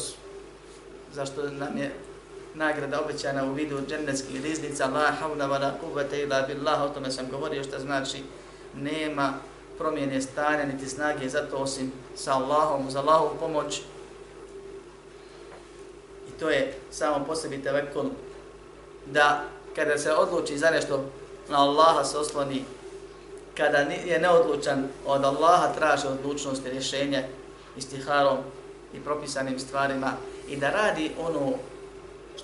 zašto 1.13 1.49
nam 1.49 1.77
je 1.77 1.91
nagrada 2.59 3.01
obećana 3.01 3.45
u 3.45 3.53
vidu 3.53 3.81
džennetskih 3.87 4.43
riznica 4.43 4.85
la 4.85 5.11
havla 5.19 5.47
wa 5.47 5.61
la 5.61 5.71
kuvvete 5.81 6.21
ila 6.21 6.41
billah 6.41 6.81
o 6.81 6.89
tome 6.89 7.11
sam 7.11 7.29
govorio 7.31 7.63
što 7.63 7.79
znači 7.79 8.23
nema 8.75 9.33
promjene 9.77 10.21
stanja 10.21 10.65
niti 10.65 10.89
snage 10.89 11.29
zato 11.29 11.57
osim 11.57 11.91
sa 12.15 12.33
Allahom 12.33 12.91
za 12.91 12.99
Allahovu 12.99 13.35
pomoć. 13.39 13.81
I 16.27 16.39
to 16.39 16.49
je 16.49 16.73
samo 16.91 17.25
po 17.25 17.35
sebi 17.35 17.63
tevekul 17.63 18.05
da 19.05 19.43
kada 19.75 19.97
se 19.97 20.13
odluči 20.13 20.57
za 20.57 20.69
nešto 20.69 21.05
na 21.49 21.63
Allaha 21.63 22.03
se 22.03 22.17
osloni, 22.17 22.63
kada 23.57 23.77
je 23.77 24.19
neodlučan 24.19 24.87
od 25.05 25.23
Allaha 25.23 25.73
traži 25.73 26.07
odlučnost 26.07 26.65
i 26.65 26.69
rješenje 26.69 27.27
istiharom 27.77 28.37
i 28.93 28.99
propisanim 28.99 29.59
stvarima 29.59 30.11
i 30.47 30.57
da 30.57 30.69
radi 30.69 31.11
ono 31.19 31.53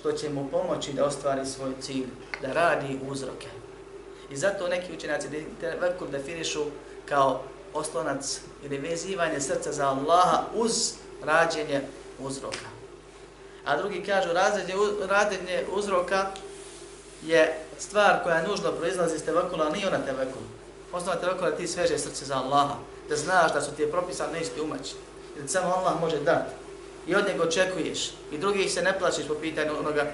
što 0.00 0.12
će 0.12 0.30
mu 0.30 0.48
pomoći 0.50 0.92
da 0.92 1.04
ostvari 1.04 1.46
svoj 1.46 1.72
cilj, 1.80 2.06
da 2.42 2.52
radi 2.52 2.98
uzroke. 3.10 3.48
I 4.30 4.36
zato 4.36 4.68
neki 4.68 4.92
učenjaci 4.92 5.28
veliko 5.80 6.06
definišu 6.06 6.64
kao 7.08 7.42
oslonac 7.74 8.40
ili 8.64 8.78
vezivanje 8.78 9.40
srca 9.40 9.72
za 9.72 9.88
Allaha 9.88 10.42
uz 10.54 10.92
rađenje 11.24 11.80
uzroka. 12.18 12.68
A 13.64 13.76
drugi 13.76 14.04
kažu 14.04 14.32
rađenje, 14.32 14.74
rađenje 15.08 15.64
uzroka 15.72 16.26
je 17.22 17.58
stvar 17.78 18.22
koja 18.22 18.48
nužno 18.48 18.72
proizlazi 18.72 19.16
iz 19.16 19.24
tevekula, 19.24 19.70
nije 19.70 19.88
ona 19.88 19.98
tevakul. 19.98 20.42
Osnova 20.92 21.16
tevakula 21.16 21.50
ti 21.50 21.68
sveže 21.68 21.98
srce 21.98 22.24
za 22.24 22.36
Allaha, 22.36 22.74
da 23.08 23.16
znaš 23.16 23.52
da 23.52 23.62
su 23.62 23.70
ti 23.72 23.82
je 23.82 23.90
propisan 23.90 24.32
nećete 24.32 24.62
umaći. 24.62 24.94
I 25.44 25.48
samo 25.48 25.74
Allah 25.74 26.00
može 26.00 26.20
dati. 26.20 26.65
I 27.06 27.14
od 27.14 27.26
njega 27.28 27.42
očekuješ. 27.42 28.12
I 28.32 28.38
drugih 28.38 28.72
se 28.72 28.82
ne 28.82 28.98
plaćiš 28.98 29.28
po 29.28 29.34
pitanju 29.34 29.78
onoga 29.78 30.12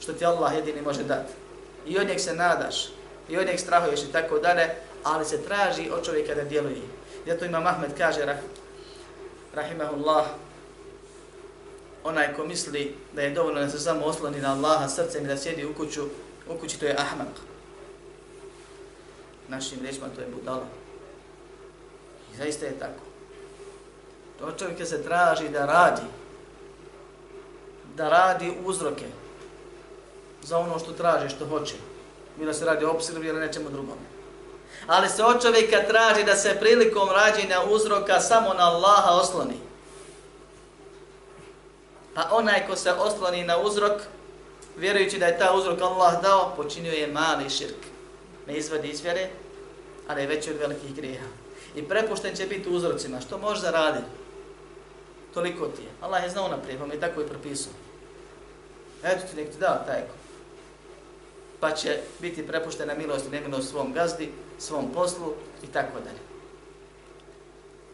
što 0.00 0.12
ti 0.12 0.24
Allah 0.24 0.54
jedini 0.54 0.82
može 0.82 1.02
dati. 1.02 1.32
I 1.86 1.98
od 1.98 2.06
njeg 2.06 2.20
se 2.20 2.34
nadaš. 2.34 2.88
I 3.28 3.38
od 3.38 3.46
njeg 3.46 3.60
strahuješ 3.60 4.00
i 4.00 4.12
tako 4.12 4.38
dalje. 4.38 4.70
Ali 5.02 5.24
se 5.24 5.42
traži 5.42 5.90
od 5.90 6.04
čovjeka 6.04 6.34
da 6.34 6.44
djeluje. 6.44 6.82
Zato 7.26 7.44
ima 7.44 7.60
Mahmed 7.60 7.90
kaže, 7.98 8.24
rah, 8.24 8.38
rahimahullah, 9.54 10.26
onaj 12.04 12.34
ko 12.34 12.44
misli 12.44 12.96
da 13.12 13.22
je 13.22 13.30
dovoljno 13.30 13.60
da 13.60 13.68
se 13.68 13.78
samo 13.78 14.04
osloni 14.04 14.40
na 14.40 14.52
Allaha 14.52 14.88
srcem 14.88 15.24
i 15.24 15.28
da 15.28 15.36
sjedi 15.36 15.64
u 15.64 15.74
kuću, 15.74 16.02
u 16.48 16.58
kući 16.58 16.80
to 16.80 16.86
je 16.86 16.96
ahmak. 16.98 17.28
Našim 19.48 19.78
rečima 19.82 20.06
to 20.16 20.20
je 20.20 20.26
budala. 20.34 20.66
I 22.34 22.36
zaista 22.36 22.66
je 22.66 22.78
tako. 22.78 23.00
To 24.38 24.52
čovjek 24.58 24.88
se 24.88 25.02
traži 25.02 25.48
da 25.48 25.66
radi. 25.66 26.02
Da 27.96 28.08
radi 28.08 28.52
uzroke 28.64 29.04
za 30.42 30.58
ono 30.58 30.78
što 30.78 30.92
traži, 30.92 31.34
što 31.34 31.46
hoće. 31.46 31.74
Bilo 32.38 32.52
se 32.52 32.64
radi 32.64 32.84
o 32.84 32.90
obsirvi 32.90 33.28
ili 33.28 33.40
nečemu 33.40 33.70
drugom. 33.70 33.96
Ali 34.86 35.08
se 35.08 35.24
od 35.24 35.42
čovjeka 35.42 35.82
traži 35.88 36.24
da 36.24 36.36
se 36.36 36.56
prilikom 36.60 37.08
rađenja 37.08 37.60
uzroka 37.70 38.20
samo 38.20 38.54
na 38.54 38.70
Allaha 38.70 39.10
osloni. 39.10 39.56
Pa 42.14 42.28
onaj 42.30 42.66
ko 42.66 42.76
se 42.76 42.92
osloni 42.92 43.44
na 43.44 43.58
uzrok, 43.58 44.02
vjerujući 44.76 45.18
da 45.18 45.26
je 45.26 45.38
ta 45.38 45.54
uzrok 45.54 45.80
Allah 45.80 46.22
dao, 46.22 46.52
počinio 46.56 46.92
je 46.92 47.06
mali 47.06 47.50
širk. 47.50 47.76
Ne 48.46 48.56
izvadi 48.56 48.88
iz 48.88 49.00
vjere, 49.00 49.28
ali 50.08 50.20
je 50.20 50.26
veći 50.26 50.50
od 50.50 50.56
velikih 50.56 50.94
grijeha. 50.94 51.26
I 51.76 51.82
prepušten 51.82 52.36
će 52.36 52.46
biti 52.46 52.68
uzrocima. 52.68 53.20
Što 53.20 53.38
može 53.38 53.60
zaraditi? 53.60 54.21
Toliko 55.34 55.66
ti 55.66 55.82
je. 55.82 55.88
Allah 56.00 56.24
je 56.24 56.30
znao 56.30 56.48
naprijed, 56.48 56.78
pa 56.78 56.86
mi 56.86 56.94
je 56.94 57.00
tako 57.00 57.20
i 57.20 57.26
propisao. 57.26 57.72
Eto 59.02 59.26
ti 59.30 59.36
nek 59.36 59.50
ti 59.50 59.58
dao 59.58 59.82
taj 59.86 60.00
ko. 60.00 60.14
Pa 61.60 61.70
će 61.70 62.00
biti 62.20 62.46
prepušten 62.46 62.88
na 62.88 62.94
milost 62.94 63.26
i 63.26 63.30
nemilost 63.30 63.70
svom 63.70 63.92
gazdi, 63.92 64.32
svom 64.58 64.92
poslu 64.92 65.34
i 65.62 65.66
tako 65.66 66.00
dalje. 66.00 66.18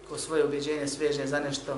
Ko 0.09 0.19
svoje 0.19 0.45
ubiđenje 0.45 0.89
sveže 0.89 1.27
za 1.27 1.41
nešto, 1.41 1.77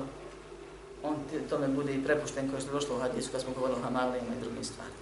on 1.03 1.15
tome 1.49 1.67
bude 1.67 1.93
i 1.93 2.03
prepušten 2.03 2.49
koji 2.49 2.61
što 2.61 2.71
došlo 2.71 2.95
u 2.95 2.99
hadisu 2.99 3.29
kad 3.31 3.41
smo 3.41 3.53
govorili 3.53 3.79
o 3.79 3.83
hamalijama 3.83 4.35
i 4.35 4.41
drugim 4.41 4.63
stvarima. 4.63 4.95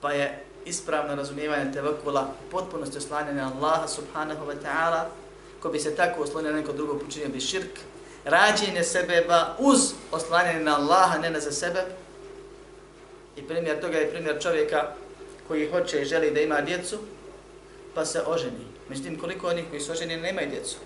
Pa 0.00 0.12
je 0.12 0.44
ispravno 0.64 1.14
razumijevanje 1.14 1.72
tevakula 1.72 2.32
potpunosti 2.50 2.98
oslanjanja 2.98 3.50
Allaha 3.56 3.88
subhanahu 3.88 4.46
wa 4.46 4.54
ta'ala, 4.64 5.04
ko 5.64 5.70
bi 5.70 5.80
se 5.80 5.96
tako 5.96 6.22
oslonio 6.22 6.50
na 6.50 6.56
neko 6.56 6.72
drugo 6.72 6.98
počinio 6.98 7.28
bi 7.28 7.40
širk, 7.40 7.78
rađenje 8.24 8.84
sebeba 8.84 9.56
uz 9.58 9.92
oslanjanje 10.12 10.60
na 10.60 10.76
Allaha, 10.76 11.18
ne 11.18 11.30
na 11.30 11.40
za 11.40 11.52
sebe. 11.52 11.84
I 13.36 13.42
primjer 13.42 13.80
toga 13.80 13.98
je 13.98 14.10
primjer 14.10 14.42
čovjeka 14.42 14.92
koji 15.48 15.70
hoće 15.70 16.02
i 16.02 16.04
želi 16.04 16.30
da 16.30 16.40
ima 16.40 16.60
djecu, 16.60 16.98
pa 17.94 18.04
se 18.04 18.22
oženi. 18.26 18.66
Međutim, 18.88 19.18
koliko 19.20 19.48
onih 19.48 19.64
koji 19.70 19.80
su 19.80 19.92
oženi 19.92 20.16
nemaju 20.16 20.50
djecu? 20.50 20.76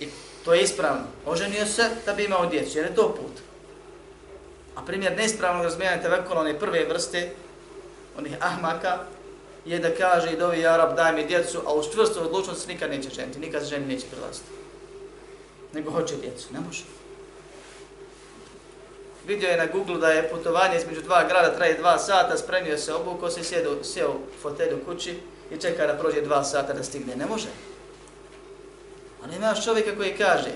I 0.00 0.08
To 0.44 0.54
je 0.54 0.62
ispravno. 0.62 1.02
Oženio 1.26 1.66
se 1.66 1.90
da 2.06 2.12
bi 2.14 2.24
imao 2.24 2.46
djecu, 2.46 2.78
jer 2.78 2.86
je 2.86 2.94
to 2.94 3.14
put. 3.14 3.42
A 4.74 4.82
primjer 4.82 5.16
neispravnog 5.16 5.64
razmijanja 5.64 6.02
tevekula, 6.02 6.40
one 6.40 6.58
prve 6.58 6.84
vrste, 6.84 7.30
onih 8.18 8.36
ahmaka, 8.40 8.98
je 9.66 9.78
da 9.78 9.94
kaže 9.94 10.32
i 10.32 10.36
dovi 10.36 10.66
Arab 10.66 10.96
daj 10.96 11.12
mi 11.12 11.26
djecu, 11.26 11.62
a 11.66 11.74
u 11.74 11.82
čvrstu 11.92 12.20
odlučnost 12.20 12.68
nikad 12.68 12.90
neće 12.90 13.10
ženiti, 13.10 13.38
nikad 13.38 13.62
se 13.62 13.68
ženi 13.68 13.86
neće 13.86 14.06
prilaziti. 14.10 14.46
Nego 15.72 15.90
hoće 15.90 16.14
djecu, 16.16 16.48
ne 16.52 16.60
može. 16.60 16.84
Vidio 19.26 19.48
je 19.48 19.56
na 19.56 19.66
Google 19.66 19.98
da 19.98 20.08
je 20.08 20.30
putovanje 20.30 20.76
između 20.76 21.02
dva 21.02 21.24
grada 21.28 21.56
traje 21.56 21.78
dva 21.78 21.98
sata, 21.98 22.36
spremio 22.36 22.78
se 22.78 22.94
obuko 22.94 23.30
se, 23.30 23.44
sjedu, 23.44 23.78
sjeo 23.82 24.10
u 24.10 24.40
fotelju 24.42 24.84
kući 24.86 25.20
i 25.50 25.56
čeka 25.56 25.86
da 25.86 25.94
prođe 25.94 26.20
dva 26.20 26.44
sata 26.44 26.72
da 26.72 26.82
stigne. 26.82 27.16
Ne 27.16 27.26
može. 27.26 27.48
Ali 29.24 29.36
imaš 29.36 29.64
čovjeka 29.64 29.96
koji 29.96 30.16
kaže, 30.16 30.50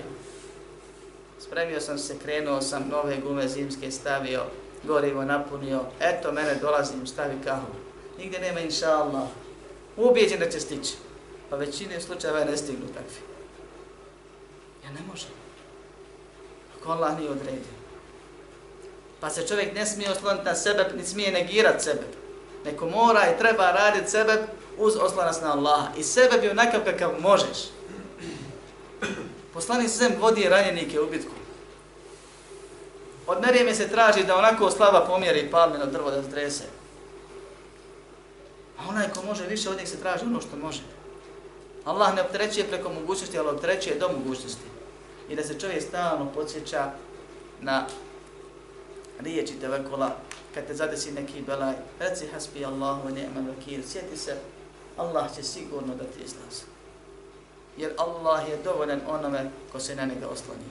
spremio 1.39 1.81
sam 1.81 1.97
se, 1.97 2.19
krenuo 2.23 2.61
sam, 2.61 2.89
nove 2.91 3.17
gume 3.17 3.47
zimske 3.47 3.91
stavio, 3.91 4.41
gorivo 4.83 5.25
napunio, 5.25 5.79
eto 5.99 6.31
mene 6.31 6.55
dolazim, 6.61 7.07
stavi 7.07 7.35
kahu. 7.43 7.90
Nigdje 8.21 8.39
nema 8.39 8.59
inša 8.59 8.89
Allah. 8.89 9.27
Ubijeđen 9.97 10.39
da 10.39 10.49
će 10.49 10.59
stići. 10.59 10.93
Pa 11.49 11.55
većine 11.55 12.01
slučajeva 12.01 12.45
ne 12.45 12.57
stignu 12.57 12.87
takvi. 12.87 13.21
Ja 14.83 14.91
ne 14.91 14.99
može. 15.09 15.27
Ako 16.77 16.91
Allah 16.91 17.19
nije 17.19 17.29
odredio. 17.29 17.73
Pa 19.19 19.29
se 19.29 19.47
čovjek 19.47 19.75
ne 19.75 19.85
smije 19.85 20.11
osloniti 20.11 20.45
na 20.45 20.55
sebe, 20.55 20.85
ni 20.97 21.03
smije 21.05 21.31
negirati 21.31 21.83
sebe. 21.83 22.03
Neko 22.65 22.89
mora 22.89 23.21
i 23.27 23.37
treba 23.39 23.71
raditi 23.71 24.11
sebe 24.11 24.43
uz 24.77 24.95
oslanac 24.95 25.41
na 25.41 25.53
Allaha. 25.53 25.87
I 25.97 26.03
sebe 26.03 26.37
bi 26.37 26.49
onakav 26.49 26.81
kakav 26.85 27.11
možeš. 27.19 27.57
Poslani 29.53 29.87
zem 29.87 30.13
vodi 30.19 30.49
ranjenike 30.49 30.99
u 30.99 31.09
bitku. 31.09 31.33
Od 33.27 33.41
Merijeme 33.41 33.75
se 33.75 33.89
traži 33.89 34.23
da 34.23 34.37
onako 34.37 34.71
slava 34.71 35.05
pomjeri 35.05 35.51
palmino 35.51 35.85
drvo 35.85 36.11
da 36.11 36.21
zdrese. 36.21 36.80
A 38.81 38.89
onaj 38.89 39.09
ko 39.09 39.25
može 39.25 39.47
više 39.47 39.69
od 39.69 39.77
njih 39.77 39.89
se 39.89 39.99
traži 39.99 40.25
ono 40.25 40.41
što 40.41 40.57
može. 40.57 40.81
Allah 41.85 42.15
ne 42.15 42.21
optrećuje 42.21 42.67
preko 42.67 42.89
mogućnosti, 42.89 43.39
ali 43.39 43.49
optrećuje 43.49 43.99
do 43.99 44.09
mogućnosti. 44.09 44.67
I 45.29 45.35
da 45.35 45.43
se 45.43 45.59
čovjek 45.59 45.83
stalno 45.83 46.31
podsjeća 46.33 46.91
na 47.61 47.85
riječi 49.19 49.59
tevekula, 49.59 50.15
kad 50.53 50.67
te 50.67 50.73
zadesi 50.73 51.11
neki 51.11 51.41
belaj, 51.41 51.73
reci 51.99 52.27
hasbi 52.33 52.65
Allahu 52.65 53.07
wa 53.07 53.13
ni'mal 53.13 53.47
vakil, 53.47 53.81
sjeti 53.87 54.17
se, 54.17 54.35
Allah 54.97 55.35
će 55.35 55.43
sigurno 55.43 55.95
da 55.95 56.03
ti 56.03 56.19
izlazi 56.25 56.71
jer 57.77 57.91
Allah 57.97 58.49
je 58.49 58.57
dovoljan 58.63 59.01
onome 59.07 59.49
ko 59.71 59.79
se 59.79 59.95
na 59.95 60.05
njega 60.05 60.27
osloni. 60.27 60.63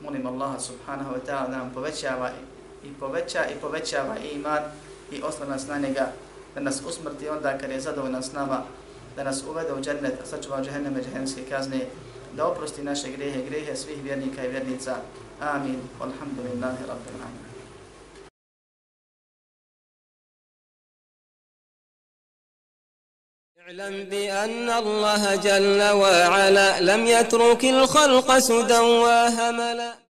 Molim 0.00 0.26
Allaha 0.26 0.60
subhanahu 0.60 1.14
wa 1.14 1.20
ta'ala 1.26 1.50
da 1.50 1.56
nam 1.56 1.70
povećava 1.74 2.30
i 2.84 2.92
poveća 3.00 3.44
i 3.46 3.60
povećava 3.60 4.16
iman 4.32 4.62
i 5.12 5.22
oslon 5.22 5.48
nas 5.48 5.66
na 5.66 5.78
njega, 5.78 6.12
da 6.54 6.60
nas 6.60 6.82
usmrti 6.88 7.28
onda 7.28 7.58
kad 7.58 7.70
je 7.70 7.80
zadovoljan 7.80 8.22
s 8.22 8.32
nama, 8.32 8.62
da 9.16 9.24
nas 9.24 9.42
uvede 9.50 9.72
u 9.72 9.80
džennet, 9.80 10.20
a 10.22 10.26
sačuva 10.26 10.62
džehenneme 10.64 11.02
džehennemske 11.02 11.42
kazne, 11.50 11.86
da 12.36 12.46
oprosti 12.46 12.82
naše 12.82 13.10
grehe, 13.12 13.42
grehe 13.48 13.76
svih 13.76 14.02
vjernika 14.02 14.44
i 14.44 14.48
vjernica. 14.48 14.96
Amin. 15.40 15.80
Alhamdulillahi 16.00 16.86
rabbil 16.88 17.20
alamin. 17.20 17.52
اعلم 23.62 24.04
بأن 24.04 24.70
الله 24.70 25.36
جل 25.36 25.82
وعلا 25.82 26.80
لم 26.80 27.06
يترك 27.06 27.64
الخلق 27.64 28.38
سدى 28.38 28.78
وهملا 28.78 30.01